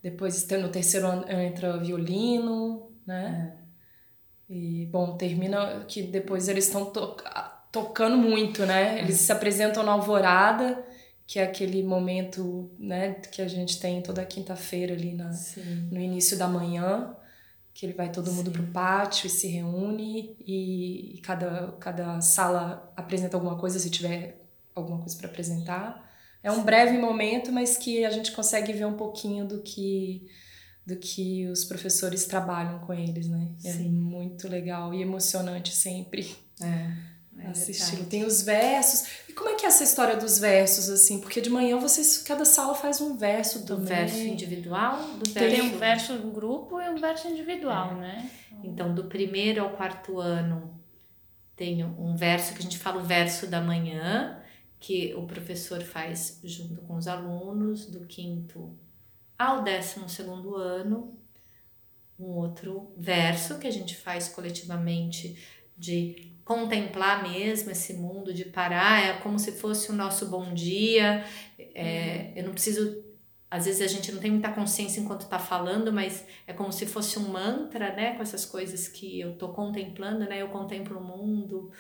Depois 0.04 0.48
no 0.50 0.70
terceiro 0.70 1.08
ano 1.08 1.30
entra 1.30 1.78
violino, 1.78 2.92
né? 3.06 3.54
É. 3.58 4.54
E 4.54 4.86
bom, 4.88 5.16
termina 5.16 5.86
que 5.88 6.04
depois 6.04 6.48
eles 6.48 6.66
estão 6.66 6.86
to 6.86 7.16
tocando 7.72 8.18
muito, 8.18 8.66
né? 8.66 9.00
Eles 9.00 9.16
se 9.22 9.32
apresentam 9.32 9.82
na 9.82 9.94
alvorada 9.94 10.84
que 11.32 11.40
é 11.40 11.44
aquele 11.44 11.82
momento 11.82 12.70
né, 12.78 13.14
que 13.14 13.42
a 13.42 13.48
gente 13.48 13.80
tem 13.80 14.02
toda 14.02 14.26
quinta-feira 14.26 14.94
ali 14.94 15.14
na, 15.14 15.32
no 15.90 15.98
início 15.98 16.38
da 16.38 16.46
manhã, 16.46 17.16
que 17.74 17.86
ele 17.86 17.94
vai 17.94 18.12
todo 18.12 18.30
Sim. 18.30 18.36
mundo 18.36 18.52
pro 18.52 18.68
pátio 18.68 19.28
e 19.28 19.30
se 19.30 19.48
reúne 19.48 20.36
e, 20.46 21.16
e, 21.16 21.22
cada, 21.22 21.72
cada 21.80 22.20
sala 22.20 22.92
apresenta 22.98 23.38
alguma 23.38 23.58
coisa 23.58 23.80
se 23.80 23.90
tiver 23.90 24.42
alguma 24.76 25.00
coisa 25.00 25.18
para 25.18 25.30
apresentar. 25.30 26.11
É 26.44 26.52
um 26.52 26.56
Sim. 26.56 26.64
breve 26.64 26.98
momento, 26.98 27.52
mas 27.52 27.78
que 27.78 28.04
a 28.04 28.10
gente 28.10 28.32
consegue 28.32 28.74
ver 28.74 28.86
um 28.86 28.98
pouquinho 28.98 29.46
do 29.46 29.62
que 29.62 30.28
do 30.84 30.96
que 30.96 31.48
os 31.48 31.64
professores 31.64 32.26
trabalham 32.26 32.80
com 32.80 32.94
eles, 32.94 33.28
né? 33.28 33.50
É 33.64 33.74
muito 33.74 34.48
legal 34.48 34.92
e 34.94 35.02
emocionante 35.02 35.76
sempre. 35.76 36.36
É. 36.60 37.12
É 37.38 37.48
assistindo. 37.48 38.08
Tem 38.08 38.26
os 38.26 38.42
versos. 38.42 39.06
E 39.28 39.34
como 39.34 39.50
é 39.50 39.56
que 39.56 39.66
é 39.66 39.70
essa 39.70 39.84
história 39.84 40.18
dos 40.18 40.38
versos, 40.38 40.90
assim? 40.90 41.22
Porque 41.22 41.40
de 41.40 41.50
manhã 41.50 41.78
vocês, 41.78 42.18
cada 42.20 42.46
sala 42.46 42.76
faz 42.76 43.00
um 43.00 43.16
verso 43.16 43.60
do 43.60 43.78
também. 43.78 43.86
verso 43.86 44.20
individual, 44.20 44.98
do 45.18 45.32
verso... 45.32 45.56
Tem 45.56 45.62
um 45.62 45.78
verso 45.78 46.14
em 46.14 46.30
grupo 46.30 46.80
e 46.82 46.90
um 46.90 46.98
verso 46.98 47.28
individual, 47.28 47.94
é. 47.94 47.96
né? 47.96 48.32
Então, 48.64 48.94
do 48.94 49.06
primeiro 49.06 49.64
ao 49.64 49.72
quarto 49.72 50.20
ano, 50.20 50.80
tem 51.56 51.84
um 51.84 52.16
verso 52.16 52.54
que 52.54 52.60
a 52.60 52.64
gente 52.64 52.78
fala 52.78 53.02
o 53.02 53.06
verso 53.06 53.48
da 53.48 53.62
manhã, 53.62 54.41
que 54.82 55.14
o 55.14 55.28
professor 55.28 55.82
faz 55.84 56.42
junto 56.44 56.82
com 56.82 56.96
os 56.96 57.08
alunos, 57.08 57.86
do 57.86 58.02
quinto 58.08 58.76
ao 59.38 59.64
décimo 59.64 60.10
segundo 60.10 60.56
ano, 60.56 61.18
um 62.20 62.26
outro 62.26 62.92
verso 62.98 63.60
que 63.60 63.68
a 63.68 63.72
gente 63.72 63.96
faz 63.96 64.28
coletivamente 64.28 65.38
de 65.78 66.36
contemplar 66.44 67.22
mesmo 67.24 67.72
esse 67.72 67.94
mundo, 67.94 68.34
de 68.34 68.46
parar, 68.46 69.04
é 69.04 69.14
como 69.22 69.38
se 69.38 69.52
fosse 69.52 69.92
o 69.92 69.96
nosso 69.96 70.26
bom 70.28 70.52
dia. 70.52 71.24
É, 71.60 72.34
eu 72.36 72.44
não 72.44 72.52
preciso. 72.52 73.04
Às 73.50 73.66
vezes 73.66 73.82
a 73.82 73.88
gente 73.88 74.12
não 74.12 74.20
tem 74.20 74.32
muita 74.32 74.52
consciência 74.52 75.00
enquanto 75.00 75.22
está 75.22 75.38
falando, 75.38 75.94
mas 75.94 76.26
é 76.48 76.54
como 76.54 76.72
se 76.72 76.88
fosse 76.88 77.20
um 77.20 77.30
mantra, 77.30 77.94
né? 77.94 78.16
Com 78.16 78.24
essas 78.24 78.46
coisas 78.46 78.88
que 78.88 79.20
eu 79.20 79.34
estou 79.34 79.50
contemplando, 79.50 80.22
né? 80.22 80.42
Eu 80.42 80.50
contemplo 80.50 81.00
o 81.00 81.04
mundo, 81.04 81.72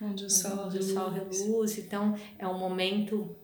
onde 0.00 0.24
o 0.24 0.30
sol, 0.30 0.66
onde 0.66 0.78
reluz. 0.78 0.90
o 0.90 0.94
sol 0.94 1.10
reluz. 1.10 1.78
Então 1.78 2.14
é 2.38 2.46
um 2.46 2.58
momento 2.58 3.34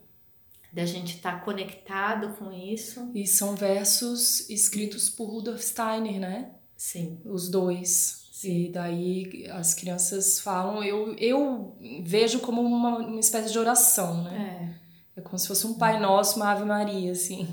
da 0.73 0.87
gente 0.87 1.17
estar 1.17 1.39
tá 1.39 1.45
conectado 1.45 2.35
com 2.37 2.51
isso. 2.53 3.11
E 3.15 3.27
são 3.27 3.55
versos 3.55 4.49
escritos 4.49 5.11
por 5.11 5.27
Rudolf 5.27 5.61
Steiner, 5.61 6.19
né? 6.19 6.51
Sim. 6.77 7.21
Os 7.25 7.49
dois. 7.49 8.29
Sim. 8.33 8.65
E 8.65 8.69
daí 8.71 9.47
as 9.51 9.75
crianças 9.75 10.41
falam, 10.41 10.83
eu, 10.83 11.15
eu 11.17 11.77
vejo 12.03 12.41
como 12.41 12.63
uma, 12.63 12.99
uma 12.99 13.21
espécie 13.21 13.53
de 13.53 13.59
oração, 13.59 14.25
né? 14.25 14.75
É. 15.17 15.21
é 15.21 15.23
como 15.23 15.39
se 15.39 15.47
fosse 15.47 15.67
um 15.67 15.75
Pai 15.75 16.01
Nosso, 16.01 16.37
uma 16.37 16.51
Ave 16.51 16.65
Maria, 16.65 17.13
assim. 17.13 17.47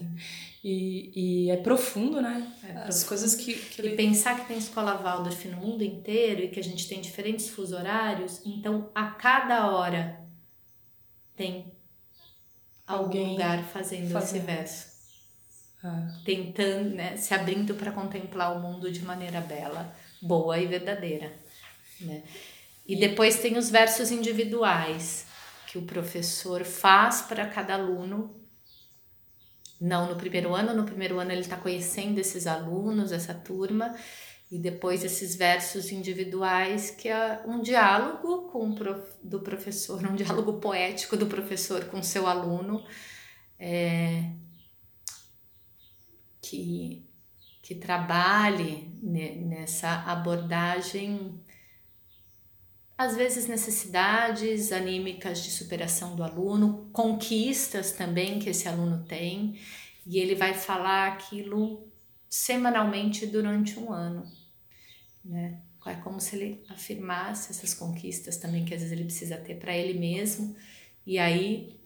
E, 0.64 1.46
e 1.46 1.52
é 1.52 1.58
profundo, 1.58 2.22
né? 2.22 2.52
É 2.64 2.72
As 2.72 2.74
profundo. 2.74 3.08
coisas 3.08 3.36
que, 3.36 3.54
que 3.54 3.82
ele... 3.82 3.94
E 3.94 3.96
pensar 3.96 4.40
que 4.40 4.48
tem 4.48 4.58
escola 4.58 4.96
Waldorf 4.96 5.48
no 5.48 5.58
mundo 5.58 5.84
inteiro 5.84 6.42
e 6.42 6.50
que 6.50 6.60
a 6.60 6.64
gente 6.64 6.88
tem 6.88 7.00
diferentes 7.00 7.50
fuso 7.50 7.76
horários, 7.76 8.42
então 8.46 8.90
a 8.94 9.08
cada 9.08 9.72
hora 9.72 10.20
tem 11.36 11.72
alguém 12.86 13.22
algum 13.22 13.32
lugar 13.34 13.64
fazendo, 13.66 14.12
fazendo. 14.12 14.38
esse 14.38 14.46
verso. 14.46 14.90
Ah. 15.82 16.20
Tentando, 16.26 16.90
né, 16.90 17.16
se 17.16 17.34
abrindo 17.34 17.74
para 17.76 17.92
contemplar 17.92 18.58
o 18.58 18.60
mundo 18.60 18.92
de 18.92 19.02
maneira 19.02 19.40
bela, 19.40 19.96
boa 20.22 20.60
e 20.60 20.68
verdadeira. 20.68 21.32
Né? 22.02 22.24
E 22.86 22.96
depois 22.96 23.40
tem 23.40 23.58
os 23.58 23.70
versos 23.70 24.12
individuais 24.12 25.26
que 25.68 25.78
o 25.78 25.84
professor 25.84 26.66
faz 26.66 27.22
para 27.22 27.46
cada 27.46 27.76
aluno. 27.76 28.39
Não 29.80 30.10
no 30.10 30.16
primeiro 30.16 30.54
ano, 30.54 30.74
no 30.74 30.84
primeiro 30.84 31.20
ano 31.20 31.32
ele 31.32 31.42
está 31.42 31.56
conhecendo 31.56 32.20
esses 32.20 32.46
alunos, 32.46 33.12
essa 33.12 33.34
turma, 33.34 33.96
e 34.52 34.58
depois 34.58 35.04
esses 35.04 35.36
versos 35.36 35.92
individuais 35.92 36.90
que 36.90 37.08
é 37.08 37.42
um 37.46 37.62
diálogo 37.62 38.50
com 38.50 38.76
do 39.24 39.40
professor, 39.40 40.02
um 40.06 40.16
diálogo 40.16 40.54
poético 40.54 41.16
do 41.16 41.28
professor 41.28 41.86
com 41.86 42.02
seu 42.02 42.28
aluno, 42.28 42.84
é, 43.58 44.32
que, 46.42 47.08
que 47.62 47.76
trabalhe 47.76 48.90
nessa 49.02 50.04
abordagem, 50.06 51.40
às 53.00 53.16
vezes 53.16 53.48
necessidades 53.48 54.72
anímicas 54.72 55.44
de 55.44 55.52
superação 55.52 56.16
do 56.16 56.24
aluno, 56.24 56.90
conquistas 56.92 57.92
também 57.92 58.40
que 58.40 58.50
esse 58.50 58.68
aluno 58.68 59.06
tem, 59.08 59.60
e 60.06 60.20
ele 60.20 60.36
vai 60.36 60.54
falar 60.54 61.08
aquilo 61.08 61.88
semanalmente 62.30 63.26
durante 63.26 63.80
um 63.80 63.92
ano 63.92 64.40
né? 65.24 65.60
É 65.86 65.96
como 65.96 66.20
se 66.20 66.36
ele 66.36 66.64
afirmasse 66.70 67.52
essas 67.52 67.74
conquistas 67.74 68.38
também 68.38 68.66
que 68.66 68.74
às 68.74 68.82
vezes 68.82 68.92
ele 68.92 69.06
precisa 69.06 69.38
ter 69.38 69.56
para 69.56 69.76
ele 69.76 69.98
mesmo. 69.98 70.56
E 71.06 71.18
aí 71.18 71.80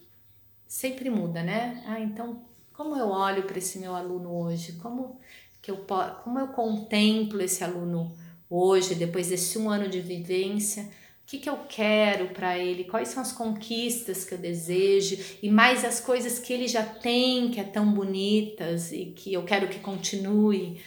sempre 0.67 1.09
muda, 1.09 1.43
né? 1.43 1.83
Ah, 1.85 1.99
então 1.99 2.43
como 2.73 2.97
eu 2.97 3.07
olho 3.07 3.43
para 3.43 3.57
esse 3.57 3.77
meu 3.77 3.95
aluno 3.95 4.35
hoje? 4.35 4.73
Como 4.73 5.19
que 5.61 5.71
eu 5.71 5.85
como 6.23 6.39
eu 6.39 6.47
contemplo 6.49 7.41
esse 7.41 7.63
aluno 7.63 8.15
hoje 8.49 8.95
depois 8.95 9.29
desse 9.29 9.57
um 9.57 9.69
ano 9.69 9.87
de 9.87 10.01
vivência? 10.01 10.89
O 11.23 11.25
que, 11.25 11.39
que 11.39 11.49
eu 11.49 11.57
quero 11.67 12.27
para 12.29 12.57
ele? 12.59 12.83
Quais 12.83 13.07
são 13.07 13.21
as 13.21 13.31
conquistas 13.31 14.25
que 14.25 14.33
eu 14.33 14.37
desejo? 14.37 15.17
E 15.41 15.49
mais 15.49 15.83
as 15.85 15.99
coisas 15.99 16.37
que 16.37 16.51
ele 16.51 16.67
já 16.67 16.83
tem, 16.83 17.49
que 17.49 17.59
é 17.59 17.63
tão 17.63 17.91
bonitas 17.91 18.91
e 18.91 19.05
que 19.05 19.33
eu 19.33 19.43
quero 19.43 19.67
que 19.69 19.79
continue. 19.79 20.81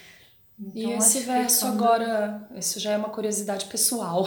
Então, 0.59 0.91
e 0.91 0.95
esse 0.95 1.20
verso 1.20 1.66
agora, 1.66 2.49
isso 2.55 2.80
já 2.80 2.93
é 2.93 2.97
uma 2.97 3.11
curiosidade 3.11 3.66
pessoal. 3.66 4.26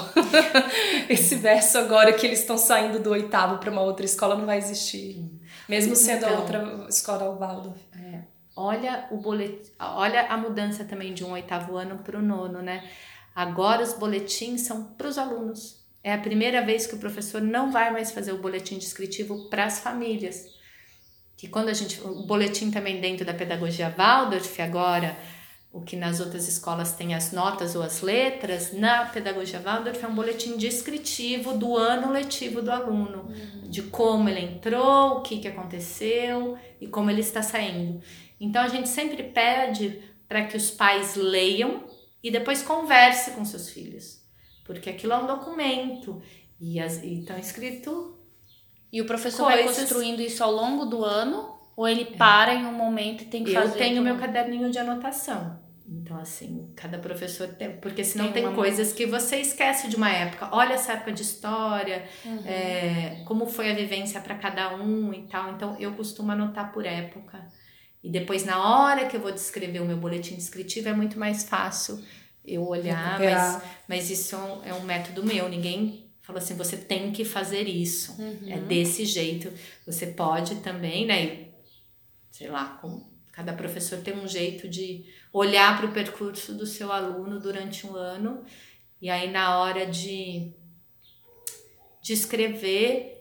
esse 1.09 1.35
verso 1.35 1.77
agora 1.77 2.13
que 2.13 2.25
eles 2.25 2.39
estão 2.39 2.57
saindo 2.57 2.99
do 2.99 3.09
oitavo 3.11 3.57
para 3.57 3.71
uma 3.71 3.81
outra 3.81 4.05
escola 4.05 4.35
não 4.35 4.45
vai 4.45 4.59
existir, 4.59 5.27
mesmo 5.67 5.95
sendo 5.95 6.25
então, 6.25 6.35
a 6.35 6.39
outra 6.39 6.85
escola 6.87 7.35
Waldorf. 7.35 7.79
É. 7.95 8.19
Olha 8.55 9.07
o 9.09 9.17
boletim, 9.17 9.71
olha 9.79 10.27
a 10.27 10.37
mudança 10.37 10.83
também 10.83 11.13
de 11.13 11.23
um 11.23 11.31
oitavo 11.31 11.77
ano 11.77 11.99
para 11.99 12.19
o 12.19 12.21
nono, 12.21 12.61
né? 12.61 12.87
Agora 13.33 13.81
os 13.81 13.93
boletins 13.93 14.61
são 14.61 14.83
para 14.83 15.07
os 15.07 15.17
alunos. 15.17 15.78
É 16.03 16.13
a 16.13 16.17
primeira 16.17 16.65
vez 16.65 16.87
que 16.87 16.95
o 16.95 16.99
professor 16.99 17.41
não 17.41 17.71
vai 17.71 17.91
mais 17.91 18.11
fazer 18.11 18.31
o 18.31 18.37
boletim 18.37 18.77
descritivo 18.77 19.49
para 19.49 19.65
as 19.65 19.79
famílias. 19.79 20.45
Que 21.37 21.47
quando 21.47 21.69
a 21.69 21.73
gente, 21.73 22.01
o 22.01 22.23
boletim 22.23 22.71
também 22.71 22.99
dentro 22.99 23.25
da 23.25 23.33
pedagogia 23.33 23.89
Waldorf 23.89 24.61
agora 24.61 25.17
o 25.71 25.81
que 25.81 25.95
nas 25.95 26.19
outras 26.19 26.47
escolas 26.47 26.93
tem 26.93 27.13
as 27.13 27.31
notas 27.31 27.75
ou 27.75 27.83
as 27.83 28.01
letras, 28.01 28.73
na 28.73 29.05
pedagogia 29.05 29.59
Waldorf 29.59 30.03
é 30.03 30.07
um 30.07 30.15
boletim 30.15 30.57
descritivo 30.57 31.55
do 31.57 31.77
ano 31.77 32.11
letivo 32.11 32.61
do 32.61 32.71
aluno, 32.71 33.27
uhum. 33.29 33.69
de 33.69 33.83
como 33.83 34.27
ele 34.27 34.41
entrou, 34.41 35.17
o 35.17 35.21
que, 35.21 35.37
que 35.37 35.47
aconteceu 35.47 36.57
e 36.81 36.87
como 36.87 37.11
ele 37.11 37.21
está 37.21 37.43
saindo. 37.43 38.01
Então 38.39 38.63
a 38.63 38.67
gente 38.67 38.89
sempre 38.89 39.21
pede 39.21 40.01
para 40.27 40.45
que 40.45 40.57
os 40.57 40.71
pais 40.71 41.15
leiam 41.15 41.83
e 42.23 42.31
depois 42.31 42.63
converse 42.63 43.31
com 43.31 43.45
seus 43.45 43.69
filhos, 43.69 44.18
porque 44.69 44.87
aquilo 44.87 45.13
é 45.13 45.17
um 45.17 45.25
documento 45.25 46.21
e 46.61 46.77
estão 46.77 47.39
escrito. 47.39 48.15
E 48.93 49.01
o 49.01 49.05
professor 49.05 49.45
coisas... 49.45 49.65
vai 49.65 49.73
construindo 49.73 50.21
isso 50.21 50.43
ao 50.43 50.51
longo 50.51 50.85
do 50.85 51.03
ano 51.03 51.59
ou 51.75 51.87
ele 51.87 52.03
é. 52.03 52.15
para 52.15 52.53
em 52.53 52.67
um 52.67 52.71
momento 52.71 53.23
e 53.23 53.25
tem 53.25 53.43
que 53.43 53.49
eu 53.49 53.59
fazer? 53.59 53.73
Eu 53.73 53.77
tenho 53.79 54.03
meu 54.03 54.15
caderninho 54.19 54.69
de 54.69 54.77
anotação. 54.77 55.59
Então, 55.87 56.19
assim, 56.19 56.71
cada 56.75 56.99
professor 56.99 57.47
tem. 57.47 57.77
Porque 57.77 58.03
senão 58.03 58.31
tem, 58.31 58.43
tem 58.43 58.53
coisas 58.53 58.93
que 58.93 59.07
você 59.07 59.37
esquece 59.37 59.89
de 59.89 59.95
uma 59.95 60.11
época. 60.11 60.49
Olha 60.51 60.73
essa 60.73 60.93
época 60.93 61.13
de 61.13 61.23
história, 61.23 62.05
uhum. 62.23 62.45
é, 62.45 63.23
como 63.25 63.47
foi 63.47 63.71
a 63.71 63.73
vivência 63.73 64.21
para 64.21 64.35
cada 64.35 64.75
um 64.75 65.11
e 65.11 65.23
tal. 65.23 65.51
Então, 65.51 65.75
eu 65.79 65.93
costumo 65.93 66.31
anotar 66.31 66.71
por 66.71 66.85
época. 66.85 67.43
E 68.03 68.09
depois, 68.11 68.45
na 68.45 68.83
hora 68.83 69.07
que 69.07 69.17
eu 69.17 69.19
vou 69.19 69.31
descrever 69.31 69.79
o 69.79 69.85
meu 69.85 69.97
boletim 69.97 70.35
descritivo, 70.35 70.89
é 70.89 70.93
muito 70.93 71.17
mais 71.17 71.43
fácil 71.43 71.99
eu 72.53 72.67
olhar. 72.67 73.19
Mas, 73.19 73.63
mas 73.87 74.09
isso 74.09 74.35
é 74.65 74.73
um 74.73 74.83
método 74.83 75.23
meu. 75.23 75.47
Ninguém 75.47 76.11
falou 76.21 76.41
assim: 76.41 76.55
você 76.55 76.77
tem 76.77 77.11
que 77.11 77.23
fazer 77.23 77.67
isso. 77.67 78.19
Uhum. 78.19 78.51
É 78.51 78.57
desse 78.57 79.05
jeito. 79.05 79.51
Você 79.85 80.07
pode 80.07 80.55
também, 80.57 81.05
né? 81.05 81.49
sei 82.39 82.47
lá, 82.47 82.79
com, 82.81 83.05
cada 83.33 83.51
professor 83.51 83.99
tem 83.99 84.17
um 84.17 84.25
jeito 84.25 84.69
de 84.69 85.03
olhar 85.33 85.77
para 85.77 85.89
o 85.89 85.91
percurso 85.91 86.53
do 86.53 86.65
seu 86.65 86.89
aluno 86.89 87.37
durante 87.37 87.85
um 87.85 87.95
ano 87.97 88.45
e 89.01 89.09
aí 89.09 89.29
na 89.29 89.59
hora 89.59 89.85
de, 89.85 90.53
de 92.01 92.13
escrever 92.13 93.18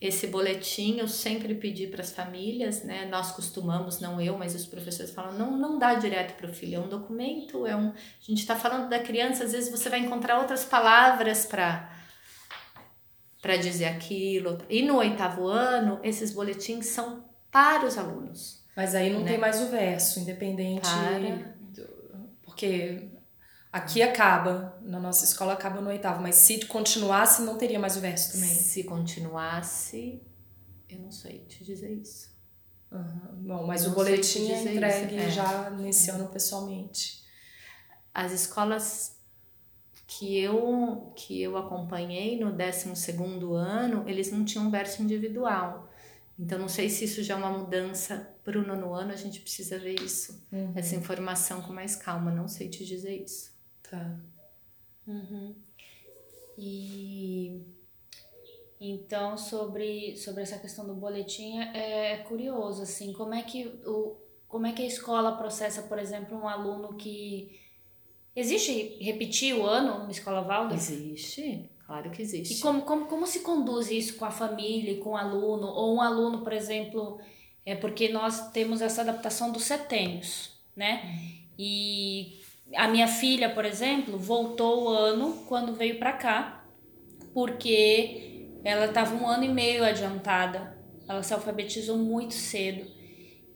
esse 0.00 0.28
boletim 0.28 0.98
eu 0.98 1.08
sempre 1.08 1.54
pedi 1.56 1.88
para 1.88 2.02
as 2.02 2.12
famílias, 2.12 2.84
né? 2.84 3.06
Nós 3.06 3.32
costumamos, 3.32 3.98
não 3.98 4.20
eu, 4.20 4.38
mas 4.38 4.54
os 4.54 4.64
professores 4.64 5.10
falam, 5.10 5.36
não, 5.36 5.56
não 5.56 5.78
dá 5.78 5.94
direto 5.94 6.36
para 6.36 6.48
o 6.48 6.54
filho, 6.54 6.76
é 6.76 6.78
um 6.78 6.88
documento, 6.88 7.66
é 7.66 7.74
um. 7.74 7.88
A 7.88 7.94
gente 8.20 8.38
está 8.38 8.54
falando 8.54 8.88
da 8.88 9.00
criança, 9.00 9.44
às 9.44 9.52
vezes 9.52 9.70
você 9.70 9.88
vai 9.88 9.98
encontrar 9.98 10.38
outras 10.38 10.64
palavras 10.64 11.46
para 11.46 11.96
para 13.42 13.56
dizer 13.56 13.86
aquilo. 13.86 14.58
E 14.68 14.82
no 14.82 14.96
oitavo 14.96 15.46
ano, 15.46 16.00
esses 16.02 16.32
boletins 16.32 16.86
são 16.86 17.24
para 17.50 17.86
os 17.86 17.96
alunos. 17.96 18.64
Mas 18.76 18.94
aí 18.94 19.10
não 19.10 19.20
né? 19.20 19.32
tem 19.32 19.38
mais 19.38 19.60
o 19.60 19.68
verso, 19.68 20.20
independente. 20.20 20.88
Do, 21.74 21.88
porque 22.42 23.08
aqui 23.78 24.02
acaba, 24.02 24.78
na 24.82 25.00
nossa 25.00 25.24
escola 25.24 25.54
acaba 25.54 25.80
no 25.80 25.88
oitavo, 25.88 26.20
mas 26.22 26.34
se 26.36 26.64
continuasse, 26.66 27.42
não 27.42 27.56
teria 27.56 27.78
mais 27.78 27.96
o 27.96 28.00
verso 28.00 28.32
também. 28.32 28.48
Se 28.48 28.84
continuasse, 28.84 30.22
eu 30.88 30.98
não 30.98 31.10
sei 31.10 31.40
te 31.48 31.64
dizer 31.64 31.92
isso. 31.92 32.36
Uhum. 32.90 33.42
Bom, 33.46 33.66
mas 33.66 33.86
o 33.86 33.90
boletim 33.90 34.50
é 34.50 34.62
entregue 34.62 35.16
é. 35.16 35.30
já 35.30 35.70
nesse 35.70 36.10
é. 36.10 36.14
ano 36.14 36.28
pessoalmente. 36.28 37.22
As 38.14 38.32
escolas 38.32 39.16
que 40.06 40.38
eu 40.38 41.12
que 41.14 41.40
eu 41.40 41.56
acompanhei 41.58 42.40
no 42.40 42.50
12 42.50 42.96
segundo 42.96 43.54
ano, 43.54 44.08
eles 44.08 44.30
não 44.32 44.44
tinham 44.44 44.70
verso 44.70 45.02
individual. 45.02 45.88
Então, 46.38 46.58
não 46.58 46.68
sei 46.68 46.88
se 46.88 47.04
isso 47.04 47.22
já 47.22 47.34
é 47.34 47.36
uma 47.36 47.50
mudança 47.50 48.32
para 48.44 48.58
o 48.58 48.66
nono 48.66 48.94
ano, 48.94 49.12
a 49.12 49.16
gente 49.16 49.40
precisa 49.40 49.76
ver 49.76 50.00
isso, 50.00 50.46
uhum. 50.52 50.72
essa 50.76 50.94
informação 50.94 51.60
com 51.60 51.72
mais 51.72 51.96
calma, 51.96 52.30
não 52.30 52.46
sei 52.46 52.68
te 52.68 52.84
dizer 52.84 53.22
isso. 53.24 53.57
Tá. 53.90 54.18
Uhum. 55.06 55.54
E 56.56 57.62
então 58.80 59.36
sobre, 59.36 60.16
sobre 60.16 60.42
essa 60.42 60.58
questão 60.58 60.86
do 60.86 60.94
boletim 60.94 61.58
é, 61.58 62.12
é 62.12 62.16
curioso 62.18 62.82
assim, 62.82 63.12
como 63.12 63.34
é 63.34 63.42
que 63.42 63.66
o 63.86 64.16
como 64.48 64.66
é 64.66 64.72
que 64.72 64.82
a 64.82 64.86
escola 64.86 65.32
processa, 65.32 65.82
por 65.82 65.98
exemplo, 65.98 66.36
um 66.36 66.48
aluno 66.48 66.94
que 66.94 67.60
existe 68.34 68.96
repetir 68.98 69.54
o 69.54 69.66
ano 69.66 70.04
na 70.04 70.10
escola 70.10 70.40
Waldorf? 70.40 70.74
Existe. 70.74 71.68
Claro 71.86 72.10
que 72.10 72.22
existe. 72.22 72.54
E 72.54 72.60
como, 72.60 72.82
como, 72.82 73.06
como 73.06 73.26
se 73.26 73.40
conduz 73.40 73.90
isso 73.90 74.16
com 74.16 74.24
a 74.24 74.30
família 74.30 74.98
com 75.00 75.10
o 75.10 75.16
aluno? 75.16 75.66
Ou 75.66 75.96
um 75.96 76.00
aluno, 76.00 76.40
por 76.42 76.52
exemplo, 76.52 77.20
é 77.64 77.74
porque 77.74 78.08
nós 78.08 78.50
temos 78.50 78.80
essa 78.80 79.02
adaptação 79.02 79.52
dos 79.52 79.64
setênios, 79.64 80.50
né? 80.74 81.02
Uhum. 81.04 81.38
E 81.58 82.37
a 82.74 82.88
minha 82.88 83.08
filha, 83.08 83.50
por 83.50 83.64
exemplo, 83.64 84.18
voltou 84.18 84.84
o 84.84 84.88
ano 84.88 85.44
quando 85.48 85.74
veio 85.74 85.98
para 85.98 86.12
cá, 86.12 86.64
porque 87.32 88.48
ela 88.64 88.86
estava 88.86 89.14
um 89.14 89.26
ano 89.26 89.44
e 89.44 89.48
meio 89.48 89.84
adiantada 89.84 90.78
ela 91.08 91.22
se 91.22 91.32
alfabetizou 91.32 91.96
muito 91.96 92.34
cedo. 92.34 92.86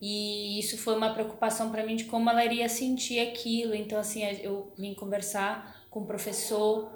E 0.00 0.58
isso 0.58 0.78
foi 0.78 0.96
uma 0.96 1.12
preocupação 1.12 1.70
para 1.70 1.84
mim 1.84 1.94
de 1.94 2.04
como 2.04 2.28
ela 2.28 2.44
iria 2.44 2.68
sentir 2.68 3.20
aquilo. 3.20 3.74
Então, 3.74 3.98
assim, 3.98 4.24
eu 4.42 4.72
vim 4.76 4.94
conversar 4.94 5.84
com 5.90 6.00
o 6.00 6.06
professor 6.06 6.90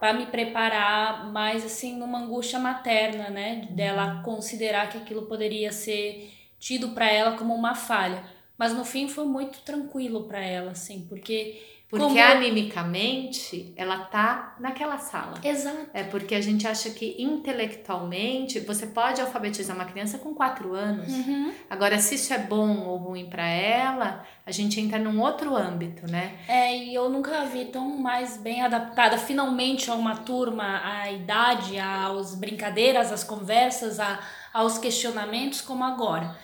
para 0.00 0.12
me 0.14 0.26
preparar 0.26 1.30
mais, 1.30 1.64
assim, 1.64 1.96
numa 1.96 2.20
angústia 2.20 2.58
materna, 2.58 3.28
né? 3.30 3.68
Dela 3.70 4.22
considerar 4.24 4.88
que 4.88 4.98
aquilo 4.98 5.26
poderia 5.26 5.70
ser 5.70 6.32
tido 6.58 6.90
para 6.90 7.08
ela 7.12 7.36
como 7.36 7.54
uma 7.54 7.74
falha. 7.74 8.24
Mas 8.58 8.74
no 8.74 8.84
fim 8.84 9.08
foi 9.08 9.24
muito 9.24 9.60
tranquilo 9.60 10.24
para 10.24 10.40
ela, 10.40 10.72
assim, 10.72 11.06
porque 11.08 11.62
porque 11.88 12.04
Como... 12.04 12.20
animicamente 12.20 13.72
ela 13.74 14.00
tá 14.00 14.56
naquela 14.60 14.98
sala. 14.98 15.40
Exato. 15.42 15.88
É 15.94 16.04
porque 16.04 16.34
a 16.34 16.40
gente 16.40 16.68
acha 16.68 16.90
que 16.90 17.16
intelectualmente 17.18 18.60
você 18.60 18.88
pode 18.88 19.22
alfabetizar 19.22 19.74
uma 19.74 19.86
criança 19.86 20.18
com 20.18 20.34
quatro 20.34 20.74
anos. 20.74 21.10
Uhum. 21.10 21.50
Agora, 21.70 21.98
se 21.98 22.16
isso 22.16 22.34
é 22.34 22.38
bom 22.38 22.86
ou 22.86 22.98
ruim 22.98 23.30
para 23.30 23.48
ela, 23.48 24.22
a 24.44 24.50
gente 24.50 24.78
entra 24.78 24.98
num 24.98 25.18
outro 25.18 25.56
âmbito, 25.56 26.06
né? 26.10 26.36
É, 26.46 26.76
e 26.76 26.94
eu 26.94 27.08
nunca 27.08 27.46
vi 27.46 27.64
tão 27.64 27.96
mais 27.96 28.36
bem 28.36 28.60
adaptada 28.60 29.16
finalmente 29.16 29.90
a 29.90 29.94
uma 29.94 30.14
turma, 30.14 30.82
à 30.84 31.10
idade, 31.10 31.78
às 31.78 32.34
brincadeiras, 32.34 33.10
às 33.10 33.24
conversas, 33.24 33.98
a, 33.98 34.20
aos 34.52 34.76
questionamentos 34.76 35.62
como 35.62 35.84
agora. 35.84 36.36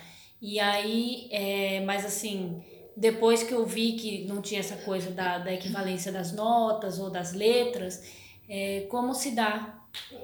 E 0.45 0.61
aí, 0.61 1.29
é, 1.31 1.81
mas 1.81 2.05
assim 2.05 2.63
depois 2.97 3.43
que 3.43 3.53
eu 3.53 3.67
vi 3.67 3.93
que 3.93 4.25
não 4.27 4.41
tinha 4.41 4.61
essa 4.61 4.77
coisa 4.77 5.11
da, 5.11 5.39
da 5.39 5.53
equivalência 5.53 6.13
das 6.13 6.33
notas 6.33 6.99
ou 6.99 7.11
das 7.11 7.33
letras, 7.33 8.05
é, 8.49 8.87
como 8.89 9.15
se 9.15 9.33
dá? 9.33 9.81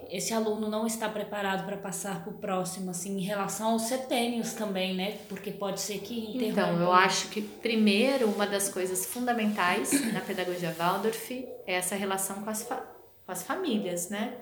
Esse 0.09 0.35
aluno 0.35 0.69
não 0.69 0.85
está 0.85 1.09
preparado 1.09 1.65
para 1.65 1.77
passar 1.77 2.25
para 2.25 2.33
o 2.33 2.39
próximo, 2.39 2.91
assim, 2.91 3.19
em 3.19 3.23
relação 3.23 3.73
aos 3.73 3.83
setênios 3.83 4.53
também, 4.53 4.95
né? 4.97 5.19
Porque 5.29 5.53
pode 5.53 5.81
ser 5.81 5.99
que 6.01 6.19
interrompa. 6.19 6.73
Então, 6.73 6.81
eu 6.81 6.93
acho 6.93 7.29
que, 7.29 7.41
primeiro, 7.41 8.27
uma 8.27 8.47
das 8.47 8.69
coisas 8.69 9.07
fundamentais 9.07 10.13
na 10.13 10.21
pedagogia 10.21 10.75
Waldorf 10.77 11.31
é 11.67 11.75
essa 11.75 11.95
relação 11.95 12.43
com 12.43 12.51
as, 12.51 12.65
com 12.65 13.33
as 13.33 13.45
famílias, 13.45 14.11
né? 14.11 14.35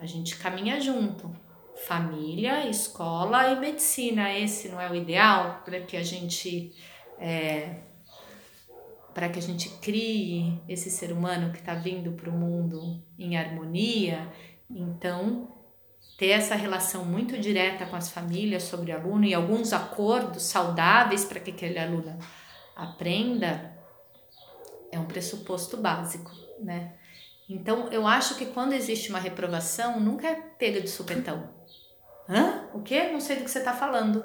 A 0.00 0.06
gente 0.06 0.36
caminha 0.36 0.80
junto. 0.80 1.30
Família, 1.86 2.68
escola 2.68 3.48
e 3.48 3.58
medicina. 3.58 4.32
Esse 4.32 4.68
não 4.68 4.80
é 4.80 4.90
o 4.90 4.94
ideal 4.94 5.62
para 5.64 5.80
que 5.80 5.96
a 5.96 6.02
gente 6.02 6.74
é, 7.18 7.76
para 9.14 9.28
que 9.28 9.38
a 9.38 9.42
gente 9.42 9.68
crie 9.80 10.60
esse 10.68 10.90
ser 10.90 11.12
humano 11.12 11.52
que 11.52 11.58
está 11.58 11.74
vindo 11.74 12.12
para 12.12 12.30
o 12.30 12.32
mundo 12.32 13.02
em 13.18 13.36
harmonia, 13.36 14.26
então 14.70 15.54
ter 16.16 16.28
essa 16.28 16.54
relação 16.54 17.04
muito 17.04 17.38
direta 17.38 17.84
com 17.86 17.96
as 17.96 18.10
famílias 18.10 18.62
sobre 18.64 18.92
o 18.92 18.96
aluno 18.96 19.24
e 19.24 19.34
alguns 19.34 19.72
acordos 19.72 20.44
saudáveis 20.44 21.24
para 21.24 21.40
que 21.40 21.50
aquele 21.50 21.78
aluno 21.78 22.18
aprenda 22.76 23.76
é 24.90 24.98
um 24.98 25.04
pressuposto 25.04 25.76
básico, 25.76 26.30
né? 26.60 26.94
Então 27.48 27.88
eu 27.88 28.06
acho 28.06 28.36
que 28.36 28.46
quando 28.46 28.72
existe 28.72 29.10
uma 29.10 29.18
reprovação 29.18 30.00
nunca 30.00 30.28
é 30.28 30.34
pega 30.34 30.80
de 30.80 30.88
supetão. 30.88 31.50
Hã? 32.28 32.68
O 32.72 32.82
quê? 32.82 33.08
Não 33.12 33.20
sei 33.20 33.36
do 33.36 33.44
que 33.44 33.50
você 33.50 33.58
está 33.58 33.72
falando 33.72 34.24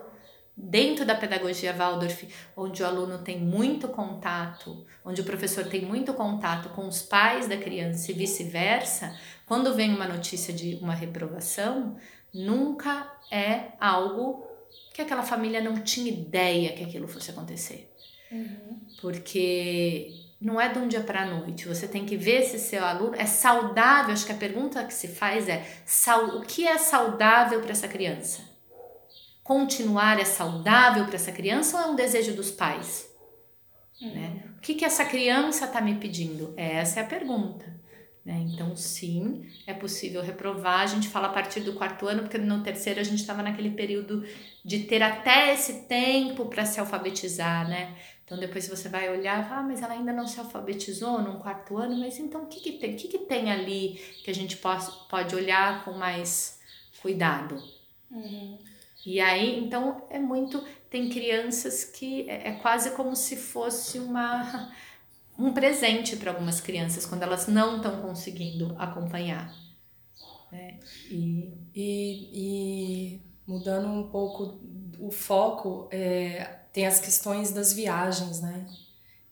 dentro 0.57 1.05
da 1.05 1.13
pedagogia 1.13 1.71
Waldorf, 1.71 2.27
onde 2.55 2.81
o 2.81 2.85
aluno 2.85 3.19
tem 3.19 3.39
muito 3.39 3.87
contato, 3.89 4.85
onde 5.05 5.21
o 5.21 5.23
professor 5.23 5.65
tem 5.65 5.81
muito 5.81 6.13
contato 6.15 6.69
com 6.69 6.87
os 6.87 7.03
pais 7.03 7.47
da 7.47 7.55
criança 7.55 8.11
e 8.11 8.15
vice-versa, 8.15 9.15
quando 9.45 9.75
vem 9.75 9.93
uma 9.93 10.07
notícia 10.07 10.51
de 10.51 10.75
uma 10.81 10.95
reprovação, 10.95 11.95
nunca 12.33 13.13
é 13.31 13.73
algo 13.79 14.47
que 14.93 15.01
aquela 15.01 15.21
família 15.21 15.61
não 15.61 15.75
tinha 15.81 16.11
ideia 16.11 16.73
que 16.73 16.83
aquilo 16.83 17.07
fosse 17.07 17.29
acontecer. 17.29 17.93
Uhum. 18.31 18.79
Porque 18.99 20.26
não 20.39 20.59
é 20.61 20.69
de 20.69 20.79
um 20.79 20.87
dia 20.87 21.01
para 21.01 21.23
a 21.23 21.25
noite. 21.25 21.67
Você 21.67 21.87
tem 21.87 22.05
que 22.05 22.15
ver 22.15 22.43
se 22.43 22.59
seu 22.59 22.83
aluno 22.83 23.15
é 23.15 23.25
saudável. 23.25 24.13
Acho 24.13 24.25
que 24.25 24.31
a 24.31 24.35
pergunta 24.35 24.83
que 24.83 24.93
se 24.93 25.07
faz 25.07 25.47
é: 25.49 25.65
o 26.35 26.41
que 26.41 26.67
é 26.67 26.77
saudável 26.77 27.61
para 27.61 27.71
essa 27.71 27.87
criança? 27.87 28.57
continuar 29.47 30.19
é 30.19 30.25
saudável 30.25 31.05
para 31.05 31.15
essa 31.15 31.31
criança 31.31 31.77
ou 31.77 31.83
é 31.83 31.87
um 31.87 31.95
desejo 31.95 32.33
dos 32.33 32.51
pais? 32.51 33.09
Uhum. 34.01 34.13
Né? 34.13 34.43
O 34.57 34.59
que, 34.59 34.73
que 34.73 34.83
essa 34.83 35.05
criança 35.05 35.63
está 35.63 35.79
me 35.79 35.95
pedindo? 35.95 36.53
Essa 36.57 36.99
é 36.99 37.03
a 37.03 37.07
pergunta. 37.07 37.65
Né? 38.25 38.45
Então, 38.49 38.75
sim, 38.75 39.47
é 39.65 39.73
possível 39.73 40.21
reprovar. 40.21 40.81
A 40.81 40.85
gente 40.85 41.07
fala 41.07 41.27
a 41.27 41.31
partir 41.31 41.61
do 41.61 41.71
quarto 41.71 42.05
ano, 42.07 42.23
porque 42.23 42.37
no 42.37 42.61
terceiro 42.61 42.99
a 42.99 43.03
gente 43.03 43.21
estava 43.21 43.41
naquele 43.41 43.69
período 43.69 44.25
de 44.65 44.79
ter 44.79 45.01
até 45.01 45.53
esse 45.53 45.87
tempo 45.87 46.47
para 46.47 46.65
se 46.65 46.81
alfabetizar, 46.81 47.69
né? 47.69 47.95
Então, 48.27 48.37
depois 48.37 48.67
você 48.67 48.89
vai 48.89 49.09
olhar, 49.09 49.49
ah, 49.53 49.63
mas 49.63 49.81
ela 49.81 49.93
ainda 49.93 50.11
não 50.11 50.27
se 50.27 50.37
alfabetizou 50.37 51.21
no 51.21 51.39
quarto 51.39 51.77
ano, 51.77 51.97
mas 51.97 52.19
então 52.19 52.43
o 52.43 52.47
que, 52.47 52.59
que 52.59 52.73
tem? 52.73 52.93
O 52.93 52.97
que, 52.97 53.07
que 53.07 53.19
tem 53.19 53.49
ali 53.49 53.93
que 54.21 54.29
a 54.29 54.35
gente 54.35 54.57
pode, 54.57 54.85
pode 55.07 55.33
olhar 55.33 55.85
com 55.85 55.93
mais 55.93 56.59
cuidado? 57.01 57.55
Uhum. 58.11 58.59
E 59.05 59.21
aí, 59.21 59.57
então, 59.57 60.05
é 60.09 60.19
muito. 60.19 60.61
Tem 60.89 61.07
crianças 61.07 61.85
que 61.85 62.29
é, 62.29 62.49
é 62.49 62.51
quase 62.55 62.91
como 62.97 63.15
se 63.15 63.37
fosse 63.37 63.97
uma 63.97 64.73
um 65.39 65.53
presente 65.53 66.17
para 66.17 66.31
algumas 66.31 66.59
crianças 66.59 67.05
quando 67.05 67.23
elas 67.23 67.47
não 67.47 67.77
estão 67.77 68.01
conseguindo 68.01 68.75
acompanhar. 68.77 69.55
Né? 70.51 70.81
E, 71.09 71.53
e, 71.73 72.29
e, 72.33 73.21
mudando 73.47 73.87
um 73.87 74.09
pouco 74.09 74.59
o 74.99 75.09
foco, 75.11 75.87
é, 75.91 76.57
tem 76.77 76.85
as 76.85 76.99
questões 76.99 77.49
das 77.49 77.73
viagens, 77.73 78.39
né? 78.39 78.67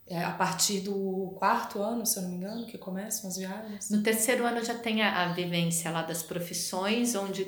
É 0.07 0.23
a 0.23 0.31
partir 0.31 0.79
do 0.79 1.35
quarto 1.37 1.79
ano, 1.79 2.03
se 2.03 2.17
eu 2.17 2.23
não 2.23 2.29
me 2.31 2.37
engano, 2.37 2.65
que 2.65 2.75
começam 2.75 3.29
as 3.29 3.37
viagens? 3.37 3.87
No 3.91 4.01
terceiro 4.01 4.43
ano 4.43 4.65
já 4.65 4.73
tem 4.73 5.03
a, 5.03 5.25
a 5.25 5.27
vivência 5.31 5.91
lá 5.91 6.01
das 6.01 6.23
profissões, 6.23 7.13
onde 7.13 7.45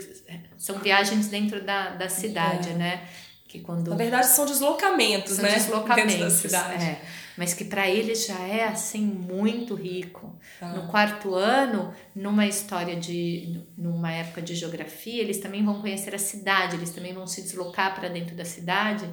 são 0.55 0.77
viagens 0.77 1.29
dentro 1.29 1.65
da, 1.65 1.95
da 1.95 2.09
cidade, 2.09 2.69
é. 2.69 2.73
né? 2.73 3.07
Que 3.47 3.59
quando... 3.59 3.89
Na 3.89 3.95
verdade, 3.95 4.27
são 4.27 4.45
deslocamentos, 4.45 5.33
são 5.33 5.43
né? 5.43 5.55
Deslocamentos, 5.55 6.13
dentro 6.13 6.25
da 6.25 6.29
cidade. 6.29 6.83
É. 6.83 7.01
Mas 7.35 7.55
que 7.55 7.65
para 7.65 7.89
eles 7.89 8.27
já 8.27 8.39
é 8.39 8.65
assim 8.65 9.01
muito 9.01 9.73
rico. 9.73 10.37
Ah. 10.61 10.73
No 10.73 10.87
quarto 10.89 11.33
ano, 11.33 11.91
numa 12.13 12.45
história 12.45 12.95
de. 12.95 13.63
numa 13.75 14.11
época 14.11 14.43
de 14.43 14.53
geografia, 14.53 15.23
eles 15.23 15.39
também 15.39 15.65
vão 15.65 15.81
conhecer 15.81 16.13
a 16.13 16.19
cidade, 16.19 16.75
eles 16.75 16.91
também 16.91 17.15
vão 17.15 17.25
se 17.25 17.41
deslocar 17.41 17.95
para 17.95 18.09
dentro 18.09 18.35
da 18.35 18.45
cidade. 18.45 19.11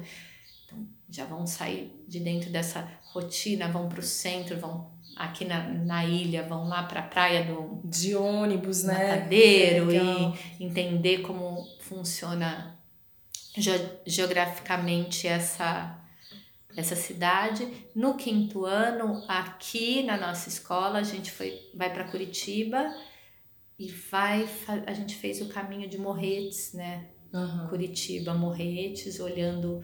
Já 1.09 1.25
vão 1.25 1.45
sair 1.45 1.91
de 2.07 2.19
dentro 2.19 2.49
dessa 2.49 2.89
rotina, 3.13 3.67
vão 3.67 3.87
para 3.87 3.99
o 3.99 4.03
centro, 4.03 4.57
vão 4.57 4.95
aqui 5.15 5.45
na, 5.45 5.63
na 5.63 6.05
ilha, 6.05 6.43
vão 6.43 6.67
lá 6.67 6.83
para 6.83 6.99
a 6.99 7.07
praia 7.07 7.45
do 7.45 7.81
de 7.83 8.15
ônibus, 8.15 8.83
né? 8.83 8.93
Matadeiro 8.93 9.91
e 9.91 10.63
entender 10.63 11.19
como 11.19 11.65
funciona 11.79 12.77
ge 13.57 13.71
geograficamente 14.05 15.27
essa 15.27 16.01
essa 16.75 16.95
cidade. 16.95 17.65
No 17.95 18.15
quinto 18.15 18.65
ano, 18.65 19.23
aqui 19.29 20.03
na 20.03 20.17
nossa 20.17 20.49
escola, 20.49 20.99
a 20.99 21.03
gente 21.03 21.31
foi 21.31 21.61
vai 21.73 21.91
para 21.91 22.03
Curitiba 22.03 22.93
e 23.79 23.89
vai 23.89 24.47
a 24.85 24.93
gente 24.93 25.15
fez 25.15 25.41
o 25.41 25.47
caminho 25.47 25.87
de 25.87 25.97
Morretes, 25.97 26.73
né? 26.73 27.09
Uhum. 27.33 27.67
Curitiba, 27.67 28.33
Morretes, 28.33 29.19
olhando 29.19 29.83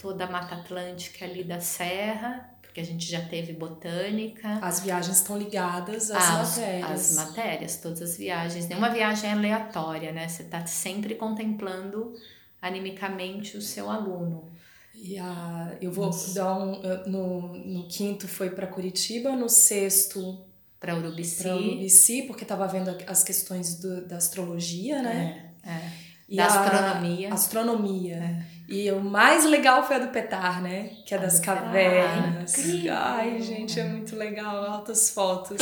toda 0.00 0.24
a 0.24 0.30
Mata 0.30 0.54
Atlântica 0.54 1.24
ali 1.24 1.44
da 1.44 1.60
Serra, 1.60 2.48
porque 2.62 2.80
a 2.80 2.84
gente 2.84 3.10
já 3.10 3.20
teve 3.20 3.52
botânica. 3.52 4.58
As 4.62 4.80
viagens 4.80 5.18
estão 5.18 5.36
ligadas 5.36 6.10
às 6.10 6.22
as, 6.22 6.58
matérias. 6.58 6.90
As 6.90 7.26
matérias, 7.26 7.76
todas 7.76 8.02
as 8.02 8.16
viagens. 8.16 8.68
Nenhuma 8.68 8.90
viagem 8.90 9.28
é 9.28 9.32
aleatória, 9.32 10.12
né? 10.12 10.26
Você 10.28 10.42
está 10.42 10.64
sempre 10.66 11.14
contemplando 11.16 12.14
animicamente 12.62 13.56
o 13.56 13.62
seu 13.62 13.90
aluno. 13.90 14.50
E 14.94 15.18
a, 15.18 15.76
eu 15.80 15.90
vou 15.90 16.10
Isso. 16.10 16.34
dar 16.34 16.56
um. 16.58 16.80
No, 17.06 17.54
no 17.56 17.88
quinto 17.88 18.28
foi 18.28 18.50
para 18.50 18.66
Curitiba, 18.66 19.34
no 19.36 19.48
sexto. 19.48 20.38
Para 20.78 20.96
Urubici. 20.96 21.42
Para 21.42 21.56
Urubici, 21.56 22.22
porque 22.22 22.44
estava 22.44 22.66
vendo 22.66 22.96
as 23.06 23.22
questões 23.22 23.74
do, 23.76 24.06
da 24.06 24.16
astrologia, 24.16 25.02
né? 25.02 25.52
É. 25.62 25.70
é. 25.70 25.92
E 26.28 26.36
da 26.36 26.46
astronomia. 26.46 27.34
Astronomia. 27.34 28.16
É. 28.16 28.49
E 28.70 28.88
o 28.92 29.00
mais 29.00 29.44
legal 29.44 29.84
foi 29.84 29.96
a 29.96 29.98
do 29.98 30.12
Petar, 30.12 30.62
né? 30.62 30.90
Que 31.04 31.12
é 31.12 31.18
das 31.18 31.40
cavernas. 31.40 32.54
Ai, 32.88 33.40
gente, 33.40 33.80
é 33.80 33.82
muito 33.82 34.14
legal. 34.14 34.64
Altas 34.64 35.10
fotos. 35.10 35.56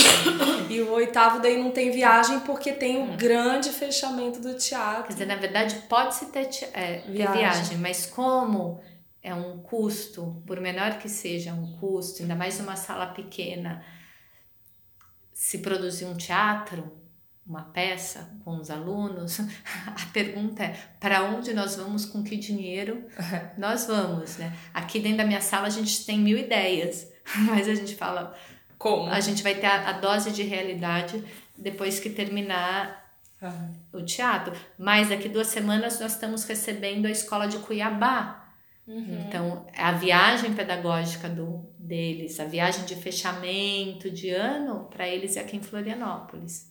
e 0.69 0.83
o 0.83 0.93
oitavo 0.93 1.41
daí 1.41 1.57
não 1.57 1.71
tem 1.71 1.91
viagem 1.91 2.41
porque 2.41 2.71
tem 2.71 2.99
o 2.99 3.05
hum. 3.05 3.17
grande 3.17 3.71
fechamento 3.71 4.41
do 4.41 4.53
teatro. 4.59 5.05
Quer 5.05 5.13
dizer, 5.15 5.25
na 5.25 5.37
verdade, 5.37 5.77
pode-se 5.89 6.27
ter, 6.27 6.51
é, 6.75 6.99
ter 6.99 7.11
viagem. 7.11 7.39
viagem, 7.39 7.79
mas 7.79 8.05
como 8.05 8.79
é 9.23 9.33
um 9.33 9.57
custo, 9.61 10.43
por 10.47 10.61
menor 10.61 10.99
que 10.99 11.09
seja 11.09 11.55
um 11.55 11.79
custo, 11.79 12.21
ainda 12.21 12.35
mais 12.35 12.59
numa 12.59 12.77
sala 12.77 13.07
pequena, 13.07 13.83
se 15.33 15.61
produzir 15.61 16.05
um 16.05 16.15
teatro, 16.15 16.93
uma 17.49 17.63
peça 17.63 18.29
com 18.45 18.59
os 18.59 18.71
alunos, 18.71 19.41
a 19.87 20.07
pergunta 20.13 20.63
é: 20.63 20.77
para 21.01 21.25
onde 21.25 21.55
nós 21.55 21.77
vamos 21.77 22.05
com 22.05 22.23
que 22.23 22.37
dinheiro 22.37 23.07
nós 23.57 23.87
vamos, 23.87 24.37
né? 24.37 24.53
Aqui 24.75 25.01
dentro 25.01 25.19
da 25.19 25.25
minha 25.25 25.41
sala 25.41 25.67
a 25.67 25.71
gente 25.71 26.05
tem 26.05 26.19
mil 26.19 26.37
ideias, 26.37 27.11
mas 27.49 27.67
a 27.67 27.75
gente 27.75 27.95
fala 27.95 28.37
como 28.77 29.11
a 29.11 29.21
gente 29.21 29.43
vai 29.43 29.55
ter 29.55 29.67
a, 29.67 29.89
a 29.89 29.93
dose 29.93 30.31
de 30.31 30.43
realidade 30.43 31.25
depois 31.57 31.99
que 31.99 32.11
terminar 32.11 33.13
uhum. 33.41 34.01
o 34.01 34.05
teatro. 34.05 34.55
Mas 34.79 35.09
daqui 35.09 35.29
duas 35.29 35.49
semanas 35.49 35.99
nós 35.99 36.13
estamos 36.13 36.45
recebendo 36.45 37.07
a 37.07 37.11
escola 37.11 37.49
de 37.49 37.59
Cuiabá. 37.59 38.45
Uhum. 38.87 39.25
Então, 39.27 39.67
a 39.77 39.93
viagem 39.93 40.55
pedagógica 40.55 41.29
do, 41.29 41.69
deles, 41.79 42.41
a 42.41 42.45
viagem 42.45 42.85
de 42.85 42.95
fechamento 42.95 44.11
de 44.11 44.31
ano, 44.31 44.85
para 44.85 45.07
eles 45.07 45.37
é 45.37 45.41
aqui 45.41 45.57
em 45.57 45.63
Florianópolis. 45.63 46.71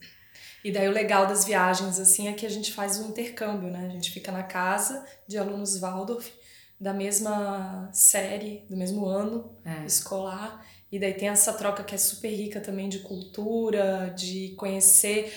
E 0.64 0.72
daí 0.72 0.88
o 0.88 0.92
legal 0.92 1.28
das 1.28 1.46
viagens 1.46 2.00
assim 2.00 2.28
é 2.28 2.34
que 2.34 2.46
a 2.46 2.50
gente 2.50 2.74
faz 2.74 3.00
um 3.00 3.10
intercâmbio, 3.10 3.70
né? 3.70 3.86
A 3.86 3.90
gente 3.90 4.12
fica 4.12 4.32
na 4.32 4.44
casa 4.44 5.06
de 5.28 5.38
alunos 5.38 5.80
Waldorf 5.80 6.32
da 6.80 6.94
mesma 6.94 7.90
série, 7.92 8.66
do 8.70 8.78
mesmo 8.78 9.06
ano 9.06 9.56
é. 9.66 9.86
escolar. 9.86 10.66
E 10.92 11.00
daí 11.00 11.14
tem 11.14 11.30
essa 11.30 11.54
troca 11.54 11.84
que 11.84 11.96
é 11.96 11.98
super 11.98 12.30
rica 12.30 12.62
também 12.62 12.88
de 12.88 13.00
cultura, 13.00 14.14
de 14.16 14.54
conhecer. 14.58 15.34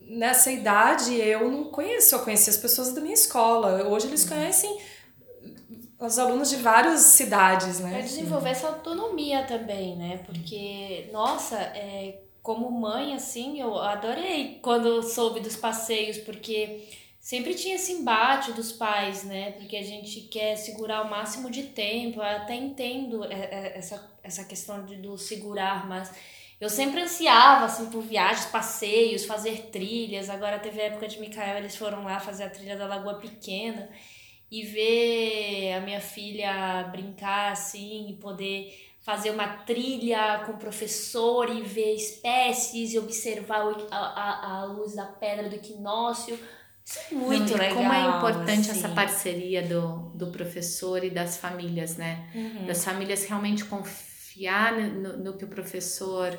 Nessa 0.00 0.50
idade 0.50 1.14
eu 1.14 1.50
não 1.50 1.64
conheço, 1.64 2.14
eu 2.14 2.20
conheci 2.20 2.50
as 2.50 2.56
pessoas 2.56 2.92
da 2.92 3.00
minha 3.00 3.14
escola. 3.14 3.86
Hoje 3.86 4.06
eles 4.08 4.22
uhum. 4.24 4.30
conhecem 4.30 4.78
os 6.00 6.18
alunos 6.18 6.50
de 6.50 6.56
várias 6.56 7.00
cidades, 7.00 7.78
né? 7.78 8.00
É 8.00 8.02
desenvolver 8.02 8.50
essa 8.50 8.66
autonomia 8.66 9.44
também, 9.44 9.96
né? 9.96 10.20
Porque, 10.26 11.08
nossa, 11.12 11.56
é, 11.56 12.22
como 12.42 12.70
mãe, 12.70 13.14
assim, 13.14 13.60
eu 13.60 13.78
adorei 13.78 14.58
quando 14.60 15.02
soube 15.02 15.40
dos 15.40 15.56
passeios, 15.56 16.18
porque 16.18 16.88
sempre 17.20 17.54
tinha 17.54 17.76
esse 17.76 17.92
embate 17.92 18.52
dos 18.52 18.72
pais, 18.72 19.22
né? 19.22 19.52
Porque 19.52 19.76
a 19.76 19.82
gente 19.82 20.22
quer 20.22 20.56
segurar 20.56 21.02
o 21.02 21.10
máximo 21.10 21.48
de 21.48 21.62
tempo. 21.64 22.18
Eu 22.18 22.24
até 22.24 22.56
entendo 22.56 23.24
é, 23.24 23.34
é, 23.34 23.78
essa, 23.78 24.12
essa 24.24 24.44
questão 24.44 24.84
de, 24.84 24.96
do 24.96 25.16
segurar, 25.16 25.86
mas 25.86 26.12
eu 26.60 26.68
sempre 26.68 27.00
ansiava, 27.00 27.66
assim, 27.66 27.88
por 27.90 28.02
viagens, 28.02 28.46
passeios, 28.46 29.24
fazer 29.24 29.68
trilhas. 29.70 30.28
Agora 30.28 30.58
teve 30.58 30.80
a 30.80 30.84
época 30.86 31.06
de 31.06 31.20
Micael, 31.20 31.58
eles 31.58 31.76
foram 31.76 32.02
lá 32.02 32.18
fazer 32.18 32.44
a 32.44 32.50
trilha 32.50 32.76
da 32.76 32.86
Lagoa 32.86 33.14
Pequena. 33.14 33.88
E 34.50 34.64
ver 34.64 35.72
a 35.74 35.80
minha 35.80 36.00
filha 36.00 36.84
brincar, 36.92 37.52
assim, 37.52 38.10
e 38.10 38.14
poder 38.14 38.91
fazer 39.02 39.30
uma 39.30 39.48
trilha 39.48 40.42
com 40.46 40.52
o 40.52 40.56
professor 40.56 41.50
e 41.50 41.60
ver 41.62 41.94
espécies 41.94 42.94
e 42.94 42.98
observar 42.98 43.62
a, 43.90 43.96
a, 43.96 44.60
a 44.60 44.64
luz 44.64 44.94
da 44.94 45.04
pedra 45.04 45.48
do 45.48 45.56
equinócio. 45.56 46.38
Isso 46.84 46.98
é 47.10 47.14
muito 47.14 47.50
Não, 47.50 47.58
legal. 47.58 47.76
Como 47.76 47.92
é 47.92 48.16
importante 48.16 48.70
assim. 48.70 48.78
essa 48.78 48.88
parceria 48.88 49.62
do, 49.62 50.10
do 50.14 50.28
professor 50.28 51.04
e 51.04 51.10
das 51.10 51.36
famílias, 51.36 51.96
né? 51.96 52.28
Uhum. 52.34 52.66
Das 52.66 52.84
famílias 52.84 53.24
realmente 53.24 53.64
confiar 53.64 54.72
no, 54.78 55.16
no 55.16 55.36
que 55.36 55.44
o 55.44 55.48
professor 55.48 56.38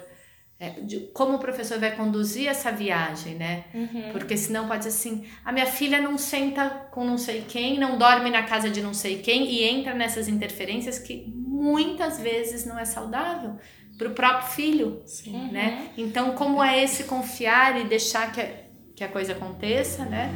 é, 0.59 0.69
de 0.81 0.99
como 1.13 1.35
o 1.35 1.39
professor 1.39 1.77
vai 1.77 1.93
conduzir 1.95 2.47
essa 2.47 2.71
viagem, 2.71 3.35
né? 3.35 3.65
Uhum. 3.73 4.11
Porque 4.13 4.37
senão 4.37 4.67
pode 4.67 4.83
ser 4.83 4.89
assim, 4.89 5.25
a 5.43 5.51
minha 5.51 5.65
filha 5.65 5.99
não 5.99 6.17
senta 6.17 6.69
com 6.91 7.03
não 7.03 7.17
sei 7.17 7.41
quem, 7.41 7.77
não 7.77 7.97
dorme 7.97 8.29
na 8.29 8.43
casa 8.43 8.69
de 8.69 8.81
não 8.81 8.93
sei 8.93 9.17
quem 9.17 9.49
e 9.49 9.63
entra 9.63 9.93
nessas 9.93 10.29
interferências 10.29 10.97
que 10.97 11.42
muitas 11.53 12.19
vezes 12.19 12.65
não 12.65 12.79
é 12.79 12.83
saudável 12.83 13.57
para 13.97 14.07
o 14.07 14.13
próprio 14.13 14.49
filho, 14.49 15.03
Sim. 15.05 15.51
né? 15.51 15.91
Uhum. 15.95 16.05
Então, 16.05 16.31
como 16.33 16.63
é 16.63 16.83
esse 16.83 17.03
confiar 17.03 17.79
e 17.79 17.83
deixar 17.83 18.31
que 18.31 18.41
a, 18.41 18.63
que 18.95 19.03
a 19.03 19.07
coisa 19.07 19.33
aconteça, 19.33 20.03
né? 20.05 20.33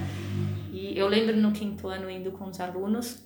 E 0.71 0.95
eu 0.95 1.07
lembro 1.07 1.35
no 1.35 1.51
quinto 1.51 1.87
ano 1.87 2.07
indo 2.09 2.31
com 2.31 2.45
os 2.45 2.59
alunos, 2.59 3.17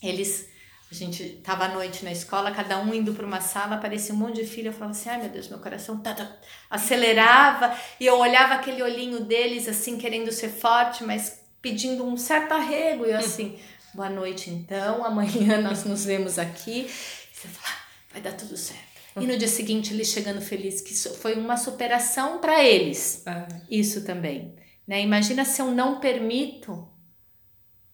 eles 0.00 0.48
a 0.88 0.94
gente 0.94 1.40
tava 1.42 1.64
à 1.64 1.68
noite 1.68 2.04
na 2.04 2.12
escola, 2.12 2.52
cada 2.52 2.78
um 2.78 2.94
indo 2.94 3.12
para 3.12 3.26
uma 3.26 3.40
sala, 3.40 3.74
aparecia 3.74 4.14
um 4.14 4.18
monte 4.18 4.36
de 4.36 4.46
filho, 4.46 4.68
eu 4.68 4.72
falava 4.72 4.92
assim, 4.92 5.08
ai 5.08 5.20
meu 5.20 5.28
Deus, 5.28 5.48
meu 5.48 5.58
coração 5.58 5.98
tá, 5.98 6.14
tá, 6.14 6.30
acelerava, 6.70 7.76
e 7.98 8.06
eu 8.06 8.16
olhava 8.16 8.54
aquele 8.54 8.80
olhinho 8.80 9.24
deles 9.24 9.68
assim, 9.68 9.98
querendo 9.98 10.30
ser 10.30 10.48
forte, 10.48 11.02
mas 11.02 11.44
pedindo 11.60 12.06
um 12.06 12.16
certo 12.16 12.52
arrego, 12.52 13.04
e 13.04 13.10
eu 13.10 13.18
assim, 13.18 13.58
boa 13.96 14.10
noite 14.10 14.50
então, 14.50 15.02
amanhã 15.04 15.58
nós 15.62 15.84
nos 15.84 16.04
vemos 16.04 16.38
aqui, 16.38 16.82
e 16.82 16.88
você 17.32 17.48
fala, 17.48 17.74
ah, 17.74 18.12
vai 18.12 18.20
dar 18.20 18.32
tudo 18.32 18.56
certo. 18.56 18.84
E 19.18 19.26
no 19.26 19.38
dia 19.38 19.48
seguinte 19.48 19.94
eles 19.94 20.08
chegando 20.08 20.42
felizes, 20.42 20.82
que 20.82 20.92
isso 20.92 21.14
foi 21.14 21.34
uma 21.34 21.56
superação 21.56 22.38
para 22.38 22.62
eles, 22.62 23.22
ah. 23.26 23.48
isso 23.70 24.04
também. 24.04 24.54
Né? 24.86 25.00
Imagina 25.00 25.44
se 25.46 25.62
eu 25.62 25.70
não 25.70 25.98
permito 25.98 26.86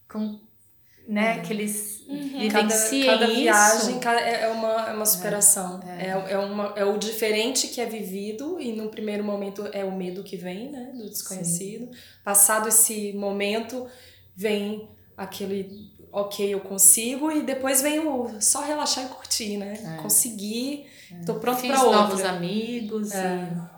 com 0.09 0.39
né? 1.05 1.41
Que 1.41 1.51
eles 1.51 2.01
uhum. 2.07 2.39
vivenciem 2.39 3.05
cada, 3.05 3.19
cada 3.19 3.33
viagem 3.33 3.99
cada, 3.99 4.21
é, 4.21 4.43
é 4.43 4.47
uma, 4.47 4.89
é 4.89 4.93
uma 4.93 5.05
superação. 5.05 5.81
É, 5.85 6.05
é. 6.05 6.07
É, 6.07 6.31
é, 6.31 6.37
uma, 6.37 6.73
é 6.77 6.85
o 6.85 6.97
diferente 6.97 7.67
que 7.67 7.81
é 7.81 7.85
vivido 7.85 8.57
e 8.57 8.71
no 8.71 8.87
primeiro 8.87 9.21
momento 9.21 9.67
é 9.73 9.83
o 9.83 9.91
medo 9.91 10.23
que 10.23 10.37
vem, 10.37 10.71
né? 10.71 10.93
Do 10.95 11.09
desconhecido. 11.09 11.93
Sim. 11.93 11.99
Passado 12.23 12.69
esse 12.69 13.11
momento, 13.11 13.85
vem 14.33 14.87
aquele 15.15 15.92
ok, 16.13 16.53
eu 16.53 16.59
consigo 16.59 17.31
e 17.31 17.41
depois 17.41 17.81
vem 17.81 17.99
o 17.99 18.29
só 18.39 18.61
relaxar 18.61 19.05
e 19.05 19.07
curtir, 19.07 19.57
né? 19.57 19.97
É. 19.97 20.01
Conseguir, 20.01 20.85
tô 21.25 21.33
pronto 21.35 21.65
para 21.65 21.83
outro. 21.83 21.99
novos 21.99 22.23
amigos 22.23 23.11
é. 23.11 23.49
e... 23.69 23.73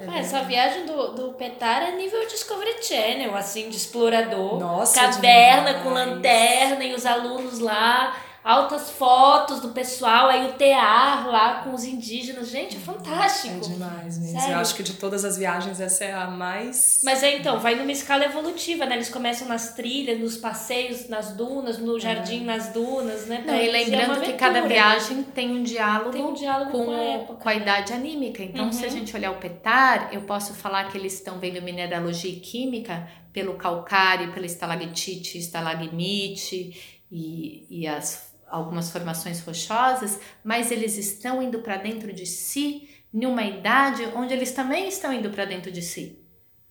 É 0.00 0.20
essa 0.20 0.44
viagem 0.44 0.86
do, 0.86 1.08
do 1.08 1.32
Petar 1.32 1.82
é 1.82 1.96
nível 1.96 2.24
Discovery 2.28 2.80
Channel, 2.80 3.34
assim, 3.34 3.68
de 3.68 3.76
explorador. 3.76 4.60
Nossa, 4.60 5.00
Caverna 5.00 5.74
demais. 5.74 5.82
com 5.82 5.88
lanterna 5.88 6.84
e 6.84 6.94
os 6.94 7.04
alunos 7.04 7.58
lá 7.58 8.14
altas 8.48 8.88
fotos 8.88 9.60
do 9.60 9.68
pessoal, 9.68 10.30
aí 10.30 10.48
o 10.48 10.54
tear 10.54 11.28
lá 11.28 11.56
com 11.56 11.74
os 11.74 11.84
indígenas. 11.84 12.48
Gente, 12.48 12.78
é 12.78 12.80
fantástico. 12.80 13.56
É 13.56 13.60
demais 13.60 14.18
mesmo. 14.18 14.40
Sério? 14.40 14.54
Eu 14.54 14.60
acho 14.60 14.74
que 14.74 14.82
de 14.82 14.94
todas 14.94 15.22
as 15.22 15.36
viagens 15.36 15.78
essa 15.78 16.02
é 16.02 16.14
a 16.14 16.26
mais. 16.28 17.02
Mas 17.04 17.22
é 17.22 17.36
então, 17.36 17.60
vai 17.60 17.74
numa 17.74 17.92
escala 17.92 18.24
evolutiva, 18.24 18.86
né? 18.86 18.94
Eles 18.94 19.10
começam 19.10 19.46
nas 19.46 19.74
trilhas, 19.74 20.18
nos 20.18 20.38
passeios, 20.38 21.10
nas 21.10 21.32
dunas, 21.32 21.76
no 21.76 22.00
jardim, 22.00 22.40
é. 22.40 22.44
nas 22.44 22.68
dunas, 22.68 23.26
né? 23.26 23.44
Não, 23.46 23.54
e 23.54 23.70
lembrando 23.70 24.22
que 24.22 24.32
cada 24.32 24.62
viagem 24.62 25.24
tem 25.24 25.50
um 25.50 25.62
diálogo, 25.62 26.10
tem 26.10 26.24
um 26.24 26.32
diálogo 26.32 26.70
com, 26.70 26.86
com, 26.86 26.90
a, 26.90 27.02
época, 27.02 27.34
com 27.34 27.48
a 27.50 27.54
né? 27.54 27.60
idade 27.60 27.92
anímica. 27.92 28.42
Então, 28.42 28.64
uhum. 28.64 28.72
se 28.72 28.82
a 28.82 28.88
uhum. 28.88 28.94
gente 28.94 29.14
olhar 29.14 29.30
o 29.30 29.36
petar, 29.36 30.08
eu 30.10 30.22
posso 30.22 30.54
falar 30.54 30.90
que 30.90 30.96
eles 30.96 31.12
estão 31.12 31.38
vendo 31.38 31.60
mineralogia 31.60 32.30
e 32.30 32.36
química 32.36 33.06
pelo 33.30 33.54
calcário, 33.54 34.32
pela 34.32 34.46
estalactite, 34.46 35.36
estalagmite 35.36 36.98
e, 37.12 37.66
e 37.68 37.86
as 37.86 38.27
algumas 38.50 38.90
formações 38.90 39.40
rochosas, 39.40 40.20
mas 40.42 40.70
eles 40.70 40.96
estão 40.96 41.42
indo 41.42 41.60
para 41.60 41.76
dentro 41.76 42.12
de 42.12 42.26
si 42.26 42.88
numa 43.12 43.42
idade 43.42 44.04
onde 44.14 44.32
eles 44.32 44.52
também 44.52 44.88
estão 44.88 45.12
indo 45.12 45.30
para 45.30 45.44
dentro 45.44 45.70
de 45.70 45.82
si. 45.82 46.18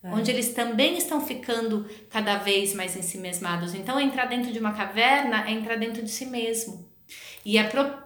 É. 0.04 0.10
Onde 0.10 0.32
eles 0.32 0.54
também 0.54 0.98
estão 0.98 1.26
ficando 1.26 1.88
cada 2.10 2.38
vez 2.38 2.74
mais 2.74 2.96
em 2.96 3.02
si 3.02 3.18
mesmados. 3.18 3.74
Então, 3.74 4.00
entrar 4.00 4.26
dentro 4.26 4.52
de 4.52 4.60
uma 4.60 4.74
caverna 4.74 5.48
é 5.48 5.52
entrar 5.52 5.76
dentro 5.76 6.04
de 6.04 6.10
si 6.10 6.26
mesmo. 6.26 6.88
E 7.44 7.58
é 7.58 7.64
pro, 7.64 7.98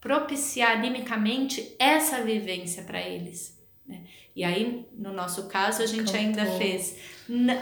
propiciar 0.00 0.72
animicamente 0.72 1.74
essa 1.78 2.22
vivência 2.22 2.82
para 2.82 3.00
eles. 3.00 3.56
Né? 3.86 4.02
E 4.34 4.42
aí, 4.42 4.86
no 4.92 5.12
nosso 5.12 5.46
caso, 5.48 5.82
a 5.82 5.86
gente 5.86 6.12
Cantou. 6.12 6.20
ainda 6.20 6.46
fez 6.58 6.96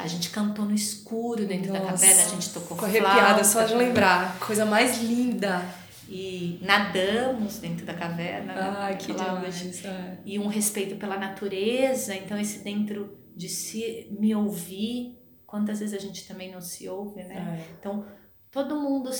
a 0.00 0.06
gente 0.06 0.30
cantou 0.30 0.64
no 0.64 0.74
escuro 0.74 1.46
dentro 1.46 1.72
Nossa, 1.72 1.84
da 1.84 1.90
caverna, 1.90 2.22
a 2.22 2.28
gente 2.28 2.52
tocou 2.52 2.76
flauta. 2.76 2.98
arrepiada 2.98 3.44
só 3.44 3.64
de 3.64 3.74
lembrar. 3.74 4.38
Coisa 4.38 4.66
mais 4.66 5.02
linda. 5.02 5.62
E 6.08 6.58
nadamos 6.60 7.58
dentro 7.58 7.86
da 7.86 7.94
caverna. 7.94 8.52
Ah, 8.54 8.90
né? 8.90 8.96
que 8.96 9.12
demais. 9.12 9.84
É. 9.84 10.18
E 10.24 10.38
um 10.38 10.48
respeito 10.48 10.96
pela 10.96 11.16
natureza. 11.16 12.14
Então, 12.14 12.38
esse 12.38 12.62
dentro 12.62 13.16
de 13.34 13.48
si, 13.48 14.08
me 14.18 14.34
ouvir. 14.34 15.18
Quantas 15.46 15.80
vezes 15.80 15.94
a 15.94 16.00
gente 16.00 16.26
também 16.26 16.52
não 16.52 16.60
se 16.60 16.88
ouve, 16.88 17.22
né? 17.22 17.58
É. 17.58 17.74
Então, 17.78 18.04
todo 18.50 18.76
mundo 18.76 19.10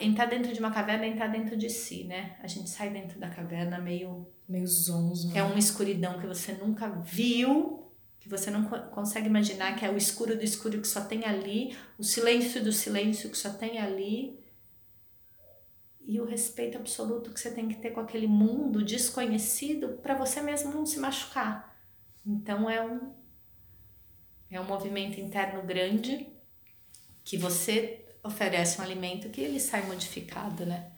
entrar 0.00 0.26
dentro 0.26 0.52
de 0.52 0.58
uma 0.58 0.70
caverna 0.70 1.04
é 1.04 1.08
entrar 1.08 1.28
dentro 1.28 1.56
de 1.56 1.70
si, 1.70 2.04
né? 2.04 2.36
A 2.42 2.48
gente 2.48 2.68
sai 2.68 2.90
dentro 2.90 3.20
da 3.20 3.28
caverna 3.28 3.78
meio... 3.78 4.26
Meio 4.48 4.66
zonzo. 4.66 5.36
É 5.36 5.42
uma 5.42 5.58
escuridão 5.58 6.18
que 6.18 6.26
você 6.26 6.52
nunca 6.52 6.88
viu 6.88 7.83
que 8.24 8.30
você 8.30 8.50
não 8.50 8.64
consegue 8.64 9.26
imaginar 9.26 9.76
que 9.76 9.84
é 9.84 9.90
o 9.90 9.98
escuro 9.98 10.34
do 10.34 10.42
escuro 10.42 10.80
que 10.80 10.88
só 10.88 11.04
tem 11.04 11.26
ali, 11.26 11.76
o 11.98 12.02
silêncio 12.02 12.64
do 12.64 12.72
silêncio 12.72 13.28
que 13.28 13.36
só 13.36 13.50
tem 13.50 13.78
ali, 13.78 14.42
e 16.06 16.18
o 16.18 16.24
respeito 16.24 16.78
absoluto 16.78 17.30
que 17.30 17.38
você 17.38 17.50
tem 17.50 17.68
que 17.68 17.74
ter 17.74 17.90
com 17.90 18.00
aquele 18.00 18.26
mundo 18.26 18.82
desconhecido 18.82 19.98
para 20.02 20.14
você 20.14 20.40
mesmo 20.40 20.72
não 20.72 20.86
se 20.86 20.98
machucar. 20.98 21.76
Então 22.24 22.68
é 22.68 22.82
um 22.82 23.12
é 24.50 24.58
um 24.58 24.64
movimento 24.64 25.20
interno 25.20 25.62
grande 25.62 26.26
que 27.22 27.36
você 27.36 28.06
oferece 28.22 28.80
um 28.80 28.84
alimento 28.84 29.28
que 29.28 29.42
ele 29.42 29.60
sai 29.60 29.84
modificado, 29.86 30.64
né? 30.64 30.92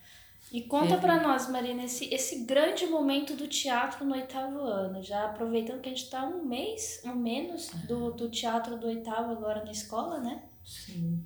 E 0.56 0.62
conta 0.62 0.96
para 0.96 1.20
nós, 1.20 1.50
Marina, 1.50 1.84
esse, 1.84 2.06
esse 2.06 2.46
grande 2.46 2.86
momento 2.86 3.36
do 3.36 3.46
teatro 3.46 4.06
no 4.06 4.14
oitavo 4.14 4.60
ano. 4.60 5.02
Já 5.02 5.26
aproveitando 5.26 5.82
que 5.82 5.90
a 5.90 5.92
gente 5.92 6.04
está 6.04 6.24
um 6.24 6.46
mês, 6.46 7.02
um 7.04 7.14
menos, 7.14 7.68
do, 7.86 8.10
do 8.12 8.30
teatro 8.30 8.78
do 8.78 8.86
oitavo 8.86 9.32
agora 9.32 9.62
na 9.62 9.70
escola, 9.70 10.18
né? 10.18 10.44
Sim. 10.64 11.22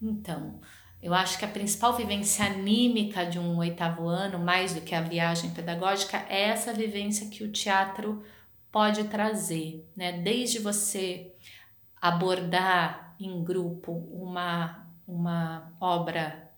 Então, 0.00 0.60
eu 1.02 1.12
acho 1.12 1.40
que 1.40 1.44
a 1.44 1.48
principal 1.48 1.96
vivência 1.96 2.44
anímica 2.44 3.26
de 3.26 3.40
um 3.40 3.58
oitavo 3.58 4.06
ano, 4.06 4.38
mais 4.38 4.72
do 4.72 4.80
que 4.80 4.94
a 4.94 5.00
viagem 5.00 5.50
pedagógica, 5.50 6.24
é 6.28 6.42
essa 6.42 6.72
vivência 6.72 7.28
que 7.28 7.42
o 7.42 7.50
teatro 7.50 8.22
pode 8.70 9.02
trazer, 9.08 9.84
né? 9.96 10.12
Desde 10.22 10.60
você 10.60 11.34
abordar 12.00 13.16
em 13.18 13.42
grupo 13.42 13.90
uma, 14.12 14.86
uma 15.04 15.76
obra 15.80 16.48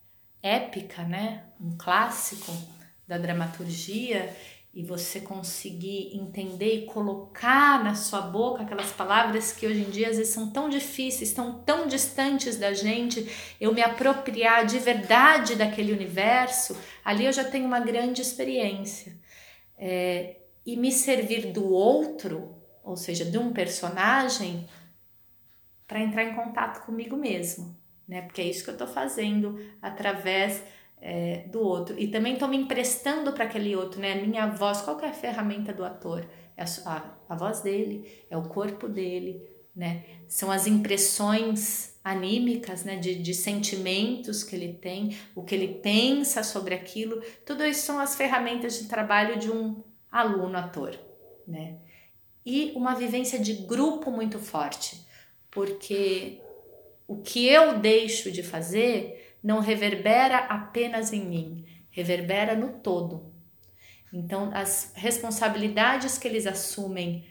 épica, 0.42 1.02
né? 1.02 1.46
Um 1.60 1.76
clássico 1.76 2.52
da 3.06 3.18
dramaturgia 3.18 4.34
e 4.72 4.84
você 4.84 5.20
conseguir 5.20 6.16
entender 6.16 6.74
e 6.74 6.86
colocar 6.86 7.82
na 7.82 7.94
sua 7.94 8.20
boca 8.20 8.62
aquelas 8.62 8.92
palavras 8.92 9.52
que 9.52 9.66
hoje 9.66 9.80
em 9.80 9.90
dia 9.90 10.08
às 10.08 10.16
vezes 10.16 10.32
são 10.32 10.50
tão 10.50 10.68
difíceis, 10.68 11.30
estão 11.30 11.60
tão 11.64 11.88
distantes 11.88 12.56
da 12.56 12.72
gente, 12.72 13.28
eu 13.60 13.74
me 13.74 13.82
apropriar 13.82 14.64
de 14.64 14.78
verdade 14.78 15.56
daquele 15.56 15.92
universo, 15.92 16.78
ali 17.04 17.24
eu 17.24 17.32
já 17.32 17.44
tenho 17.44 17.66
uma 17.66 17.80
grande 17.80 18.22
experiência. 18.22 19.18
É, 19.76 20.36
e 20.64 20.76
me 20.76 20.92
servir 20.92 21.52
do 21.52 21.68
outro, 21.72 22.54
ou 22.84 22.96
seja, 22.96 23.24
de 23.24 23.38
um 23.38 23.52
personagem, 23.52 24.68
para 25.86 26.00
entrar 26.00 26.22
em 26.22 26.34
contato 26.34 26.84
comigo 26.86 27.16
mesmo 27.16 27.80
né? 28.10 28.22
Porque 28.22 28.42
é 28.42 28.44
isso 28.44 28.64
que 28.64 28.70
eu 28.70 28.74
estou 28.74 28.88
fazendo 28.88 29.64
através 29.80 30.64
é, 31.00 31.44
do 31.48 31.60
outro. 31.60 31.98
E 31.98 32.08
também 32.08 32.34
estou 32.34 32.48
me 32.48 32.56
emprestando 32.56 33.32
para 33.32 33.44
aquele 33.44 33.74
outro, 33.74 34.00
né? 34.00 34.14
Minha 34.14 34.46
voz, 34.46 34.82
qual 34.82 35.00
é 35.00 35.08
a 35.08 35.12
ferramenta 35.12 35.72
do 35.72 35.84
ator? 35.84 36.26
É 36.56 36.64
a, 36.84 37.14
a 37.28 37.34
voz 37.34 37.60
dele, 37.60 38.24
é 38.28 38.36
o 38.36 38.42
corpo 38.42 38.86
dele, 38.88 39.42
né? 39.74 40.04
São 40.28 40.50
as 40.50 40.66
impressões 40.66 41.98
anímicas, 42.04 42.84
né? 42.84 42.96
De, 42.96 43.14
de 43.14 43.34
sentimentos 43.34 44.44
que 44.44 44.54
ele 44.54 44.74
tem, 44.74 45.16
o 45.34 45.42
que 45.42 45.54
ele 45.54 45.80
pensa 45.82 46.42
sobre 46.42 46.74
aquilo. 46.74 47.22
Tudo 47.46 47.64
isso 47.64 47.86
são 47.86 47.98
as 47.98 48.14
ferramentas 48.14 48.78
de 48.78 48.88
trabalho 48.88 49.38
de 49.38 49.50
um 49.50 49.82
aluno 50.10 50.58
ator, 50.58 50.98
né? 51.46 51.78
E 52.44 52.72
uma 52.74 52.94
vivência 52.94 53.38
de 53.38 53.52
grupo 53.52 54.10
muito 54.10 54.38
forte, 54.38 55.06
porque 55.50 56.40
o 57.06 57.18
que 57.18 57.46
eu 57.46 57.78
deixo 57.78 58.30
de 58.30 58.42
fazer 58.42 59.19
não 59.42 59.60
reverbera 59.60 60.38
apenas 60.38 61.12
em 61.12 61.24
mim, 61.24 61.64
reverbera 61.90 62.54
no 62.54 62.78
todo. 62.78 63.32
Então, 64.12 64.50
as 64.52 64.92
responsabilidades 64.94 66.18
que 66.18 66.26
eles 66.26 66.46
assumem 66.46 67.24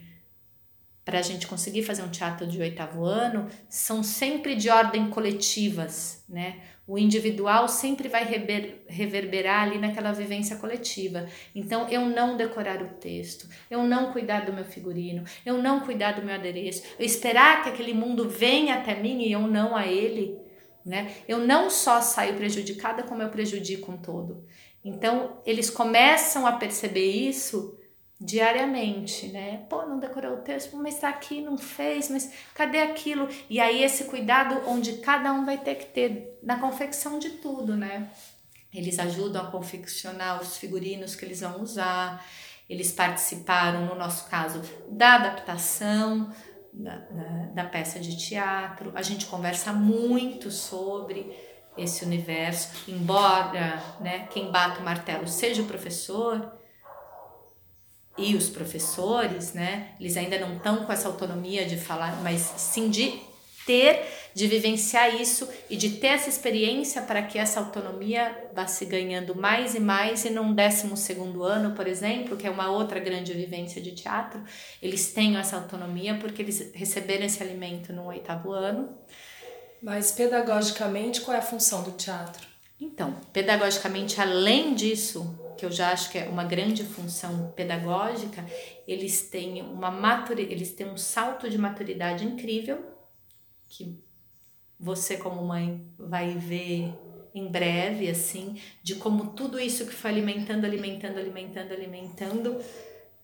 para 1.03 1.20
a 1.20 1.24
gente 1.24 1.47
conseguir 1.47 1.84
fazer 1.84 2.03
um 2.03 2.10
teatro 2.10 2.45
de 2.45 2.62
oitavo 2.62 3.03
ano 3.03 3.47
são 3.68 4.03
sempre 4.03 4.55
de 4.55 4.70
ordem 4.70 5.10
coletivas, 5.10 6.24
né? 6.30 6.62
O 6.86 6.97
individual 6.97 7.68
sempre 7.68 8.07
vai 8.07 8.24
reverberar 8.88 9.64
ali 9.64 9.78
naquela 9.78 10.12
vivência 10.12 10.55
coletiva. 10.55 11.28
Então, 11.53 11.88
eu 11.89 12.01
não 12.05 12.36
decorar 12.36 12.82
o 12.82 12.89
texto, 12.95 13.47
eu 13.70 13.84
não 13.84 14.12
cuidar 14.12 14.45
do 14.45 14.53
meu 14.53 14.66
figurino, 14.66 15.24
eu 15.45 15.62
não 15.62 15.82
cuidar 15.82 16.14
do 16.14 16.26
meu 16.26 16.34
adereço, 16.34 16.84
eu 16.97 17.05
esperar 17.05 17.64
que 17.64 17.70
aquele 17.70 17.93
mundo 17.93 18.28
venha 18.28 18.76
até 18.76 18.95
mim 18.95 19.22
e 19.22 19.32
eu 19.32 19.41
não 19.41 19.76
a 19.76 19.86
ele, 19.86 20.36
né? 20.90 21.14
Eu 21.28 21.38
não 21.38 21.70
só 21.70 22.02
saio 22.02 22.36
prejudicada, 22.36 23.04
como 23.04 23.22
eu 23.22 23.30
prejudico 23.30 23.92
um 23.92 23.98
todo. 23.98 24.44
Então, 24.84 25.38
eles 25.46 25.70
começam 25.70 26.48
a 26.48 26.54
perceber 26.54 27.12
isso 27.12 27.78
diariamente, 28.20 29.28
né? 29.28 29.66
Pô, 29.70 29.86
não 29.86 30.00
decorou 30.00 30.34
o 30.34 30.42
texto, 30.42 30.76
mas 30.76 31.00
tá 31.00 31.08
aqui, 31.08 31.42
não 31.42 31.58
fez, 31.58 32.10
mas 32.10 32.34
cadê 32.54 32.80
aquilo? 32.80 33.30
E 33.50 33.60
aí 33.60 33.84
esse 33.84 34.06
cuidado 34.06 34.62
onde 34.68 34.94
cada 34.94 35.32
um 35.32 35.46
vai 35.46 35.58
ter 35.58 35.76
que 35.76 35.86
ter 35.86 36.40
na 36.44 36.60
confecção 36.60 37.20
de 37.20 37.30
tudo, 37.30 37.78
né? 37.78 38.10
Eles 38.74 39.00
ajudam 39.00 39.44
a 39.44 39.52
confeccionar 39.52 40.42
os 40.42 40.58
figurinos 40.58 41.16
que 41.16 41.24
eles 41.24 41.40
vão 41.40 41.62
usar, 41.62 42.26
eles 42.70 42.92
participaram, 42.92 43.86
no 43.86 43.96
nosso 43.96 44.30
caso, 44.30 44.62
da 44.90 45.16
adaptação 45.16 46.32
da, 46.74 46.97
da, 46.97 47.45
da 47.53 47.63
peça 47.65 47.99
de 47.99 48.17
teatro, 48.17 48.91
a 48.95 49.01
gente 49.01 49.26
conversa 49.26 49.74
muito 49.74 50.51
sobre 50.51 51.36
esse 51.78 52.03
universo, 52.03 52.89
embora 52.89 53.82
né, 53.99 54.28
quem 54.32 54.51
bate 54.51 54.80
o 54.80 54.84
martelo 54.84 55.28
seja 55.28 55.61
o 55.61 55.65
professor, 55.65 56.59
e 58.17 58.36
os 58.36 58.49
professores, 58.49 59.53
né, 59.53 59.95
eles 59.97 60.17
ainda 60.17 60.38
não 60.38 60.57
estão 60.57 60.86
com 60.86 60.91
essa 60.91 61.07
autonomia 61.07 61.65
de 61.65 61.78
falar, 61.78 62.22
mas 62.22 62.41
sim 62.41 62.89
de 62.89 63.28
ter, 63.70 64.03
de 64.34 64.47
vivenciar 64.47 65.22
isso 65.22 65.47
e 65.70 65.78
de 65.78 65.91
ter 65.91 66.07
essa 66.07 66.28
experiência 66.28 67.03
para 67.03 67.22
que 67.22 67.38
essa 67.38 67.59
autonomia 67.59 68.36
vá 68.51 68.65
se 68.65 68.84
ganhando 68.84 69.36
mais 69.36 69.76
e 69.76 69.80
mais 69.80 70.26
e 70.26 70.32
num 70.32 70.55
décimo 70.55 70.97
segundo 70.97 71.43
ano, 71.43 71.76
por 71.76 71.88
exemplo, 71.88 72.36
que 72.36 72.47
é 72.47 72.49
uma 72.49 72.72
outra 72.72 72.99
grande 72.99 73.32
vivência 73.32 73.80
de 73.80 73.91
teatro, 73.91 74.41
eles 74.82 75.13
tenham 75.13 75.39
essa 75.39 75.55
autonomia 75.55 76.15
porque 76.15 76.41
eles 76.41 76.72
receberam 76.74 77.26
esse 77.26 77.43
alimento 77.43 77.93
no 77.93 78.07
oitavo 78.07 78.51
ano. 78.51 78.89
Mas 79.84 80.11
pedagogicamente, 80.11 81.22
qual 81.22 81.38
é 81.38 81.39
a 81.39 81.43
função 81.43 81.84
do 81.84 81.91
teatro? 81.91 82.47
Então, 82.82 83.15
pedagogicamente, 83.32 84.20
além 84.20 84.74
disso, 84.74 85.39
que 85.55 85.63
eu 85.65 85.72
já 85.72 85.91
acho 85.91 86.09
que 86.09 86.17
é 86.17 86.28
uma 86.28 86.43
grande 86.43 86.84
função 86.84 87.53
pedagógica, 87.55 88.43
eles 88.88 89.30
têm 89.30 89.61
uma 89.61 89.91
maturi 89.91 90.47
eles 90.49 90.72
têm 90.72 90.89
um 90.89 90.97
salto 90.97 91.47
de 91.47 91.57
maturidade 91.57 92.26
incrível 92.26 92.97
que 93.70 93.97
você 94.80 95.17
como 95.17 95.45
mãe 95.45 95.86
vai 95.97 96.34
ver 96.34 96.93
em 97.34 97.47
breve 97.47 98.09
assim, 98.09 98.59
de 98.82 98.95
como 98.95 99.28
tudo 99.34 99.59
isso 99.59 99.86
que 99.86 99.93
foi 99.93 100.11
alimentando, 100.11 100.65
alimentando, 100.65 101.20
alimentando, 101.20 101.72
alimentando, 101.72 102.59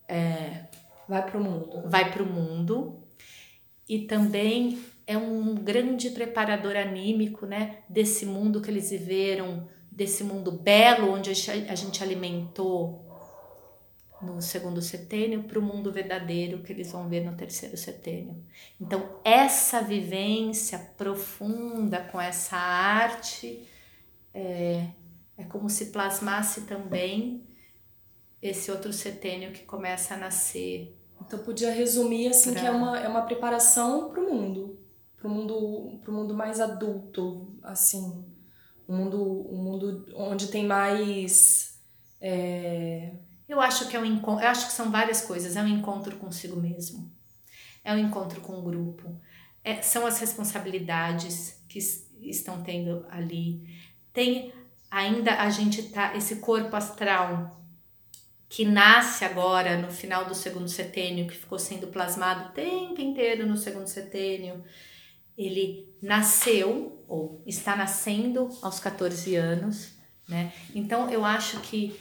é, 0.07 0.65
vai 1.07 1.25
para 1.25 1.39
o 1.39 1.43
mundo. 1.43 1.83
Vai 1.89 2.11
para 2.11 2.23
o 2.23 2.25
mundo. 2.25 3.03
E 3.87 3.99
também 3.99 4.79
é 5.07 5.17
um 5.17 5.55
grande 5.55 6.09
preparador 6.11 6.75
anímico, 6.75 7.45
né, 7.45 7.79
desse 7.87 8.25
mundo 8.25 8.61
que 8.61 8.69
eles 8.69 8.89
viveram, 8.89 9.67
desse 9.91 10.23
mundo 10.23 10.51
belo 10.51 11.11
onde 11.11 11.29
a 11.29 11.75
gente 11.75 12.03
alimentou 12.03 13.04
no 14.25 14.41
segundo 14.41 14.81
setênio 14.81 15.43
para 15.43 15.59
o 15.59 15.61
mundo 15.61 15.91
verdadeiro 15.91 16.63
que 16.63 16.73
eles 16.73 16.91
vão 16.91 17.07
ver 17.07 17.23
no 17.23 17.35
terceiro 17.35 17.77
setênio. 17.77 18.43
Então, 18.79 19.19
essa 19.23 19.81
vivência 19.81 20.79
profunda 20.97 22.01
com 22.11 22.19
essa 22.19 22.57
arte 22.57 23.67
é, 24.33 24.87
é 25.37 25.43
como 25.43 25.69
se 25.69 25.87
plasmasse 25.87 26.61
também 26.61 27.45
esse 28.41 28.71
outro 28.71 28.91
setênio 28.91 29.51
que 29.51 29.63
começa 29.63 30.15
a 30.15 30.17
nascer. 30.17 30.97
Então, 31.21 31.39
podia 31.39 31.71
resumir 31.71 32.29
assim 32.29 32.51
pra... 32.51 32.61
que 32.61 32.67
é 32.67 32.71
uma, 32.71 32.99
é 32.99 33.07
uma 33.07 33.21
preparação 33.21 34.09
para 34.09 34.21
o 34.21 34.33
mundo 34.33 34.85
pro 35.25 35.29
mundo 35.29 35.99
pro 36.03 36.13
mundo 36.13 36.35
mais 36.35 36.59
adulto 36.59 37.47
assim 37.63 38.23
um 38.87 38.95
mundo 38.95 39.47
um 39.51 39.57
mundo 39.57 40.05
onde 40.15 40.47
tem 40.47 40.63
mais 40.63 41.81
é... 42.21 43.11
eu 43.47 43.61
acho 43.61 43.87
que 43.87 43.95
é 43.95 43.99
um 43.99 44.05
encontro 44.05 44.43
eu 44.43 44.49
acho 44.49 44.67
que 44.67 44.73
são 44.73 44.91
várias 44.91 45.21
coisas. 45.21 45.55
É 45.55 45.61
um 45.61 45.67
encontro 45.67 46.15
consigo 46.17 46.59
mesmo. 46.59 47.11
É 47.83 47.93
um 47.93 47.97
encontro 47.97 48.41
com 48.41 48.59
o 48.59 48.63
grupo. 48.63 49.19
É, 49.63 49.81
são 49.81 50.05
as 50.05 50.19
responsabilidades 50.19 51.59
que 51.67 51.79
estão 52.21 52.61
tendo 52.63 53.05
ali. 53.09 53.67
Tem 54.11 54.53
ainda 54.89 55.35
a 55.41 55.49
gente 55.49 55.83
tá 55.83 56.15
esse 56.15 56.37
corpo 56.37 56.75
astral 56.75 57.61
que 58.47 58.63
nasce 58.63 59.25
agora 59.25 59.77
no 59.77 59.91
final 59.91 60.25
do 60.25 60.35
segundo 60.35 60.69
setênio, 60.69 61.27
que 61.27 61.35
ficou 61.35 61.59
sendo 61.59 61.87
plasmado 61.87 62.49
o 62.49 62.51
tempo 62.53 63.01
inteiro 63.01 63.45
no 63.45 63.57
segundo 63.57 63.87
setênio, 63.87 64.63
ele 65.37 65.93
nasceu 66.01 67.03
ou 67.07 67.43
está 67.45 67.75
nascendo 67.75 68.49
aos 68.61 68.79
14 68.79 69.35
anos, 69.35 69.93
né? 70.27 70.53
Então 70.73 71.09
eu 71.09 71.25
acho 71.25 71.59
que 71.59 71.99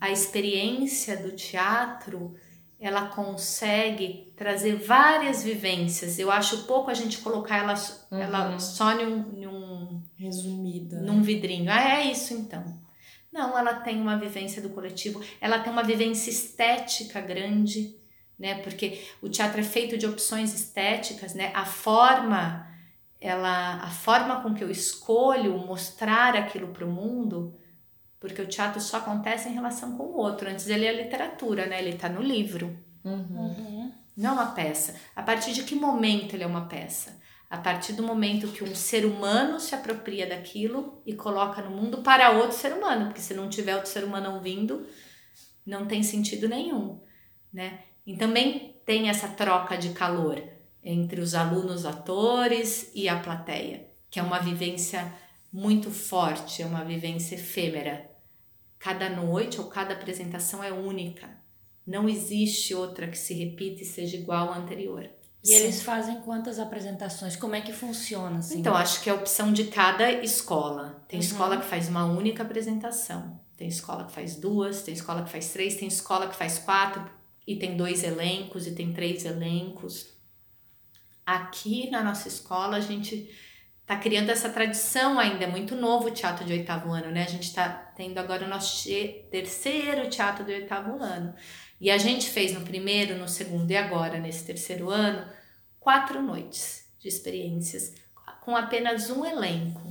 a 0.00 0.10
experiência 0.10 1.16
do 1.16 1.32
teatro 1.32 2.34
ela 2.80 3.08
consegue 3.08 4.32
trazer 4.34 4.76
várias 4.76 5.44
vivências. 5.44 6.18
Eu 6.18 6.30
acho 6.30 6.64
pouco 6.64 6.90
a 6.90 6.94
gente 6.94 7.18
colocar 7.18 7.58
ela, 7.58 7.74
uhum. 8.10 8.18
ela 8.18 8.58
só 8.58 8.94
num, 8.94 9.18
num 9.18 10.02
resumida, 10.16 10.98
num 11.02 11.20
vidrinho. 11.20 11.70
Ah, 11.70 12.00
é 12.00 12.10
isso 12.10 12.32
então. 12.32 12.80
Não, 13.30 13.56
ela 13.56 13.74
tem 13.74 14.00
uma 14.00 14.16
vivência 14.16 14.62
do 14.62 14.70
coletivo, 14.70 15.22
ela 15.40 15.58
tem 15.58 15.70
uma 15.70 15.82
vivência 15.82 16.30
estética 16.30 17.20
grande, 17.20 17.94
né? 18.38 18.54
Porque 18.62 19.04
o 19.20 19.28
teatro 19.28 19.60
é 19.60 19.64
feito 19.64 19.98
de 19.98 20.06
opções 20.06 20.54
estéticas, 20.54 21.34
né? 21.34 21.52
A 21.54 21.66
forma, 21.66 22.66
ela, 23.20 23.74
a 23.82 23.90
forma 23.90 24.40
com 24.40 24.54
que 24.54 24.64
eu 24.64 24.70
escolho 24.70 25.58
mostrar 25.58 26.34
aquilo 26.34 26.68
para 26.68 26.86
o 26.86 26.90
mundo 26.90 27.59
Porque 28.20 28.42
o 28.42 28.46
teatro 28.46 28.80
só 28.80 28.98
acontece 28.98 29.48
em 29.48 29.54
relação 29.54 29.96
com 29.96 30.04
o 30.04 30.16
outro. 30.18 30.48
Antes 30.48 30.68
ele 30.68 30.84
é 30.84 31.02
literatura, 31.02 31.66
né? 31.66 31.80
Ele 31.80 31.94
está 31.94 32.08
no 32.08 32.22
livro. 32.22 32.78
Uhum. 33.02 33.92
Não 34.16 34.30
é 34.30 34.32
uma 34.34 34.52
peça. 34.52 34.94
A 35.16 35.22
partir 35.22 35.52
de 35.52 35.62
que 35.62 35.74
momento 35.74 36.34
ele 36.34 36.44
é 36.44 36.46
uma 36.46 36.66
peça? 36.66 37.18
A 37.48 37.56
partir 37.56 37.94
do 37.94 38.02
momento 38.02 38.52
que 38.52 38.62
um 38.62 38.74
ser 38.74 39.06
humano 39.06 39.58
se 39.58 39.74
apropria 39.74 40.28
daquilo 40.28 41.02
e 41.04 41.14
coloca 41.14 41.62
no 41.62 41.70
mundo 41.70 41.98
para 42.02 42.30
outro 42.30 42.56
ser 42.56 42.72
humano, 42.74 43.06
porque 43.06 43.20
se 43.20 43.34
não 43.34 43.48
tiver 43.48 43.74
outro 43.74 43.90
ser 43.90 44.04
humano 44.04 44.34
ouvindo, 44.34 44.86
não 45.66 45.86
tem 45.86 46.02
sentido 46.02 46.48
nenhum, 46.48 47.00
né? 47.52 47.80
E 48.06 48.16
também 48.16 48.80
tem 48.84 49.08
essa 49.08 49.28
troca 49.28 49.76
de 49.76 49.90
calor 49.90 50.42
entre 50.82 51.20
os 51.20 51.34
alunos 51.34 51.84
atores 51.84 52.90
e 52.94 53.08
a 53.08 53.18
plateia, 53.18 53.88
que 54.10 54.20
é 54.20 54.22
uma 54.22 54.38
vivência 54.38 55.12
muito 55.52 55.90
forte, 55.90 56.62
é 56.62 56.66
uma 56.66 56.84
vivência 56.84 57.34
efêmera. 57.34 58.09
Cada 58.80 59.10
noite 59.10 59.60
ou 59.60 59.66
cada 59.66 59.92
apresentação 59.92 60.64
é 60.64 60.72
única. 60.72 61.28
Não 61.86 62.08
existe 62.08 62.74
outra 62.74 63.06
que 63.06 63.18
se 63.18 63.34
repita 63.34 63.82
e 63.82 63.84
seja 63.84 64.16
igual 64.16 64.50
à 64.50 64.56
anterior. 64.56 65.08
E 65.44 65.48
Sim. 65.48 65.54
eles 65.54 65.82
fazem 65.82 66.20
quantas 66.22 66.58
apresentações? 66.58 67.36
Como 67.36 67.54
é 67.54 67.60
que 67.60 67.74
funciona? 67.74 68.38
Assim? 68.38 68.58
Então, 68.58 68.74
acho 68.74 69.02
que 69.02 69.10
é 69.10 69.12
a 69.12 69.16
opção 69.16 69.52
de 69.52 69.64
cada 69.64 70.10
escola. 70.10 71.04
Tem 71.06 71.20
uhum. 71.20 71.26
escola 71.26 71.58
que 71.58 71.66
faz 71.66 71.88
uma 71.88 72.06
única 72.06 72.42
apresentação, 72.42 73.38
tem 73.54 73.68
escola 73.68 74.06
que 74.06 74.12
faz 74.12 74.36
duas, 74.36 74.82
tem 74.82 74.94
escola 74.94 75.24
que 75.24 75.30
faz 75.30 75.52
três, 75.52 75.76
tem 75.76 75.88
escola 75.88 76.28
que 76.28 76.36
faz 76.36 76.58
quatro, 76.58 77.04
e 77.46 77.56
tem 77.56 77.76
dois 77.76 78.02
elencos, 78.02 78.66
e 78.66 78.72
tem 78.72 78.94
três 78.94 79.26
elencos. 79.26 80.08
Aqui 81.24 81.90
na 81.90 82.02
nossa 82.02 82.28
escola, 82.28 82.76
a 82.76 82.80
gente 82.80 83.30
tá 83.90 83.96
criando 83.96 84.30
essa 84.30 84.48
tradição 84.48 85.18
ainda, 85.18 85.42
é 85.42 85.48
muito 85.48 85.74
novo 85.74 86.06
o 86.06 86.10
teatro 86.12 86.44
de 86.44 86.52
oitavo 86.52 86.92
ano, 86.92 87.10
né? 87.10 87.24
A 87.24 87.28
gente 87.28 87.52
tá 87.52 87.68
tendo 87.96 88.18
agora 88.18 88.44
o 88.44 88.48
nosso 88.48 88.88
terceiro 89.32 90.08
teatro 90.08 90.44
de 90.44 90.52
oitavo 90.52 91.02
ano. 91.02 91.34
E 91.80 91.90
a 91.90 91.98
gente 91.98 92.30
fez 92.30 92.52
no 92.52 92.60
primeiro, 92.60 93.18
no 93.18 93.28
segundo 93.28 93.68
e 93.68 93.76
agora 93.76 94.20
nesse 94.20 94.44
terceiro 94.44 94.90
ano, 94.90 95.28
quatro 95.80 96.22
noites 96.22 96.88
de 97.00 97.08
experiências 97.08 97.92
com 98.42 98.54
apenas 98.54 99.10
um 99.10 99.26
elenco, 99.26 99.82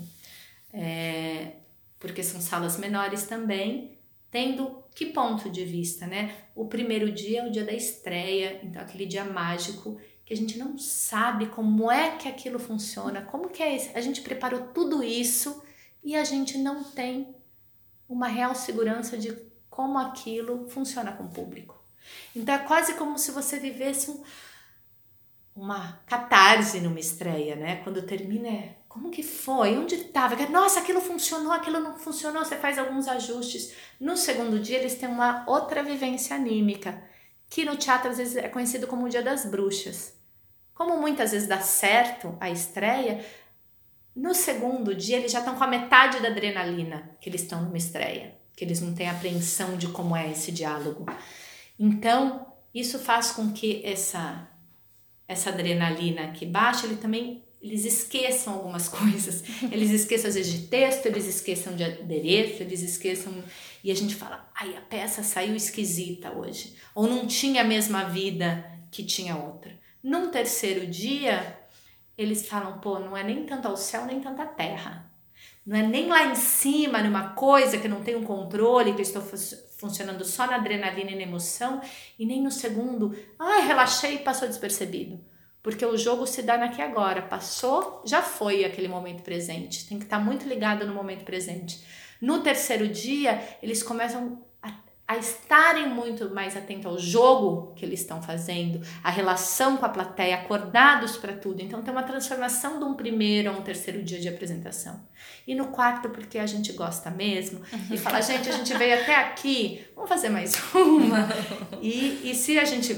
é, 0.72 1.56
porque 2.00 2.24
são 2.24 2.40
salas 2.40 2.78
menores 2.78 3.24
também, 3.24 3.98
tendo 4.32 4.82
que 4.96 5.08
ponto 5.08 5.50
de 5.50 5.66
vista, 5.66 6.08
né? 6.08 6.36
O 6.56 6.70
primeiro 6.70 7.12
dia 7.12 7.42
é 7.42 7.46
o 7.46 7.52
dia 7.52 7.66
da 7.66 7.74
estreia, 7.74 8.62
então 8.64 8.82
aquele 8.82 9.06
dia 9.06 9.26
mágico 9.26 10.00
que 10.30 10.34
a 10.36 10.38
gente 10.38 10.60
não 10.60 10.78
sabe 10.78 11.48
como 11.48 11.90
é 11.90 12.16
que 12.16 12.28
aquilo 12.28 12.60
funciona, 12.60 13.24
como 13.24 13.50
que 13.50 13.64
é 13.64 13.76
isso. 13.76 13.90
A 13.96 14.00
gente 14.00 14.22
preparou 14.22 14.68
tudo 14.68 15.04
isso 15.04 15.64
e 16.04 16.16
a 16.16 16.24
gente 16.24 16.56
não 16.56 16.84
tem 16.84 17.36
uma 18.08 18.28
real 18.28 18.54
segurança 18.54 19.18
de 19.18 19.36
como 19.72 19.98
aquilo 19.98 20.70
funciona 20.70 21.12
com 21.14 21.24
o 21.24 21.30
público. 21.30 21.84
Então 22.36 22.54
é 22.54 22.60
quase 22.60 22.94
como 22.94 23.18
se 23.18 23.32
você 23.32 23.58
vivesse 23.58 24.12
um, 24.12 24.24
uma 25.56 26.00
catarse 26.06 26.80
numa 26.80 27.00
estreia, 27.00 27.56
né? 27.56 27.78
Quando 27.78 28.04
termina 28.04 28.50
é 28.50 28.76
como 28.88 29.10
que 29.10 29.24
foi? 29.24 29.80
Onde 29.80 29.96
estava? 29.96 30.36
Nossa, 30.48 30.82
aquilo 30.82 31.02
funcionou, 31.02 31.54
aquilo 31.54 31.80
não 31.80 31.98
funcionou, 31.98 32.46
você 32.46 32.56
faz 32.56 32.78
alguns 32.78 33.08
ajustes. 33.08 33.74
No 34.00 34.16
segundo 34.16 34.60
dia, 34.60 34.78
eles 34.78 34.94
têm 34.94 35.10
uma 35.10 35.44
outra 35.48 35.82
vivência 35.82 36.36
anímica, 36.36 37.02
que 37.50 37.66
no 37.66 37.76
teatro 37.76 38.12
às 38.12 38.18
vezes 38.20 38.36
é 38.36 38.48
conhecido 38.48 38.86
como 38.86 39.08
o 39.08 39.10
Dia 39.10 39.24
das 39.24 39.44
Bruxas. 39.44 40.19
Como 40.80 40.98
muitas 40.98 41.34
vezes 41.34 41.46
dá 41.46 41.60
certo 41.60 42.38
a 42.40 42.50
estreia, 42.50 43.20
no 44.16 44.34
segundo 44.34 44.96
dia 44.96 45.18
eles 45.18 45.30
já 45.30 45.40
estão 45.40 45.58
com 45.58 45.64
a 45.66 45.68
metade 45.68 46.22
da 46.22 46.30
adrenalina 46.30 47.18
que 47.20 47.30
eles 47.30 47.42
estão 47.42 47.62
numa 47.62 47.78
estreia, 47.78 48.38
que 48.56 48.64
eles 48.64 48.80
não 48.80 48.94
têm 48.94 49.10
apreensão 49.10 49.76
de 49.76 49.90
como 49.90 50.16
é 50.16 50.32
esse 50.32 50.54
diálogo. 50.54 51.06
Então, 51.78 52.54
isso 52.74 52.98
faz 52.98 53.32
com 53.32 53.52
que 53.52 53.82
essa 53.84 54.48
essa 55.28 55.50
adrenalina 55.50 56.32
que 56.32 56.46
baixa, 56.46 56.86
ele 56.86 56.96
também 56.96 57.44
eles 57.62 57.84
esqueçam 57.84 58.54
algumas 58.54 58.88
coisas. 58.88 59.44
Eles 59.70 59.92
esqueçam 59.92 60.30
às 60.30 60.36
vezes 60.36 60.54
de 60.54 60.68
texto, 60.70 61.08
eles 61.08 61.26
esqueçam 61.28 61.76
de 61.76 61.84
adereço, 61.84 62.64
eles 62.64 62.82
esqueçam 62.82 63.34
e 63.84 63.92
a 63.92 63.96
gente 63.96 64.16
fala: 64.16 64.50
"Ai, 64.58 64.78
a 64.78 64.82
peça 64.82 65.24
saiu 65.24 65.58
esquisita 65.58 66.32
hoje", 66.32 66.78
ou 66.96 67.06
não 67.06 67.28
tinha 67.28 67.64
a 67.64 67.66
mesma 67.66 68.06
vida 68.06 68.80
que 68.90 69.04
tinha 69.04 69.36
outra. 69.36 69.78
Num 70.04 70.32
terceiro 70.32 70.88
dia, 70.88 71.58
eles 72.18 72.48
falam: 72.48 72.80
"Pô, 72.80 73.00
não 73.00 73.16
é 73.16 73.24
nem 73.24 73.46
tanto 73.46 73.68
ao 73.68 73.78
céu, 73.78 74.06
nem 74.06 74.20
tanto 74.20 74.42
à 74.42 74.46
terra. 74.46 75.10
Não 75.66 75.78
é 75.78 75.84
nem 75.84 76.08
lá 76.08 76.26
em 76.26 76.36
cima, 76.36 77.04
numa 77.04 77.30
coisa 77.30 77.78
que 77.78 77.88
não 77.88 78.02
tem 78.02 78.16
um 78.16 78.24
controle, 78.24 78.94
que 78.94 79.00
eu 79.00 79.04
estou 79.04 79.22
funcionando 79.22 80.26
só 80.26 80.48
na 80.48 80.56
adrenalina 80.56 81.12
e 81.12 81.16
na 81.16 81.22
emoção, 81.22 81.80
e 82.18 82.26
nem 82.26 82.42
no 82.42 82.52
segundo, 82.52 83.16
ai, 83.38 83.68
relaxei 83.68 84.16
e 84.16 84.20
passou 84.20 84.48
despercebido. 84.48 85.24
Porque 85.62 85.86
o 85.86 85.98
jogo 85.98 86.26
se 86.26 86.42
dá 86.42 86.56
aqui 86.56 86.82
agora, 86.82 87.22
passou, 87.22 88.02
já 88.06 88.22
foi 88.22 88.66
aquele 88.66 88.88
momento 88.88 89.24
presente. 89.24 89.88
Tem 89.88 90.00
que 90.00 90.06
estar 90.06 90.20
muito 90.20 90.48
ligado 90.48 90.88
no 90.88 90.94
momento 90.94 91.26
presente. 91.26 91.84
No 92.22 92.42
terceiro 92.42 92.88
dia, 92.88 93.42
eles 93.62 93.84
começam 93.84 94.44
a 95.10 95.18
estarem 95.18 95.90
muito 95.90 96.30
mais 96.36 96.56
atentos 96.56 96.86
ao 96.86 97.00
jogo 97.00 97.74
que 97.74 97.84
eles 97.84 98.02
estão 98.02 98.22
fazendo, 98.22 98.80
a 99.04 99.10
relação 99.10 99.76
com 99.76 99.84
a 99.84 99.90
plateia, 99.90 100.36
acordados 100.36 101.18
para 101.18 101.34
tudo. 101.34 101.64
Então 101.64 101.82
tem 101.82 101.92
uma 101.92 102.04
transformação 102.04 102.78
de 102.78 102.86
um 102.86 102.94
primeiro 102.94 103.50
a 103.50 103.54
um 103.54 103.64
terceiro 103.64 104.04
dia 104.04 104.20
de 104.20 104.30
apresentação. 104.30 105.04
E 105.48 105.56
no 105.56 105.70
quarto, 105.70 106.10
porque 106.10 106.38
a 106.38 106.46
gente 106.46 106.74
gosta 106.74 107.10
mesmo, 107.10 107.60
e 107.90 107.98
fala, 107.98 108.22
gente, 108.22 108.50
a 108.50 108.52
gente 108.52 108.72
veio 108.78 109.02
até 109.02 109.16
aqui, 109.16 109.84
vamos 109.96 110.10
fazer 110.10 110.30
mais 110.30 110.54
uma. 110.76 111.28
E, 111.82 112.30
e 112.30 112.36
se 112.36 112.60
a 112.60 112.66
gente 112.66 112.94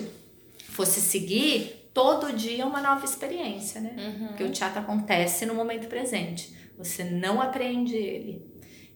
fosse 0.69 0.99
seguir, 0.99 1.89
todo 1.93 2.33
dia 2.33 2.63
é 2.63 2.65
uma 2.65 2.81
nova 2.81 3.05
experiência, 3.05 3.79
né? 3.79 3.95
Uhum. 3.97 4.27
Porque 4.27 4.43
o 4.43 4.51
teatro 4.51 4.79
acontece 4.79 5.45
no 5.45 5.53
momento 5.53 5.87
presente. 5.87 6.53
Você 6.77 7.05
não 7.05 7.39
aprende 7.39 7.95
ele. 7.95 8.43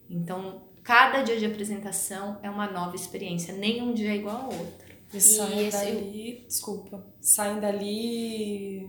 Então, 0.10 0.64
Cada 0.86 1.24
dia 1.24 1.36
de 1.36 1.48
apresentação 1.48 2.38
é 2.44 2.50
uma 2.50 2.70
nova 2.70 2.96
experiência, 2.96 3.56
nenhum 3.56 3.92
dia 3.92 4.12
é 4.12 4.18
igual 4.18 4.36
ao 4.36 4.54
outro. 4.54 4.86
E 5.12 5.20
saem 5.20 5.68
dali, 5.68 6.46
desculpa, 6.48 7.04
saem 7.20 7.60
dali 7.60 8.88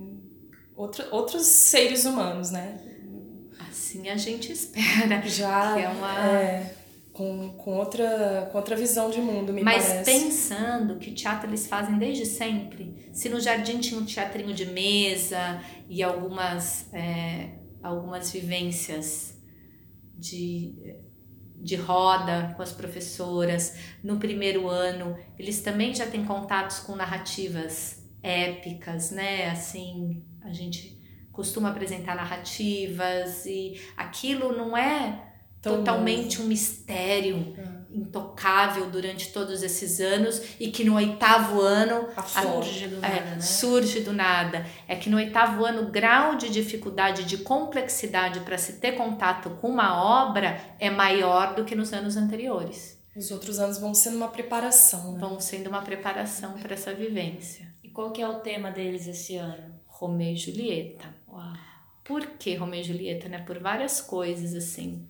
outro, 0.76 1.06
outros 1.10 1.46
seres 1.46 2.04
humanos, 2.04 2.50
né? 2.50 2.78
Assim 3.70 4.10
a 4.10 4.16
gente 4.18 4.52
espera. 4.52 5.22
Já 5.26 5.80
é 5.80 5.88
uma... 5.88 6.28
É, 6.28 6.74
com, 7.14 7.54
com, 7.54 7.78
outra, 7.78 8.46
com 8.52 8.58
outra 8.58 8.76
visão 8.76 9.08
de 9.08 9.22
mundo, 9.22 9.50
me 9.50 9.62
Mas 9.62 9.86
parece. 9.86 10.04
pensando 10.04 10.98
que 10.98 11.12
teatro 11.12 11.48
eles 11.48 11.66
fazem 11.66 11.96
desde 11.96 12.26
sempre, 12.26 13.08
se 13.10 13.30
no 13.30 13.40
jardim 13.40 13.78
tinha 13.78 13.98
um 13.98 14.04
teatrinho 14.04 14.52
de 14.52 14.66
mesa 14.66 15.62
e 15.88 16.02
algumas, 16.02 16.92
é, 16.92 17.52
algumas 17.82 18.30
vivências 18.30 19.34
de 20.14 21.05
de 21.60 21.76
roda 21.76 22.52
com 22.56 22.62
as 22.62 22.72
professoras. 22.72 23.76
No 24.02 24.18
primeiro 24.18 24.68
ano, 24.68 25.16
eles 25.38 25.60
também 25.62 25.94
já 25.94 26.06
têm 26.06 26.24
contatos 26.24 26.80
com 26.80 26.94
narrativas 26.94 28.04
épicas, 28.22 29.10
né? 29.10 29.50
Assim, 29.50 30.22
a 30.42 30.52
gente 30.52 30.96
costuma 31.32 31.70
apresentar 31.70 32.14
narrativas 32.16 33.44
e 33.46 33.80
aquilo 33.96 34.56
não 34.56 34.76
é 34.76 35.22
Tão 35.60 35.78
totalmente 35.78 36.36
novo. 36.36 36.44
um 36.44 36.48
mistério 36.48 37.54
é. 37.58 37.75
Intocável 37.96 38.90
durante 38.90 39.32
todos 39.32 39.62
esses 39.62 40.00
anos 40.00 40.42
e 40.60 40.70
que 40.70 40.84
no 40.84 40.94
oitavo 40.96 41.60
ano 41.60 42.08
surge 42.26 42.88
do 42.88 42.96
é, 42.96 43.08
nada, 43.08 43.30
né? 43.30 43.40
surge 43.40 44.00
do 44.00 44.12
nada. 44.12 44.66
É 44.86 44.94
que 44.94 45.08
no 45.08 45.16
oitavo 45.16 45.64
ano 45.64 45.82
o 45.82 45.90
grau 45.90 46.36
de 46.36 46.50
dificuldade, 46.50 47.24
de 47.24 47.38
complexidade 47.38 48.40
para 48.40 48.58
se 48.58 48.74
ter 48.74 48.92
contato 48.92 49.50
com 49.60 49.68
uma 49.68 50.02
obra 50.02 50.60
é 50.78 50.90
maior 50.90 51.54
do 51.54 51.64
que 51.64 51.74
nos 51.74 51.92
anos 51.92 52.16
anteriores. 52.16 52.96
Os 53.16 53.30
outros 53.30 53.58
anos 53.58 53.78
vão 53.78 53.94
sendo 53.94 54.18
uma 54.18 54.28
preparação, 54.28 55.12
né? 55.12 55.18
Vão 55.18 55.40
sendo 55.40 55.70
uma 55.70 55.80
preparação 55.80 56.52
para 56.58 56.74
essa 56.74 56.92
vivência. 56.92 57.66
E 57.82 57.88
qual 57.88 58.10
que 58.10 58.20
é 58.20 58.28
o 58.28 58.40
tema 58.40 58.70
deles 58.70 59.06
esse 59.06 59.36
ano? 59.36 59.74
Romeu 59.86 60.32
e 60.32 60.36
Julieta. 60.36 61.06
Uau. 61.26 61.54
Por 62.04 62.26
que 62.38 62.54
Romeu 62.54 62.80
e 62.80 62.84
Julieta, 62.84 63.26
né? 63.26 63.38
Por 63.38 63.58
várias 63.58 64.02
coisas 64.02 64.54
assim 64.54 65.08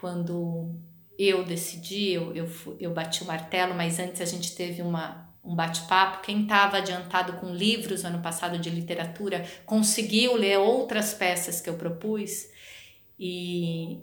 quando 0.00 0.74
eu 1.28 1.44
decidi, 1.44 2.12
eu, 2.12 2.34
eu, 2.34 2.48
eu 2.78 2.92
bati 2.92 3.22
o 3.22 3.26
martelo, 3.26 3.74
mas 3.74 3.98
antes 3.98 4.20
a 4.20 4.24
gente 4.24 4.54
teve 4.54 4.80
uma, 4.80 5.28
um 5.44 5.54
bate-papo. 5.54 6.22
Quem 6.22 6.42
estava 6.42 6.78
adiantado 6.78 7.34
com 7.34 7.54
livros 7.54 8.04
ano 8.04 8.20
passado 8.20 8.58
de 8.58 8.70
literatura 8.70 9.44
conseguiu 9.66 10.34
ler 10.34 10.58
outras 10.58 11.12
peças 11.12 11.60
que 11.60 11.68
eu 11.68 11.74
propus 11.74 12.48
e, 13.18 14.00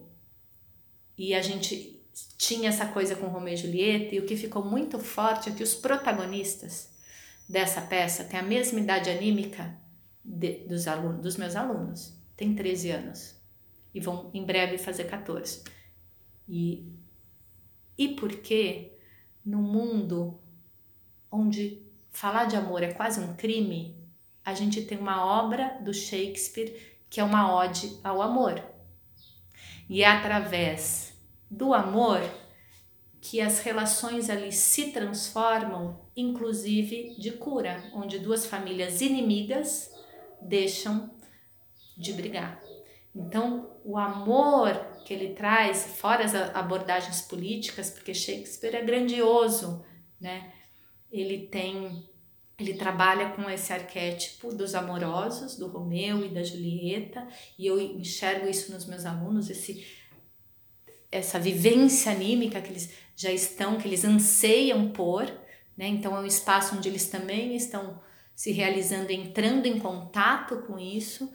e 1.17 1.33
a 1.33 1.41
gente 1.41 1.99
tinha 2.37 2.69
essa 2.69 2.85
coisa 2.87 3.15
com 3.15 3.27
Romeu 3.27 3.53
e 3.53 3.57
Julieta 3.57 4.15
e 4.15 4.19
o 4.19 4.25
que 4.25 4.35
ficou 4.35 4.63
muito 4.63 4.99
forte 4.99 5.49
é 5.49 5.51
que 5.51 5.63
os 5.63 5.73
protagonistas 5.73 6.89
dessa 7.47 7.81
peça 7.81 8.23
têm 8.23 8.39
a 8.39 8.43
mesma 8.43 8.79
idade 8.79 9.09
anímica 9.09 9.75
de, 10.23 10.65
dos, 10.67 10.87
alunos, 10.87 11.21
dos 11.21 11.37
meus 11.37 11.55
alunos, 11.55 12.13
tem 12.35 12.53
13 12.53 12.91
anos 12.91 13.35
e 13.93 13.99
vão 13.99 14.29
em 14.33 14.43
breve 14.43 14.77
fazer 14.77 15.05
14. 15.05 15.63
E 16.47 16.96
E 17.97 18.09
porque 18.09 18.93
no 19.43 19.59
mundo 19.59 20.39
onde 21.31 21.81
falar 22.11 22.45
de 22.45 22.55
amor 22.55 22.83
é 22.83 22.93
quase 22.93 23.19
um 23.19 23.35
crime, 23.35 23.95
a 24.43 24.53
gente 24.53 24.81
tem 24.83 24.97
uma 24.97 25.25
obra 25.25 25.77
do 25.81 25.93
Shakespeare 25.93 26.97
que 27.09 27.19
é 27.19 27.23
uma 27.23 27.53
ode 27.55 27.99
ao 28.03 28.21
amor. 28.21 28.61
E 29.89 30.03
é 30.03 30.07
através 30.07 31.13
do 31.49 31.73
amor 31.73 32.21
que 33.21 33.41
as 33.41 33.59
relações 33.59 34.29
ali 34.29 34.51
se 34.51 34.91
transformam, 34.91 35.99
inclusive 36.15 37.15
de 37.17 37.31
cura, 37.31 37.83
onde 37.93 38.19
duas 38.19 38.45
famílias 38.45 39.01
inimigas 39.01 39.91
deixam 40.41 41.09
de 41.97 42.13
brigar. 42.13 42.66
Então, 43.17 43.77
o 43.83 43.97
amor 43.97 44.73
que 45.05 45.13
ele 45.13 45.33
traz, 45.33 45.95
fora 45.97 46.23
as 46.23 46.35
abordagens 46.35 47.21
políticas, 47.21 47.89
porque 47.89 48.13
Shakespeare 48.13 48.75
é 48.75 48.83
grandioso, 48.83 49.83
né? 50.19 50.53
Ele 51.11 51.47
tem 51.47 52.05
ele 52.59 52.73
trabalha 52.73 53.29
com 53.29 53.47
esse 53.47 53.71
arquétipo 53.71 54.51
dos 54.51 54.73
amorosos, 54.73 55.55
do 55.55 55.67
Romeu 55.67 56.25
e 56.25 56.29
da 56.29 56.41
Julieta, 56.41 57.27
e 57.57 57.67
eu 57.67 57.79
enxergo 57.79 58.49
isso 58.49 58.71
nos 58.71 58.87
meus 58.87 59.05
alunos, 59.05 59.49
esse 59.49 59.85
essa 61.11 61.39
vivência 61.39 62.11
anímica 62.11 62.59
que 62.59 62.69
eles 62.69 62.91
já 63.15 63.31
estão, 63.31 63.77
que 63.77 63.87
eles 63.87 64.03
anseiam 64.03 64.89
por, 64.89 65.25
né? 65.77 65.87
Então 65.87 66.15
é 66.17 66.19
um 66.19 66.25
espaço 66.25 66.75
onde 66.75 66.89
eles 66.89 67.07
também 67.07 67.55
estão 67.55 68.01
se 68.35 68.51
realizando, 68.51 69.11
entrando 69.11 69.65
em 69.65 69.79
contato 69.79 70.63
com 70.63 70.77
isso, 70.77 71.31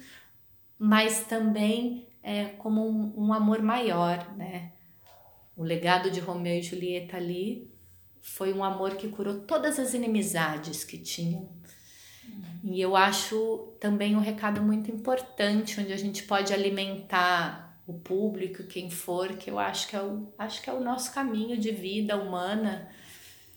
mas 0.79 1.25
também 1.25 2.09
é, 2.23 2.45
como 2.45 2.89
um, 2.89 3.27
um 3.27 3.33
amor 3.33 3.61
maior, 3.63 4.35
né? 4.37 4.73
O 5.57 5.63
legado 5.63 6.11
de 6.11 6.21
Romeu 6.21 6.59
e 6.59 6.63
Julieta 6.63 7.17
ali 7.17 7.71
foi 8.21 8.53
um 8.55 8.63
amor 8.63 8.97
que 8.97 9.09
curou 9.09 9.41
todas 9.41 9.79
as 9.79 9.93
inimizades 9.93 10.85
que 10.85 10.97
tinham. 10.97 11.49
Uhum. 12.25 12.43
E 12.63 12.81
eu 12.81 12.97
acho 12.97 13.75
também 13.81 14.17
um 14.17 14.21
recado 14.21 14.63
muito 14.63 14.91
importante, 14.91 15.81
onde 15.81 15.93
a 15.93 15.97
gente 15.97 16.23
pode 16.23 16.53
alimentar 16.53 17.81
o 17.87 17.95
público, 17.95 18.63
quem 18.63 18.89
for, 18.89 19.37
que 19.37 19.51
eu 19.51 19.59
acho 19.59 19.89
que 19.89 19.97
é 19.97 20.03
o, 20.03 20.33
acho 20.39 20.63
que 20.63 20.71
é 20.71 20.73
o 20.73 20.81
nosso 20.81 21.13
caminho 21.13 21.59
de 21.59 21.73
vida 21.73 22.17
humana. 22.17 22.89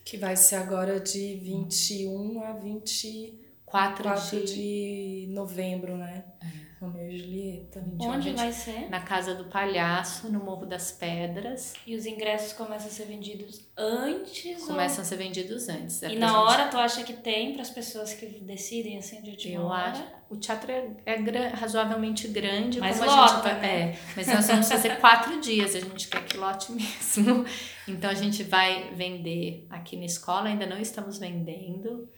Que 0.04 0.18
vai 0.18 0.36
ser 0.36 0.58
agora 0.58 1.00
de 1.00 1.36
21 1.36 2.44
a 2.44 2.54
24 2.54 4.30
de, 4.30 5.26
de 5.26 5.28
novembro, 5.32 5.98
né? 5.98 6.26
É. 6.42 6.75
Romeu 6.80 7.10
e 7.10 7.18
Julieta. 7.18 7.84
Onde 8.00 8.34
vai 8.34 8.52
ser? 8.52 8.90
Na 8.90 9.00
Casa 9.00 9.34
do 9.34 9.46
Palhaço, 9.46 10.30
no 10.30 10.44
Morro 10.44 10.66
das 10.66 10.92
Pedras. 10.92 11.74
E 11.88 11.96
os 11.96 12.06
ingressos 12.06 12.54
começam 12.54 12.88
a 12.88 12.92
ser 12.92 13.06
vendidos 13.06 13.66
antes? 13.78 14.66
Começam 14.66 14.98
ou... 14.98 15.02
a 15.02 15.06
ser 15.06 15.16
vendidos 15.16 15.70
antes. 15.70 16.04
É 16.04 16.12
e 16.12 16.18
na 16.18 16.28
gente... 16.28 16.38
hora 16.38 16.68
tu 16.68 16.78
acha 16.78 17.04
que 17.04 17.14
tem 17.14 17.54
para 17.54 17.62
as 17.62 17.70
pessoas 17.70 18.14
que 18.14 18.26
decidem 18.26 18.98
assim 18.98 19.22
de 19.22 19.32
última 19.32 19.56
Eu 19.56 19.66
hora? 19.66 19.92
acho. 19.92 20.04
O 20.30 20.36
teatro 20.36 20.72
é, 20.72 20.92
é 21.06 21.48
razoavelmente 21.50 22.28
grande. 22.28 22.80
Mas 22.80 23.00
lota, 23.00 23.50
a 23.50 23.54
gente 23.54 23.62
né? 23.62 23.92
É, 23.92 24.00
mas 24.16 24.28
nós 24.28 24.48
vamos 24.48 24.68
fazer 24.68 24.98
quatro 25.00 25.40
dias, 25.40 25.76
a 25.76 25.80
gente 25.80 26.08
quer 26.08 26.26
que 26.26 26.36
lote 26.36 26.72
mesmo. 26.72 27.46
Então 27.88 28.10
a 28.10 28.16
gente 28.16 28.44
vai 28.44 28.92
vender 28.94 29.66
aqui 29.70 29.96
na 29.96 30.06
escola, 30.06 30.50
ainda 30.50 30.66
não 30.66 30.80
estamos 30.80 31.20
vendendo, 31.20 32.10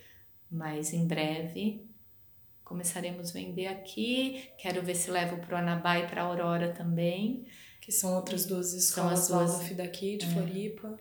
mas 0.49 0.93
em 0.93 1.05
breve 1.05 1.86
começaremos 2.67 3.29
a 3.29 3.33
vender 3.33 3.67
aqui. 3.67 4.49
Quero 4.57 4.81
ver 4.83 4.95
se 4.95 5.09
levo 5.09 5.37
para 5.37 5.55
o 5.55 5.57
Anabá 5.57 5.97
e 5.97 6.07
para 6.07 6.21
a 6.21 6.25
Aurora 6.25 6.73
também. 6.73 7.45
Que 7.79 7.91
são 7.91 8.15
outras 8.15 8.45
duas 8.45 8.73
escolas 8.73 9.19
são 9.19 9.39
as 9.39 9.59
duas... 9.59 9.77
daqui, 9.77 10.17
de 10.17 10.25
é. 10.25 10.29
Floripa. 10.29 10.99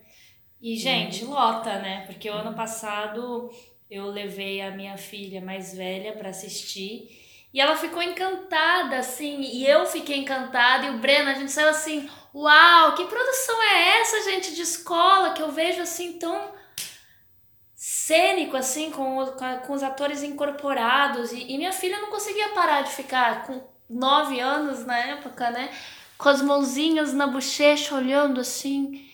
E, 0.61 0.77
gente, 0.77 1.25
lota, 1.25 1.79
né? 1.81 2.05
Porque 2.07 2.31
o 2.31 2.35
ano 2.35 2.55
passado 2.55 3.51
eu 3.91 4.07
levei 4.07 4.61
a 4.61 4.71
minha 4.71 4.97
filha 4.97 5.41
mais 5.41 5.75
velha 5.75 6.13
para 6.13 6.31
assistir. 6.31 7.09
E 7.53 7.61
ela 7.61 7.77
ficou 7.77 8.03
encantada, 8.03 8.99
assim, 8.99 9.41
e 9.41 9.67
eu 9.67 9.87
fiquei 9.87 10.19
encantada, 10.19 10.87
e 10.87 10.91
o 10.91 10.99
Breno, 10.99 11.31
a 11.31 11.35
gente 11.35 11.51
saiu 11.51 11.71
assim, 11.71 12.09
uau, 12.35 12.95
que 12.95 13.07
produção 13.07 13.63
é 13.63 14.01
essa, 14.01 14.31
gente, 14.31 14.55
de 14.55 14.61
escola, 14.61 15.33
que 15.33 15.41
eu 15.43 15.51
vejo 15.51 15.81
assim 15.81 16.19
tão 16.19 16.53
cênico, 17.77 18.57
assim, 18.57 18.91
com, 18.91 19.27
com, 19.67 19.73
os 19.75 19.83
atores 19.83 20.23
incorporados. 20.23 21.31
E, 21.31 21.53
e 21.53 21.59
minha 21.59 21.73
filha 21.73 22.01
não 22.01 22.09
conseguia 22.09 22.49
parar 22.49 22.81
de 22.81 22.91
ficar 22.91 23.47
com 23.47 23.63
nove 23.89 24.41
anos 24.41 24.85
na 24.87 24.97
época, 24.97 25.51
né? 25.51 25.71
Com 26.17 26.31
as 26.31 26.41
mãozinhas 26.41 27.13
na 27.13 27.27
bochecha, 27.27 27.95
olhando 27.95 28.41
assim. 28.41 29.07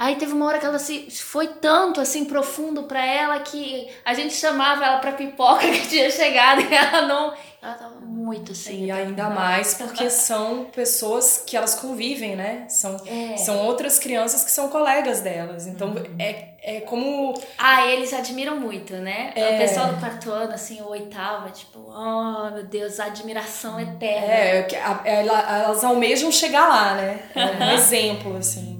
Aí 0.00 0.16
teve 0.16 0.32
uma 0.32 0.46
hora 0.46 0.58
que 0.58 0.64
ela 0.64 0.78
se 0.78 1.10
foi 1.10 1.46
tanto 1.46 2.00
assim 2.00 2.24
profundo 2.24 2.84
para 2.84 3.04
ela 3.04 3.38
que 3.40 3.86
a 4.02 4.14
gente 4.14 4.32
chamava 4.32 4.82
ela 4.82 4.96
para 4.96 5.12
pipoca 5.12 5.60
que 5.70 5.88
tinha 5.88 6.10
chegado 6.10 6.62
e 6.62 6.74
ela 6.74 7.02
não, 7.02 7.34
ela 7.60 7.74
tava 7.74 8.00
muito 8.00 8.52
assim. 8.52 8.86
E 8.86 8.90
ainda 8.90 9.28
mais 9.28 9.74
porque 9.74 10.08
são 10.08 10.64
pessoas 10.74 11.44
que 11.46 11.54
elas 11.54 11.74
convivem, 11.74 12.34
né? 12.34 12.64
São, 12.70 12.96
é. 13.06 13.36
são 13.36 13.58
outras 13.66 13.98
crianças 13.98 14.42
que 14.42 14.50
são 14.50 14.70
colegas 14.70 15.20
delas. 15.20 15.66
Então 15.66 15.88
uhum. 15.88 16.16
é, 16.18 16.54
é 16.62 16.80
como. 16.80 17.34
Ah, 17.58 17.86
eles 17.86 18.14
admiram 18.14 18.58
muito, 18.58 18.94
né? 18.94 19.32
É. 19.36 19.56
O 19.56 19.58
pessoal 19.58 19.88
do 19.88 20.00
quarto 20.00 20.30
ano, 20.30 20.54
assim, 20.54 20.80
o 20.80 20.88
oitavo, 20.88 21.48
é 21.48 21.50
tipo, 21.50 21.78
oh 21.78 22.50
meu 22.54 22.64
Deus, 22.64 22.98
a 22.98 23.04
admiração 23.04 23.78
eterna. 23.78 24.32
É, 24.32 24.68
elas 25.04 25.84
almejam 25.84 26.32
chegar 26.32 26.66
lá, 26.66 26.94
né? 26.94 27.20
É 27.34 27.64
um 27.64 27.70
exemplo, 27.72 28.38
assim, 28.38 28.79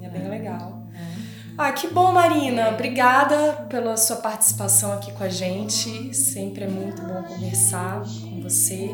Ah, 1.63 1.73
que 1.73 1.87
bom, 1.87 2.11
Marina. 2.11 2.69
Obrigada 2.69 3.67
pela 3.69 3.95
sua 3.95 4.15
participação 4.15 4.93
aqui 4.93 5.11
com 5.13 5.23
a 5.23 5.29
gente. 5.29 6.11
Sempre 6.11 6.63
é 6.63 6.67
muito 6.67 7.03
bom 7.03 7.21
conversar 7.21 8.01
com 8.01 8.41
você. 8.41 8.89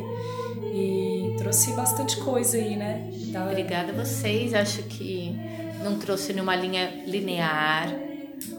E 0.74 1.34
trouxe 1.38 1.72
bastante 1.72 2.18
coisa 2.18 2.57
aí, 2.57 2.76
né? 2.76 3.09
Da... 3.32 3.45
Obrigada 3.45 3.93
a 3.93 3.95
vocês. 3.95 4.53
Acho 4.53 4.84
que 4.84 5.34
não 5.82 5.97
trouxe 5.97 6.34
nenhuma 6.34 6.57
linha 6.57 7.05
linear. 7.07 7.88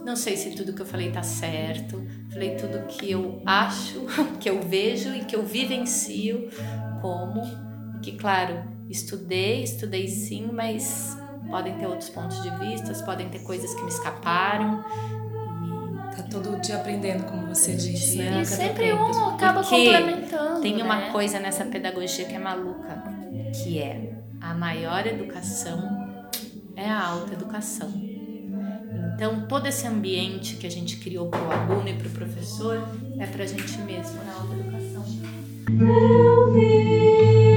Não 0.03 0.17
sei 0.17 0.39
se 0.39 0.53
tudo 0.53 0.73
que 0.73 0.81
eu 0.81 0.87
falei 0.87 1.13
tá 1.13 1.23
certo. 1.23 2.03
Falei 2.33 2.57
tudo 2.57 2.87
que 2.87 3.11
eu 3.11 3.43
acho, 3.45 4.07
que 4.41 4.49
eu 4.49 4.63
vejo 4.63 5.15
e 5.15 5.27
que 5.27 5.37
eu 5.37 5.45
vivencio 5.45 6.49
como. 7.03 7.43
Que, 8.01 8.13
claro, 8.13 8.65
estudei, 8.89 9.65
estudei 9.65 10.09
sim, 10.09 10.49
mas 10.51 11.15
podem 11.51 11.75
ter 11.79 11.87
outros 11.87 12.11
pontos 12.11 12.43
de 12.43 12.51
vista, 12.59 12.93
podem 13.05 13.29
ter 13.29 13.41
coisas 13.41 13.75
que 13.75 13.83
me 13.83 13.89
escaparam. 13.89 14.85
E 16.13 16.17
tá 16.17 16.23
todo 16.31 16.61
dia 16.61 16.77
aprendendo, 16.77 17.25
como 17.25 17.47
você 17.47 17.75
disse, 17.75 18.19
né? 18.19 18.41
E 18.41 18.45
sempre 18.45 18.93
um 18.93 19.29
acaba 19.29 19.61
Porque 19.61 19.77
complementando. 19.77 20.61
Tem 20.61 20.81
uma 20.83 20.97
né? 20.97 21.11
coisa 21.11 21.39
nessa 21.39 21.65
pedagogia 21.65 22.25
que 22.25 22.35
é 22.35 22.39
maluca, 22.39 23.03
que 23.55 23.79
é 23.79 24.15
a 24.41 24.55
maior 24.55 25.07
educação 25.07 26.09
é 26.79 26.89
a 26.89 27.07
alta 27.07 27.35
educação. 27.35 27.93
Então, 29.15 29.47
todo 29.49 29.67
esse 29.67 29.85
ambiente 29.85 30.55
que 30.55 30.67
a 30.67 30.71
gente 30.71 30.97
criou 30.99 31.29
para 31.29 31.43
o 31.43 31.51
aluno 31.51 31.89
e 31.89 31.95
para 31.95 32.07
o 32.07 32.11
professor 32.11 32.81
é 33.19 33.27
para 33.27 33.43
a 33.43 33.47
gente 33.47 33.77
mesmo 33.79 34.23
na 34.25 34.33
alta 34.35 34.55
educação. 34.55 35.05
Eu 35.69 36.53
vi 36.53 37.48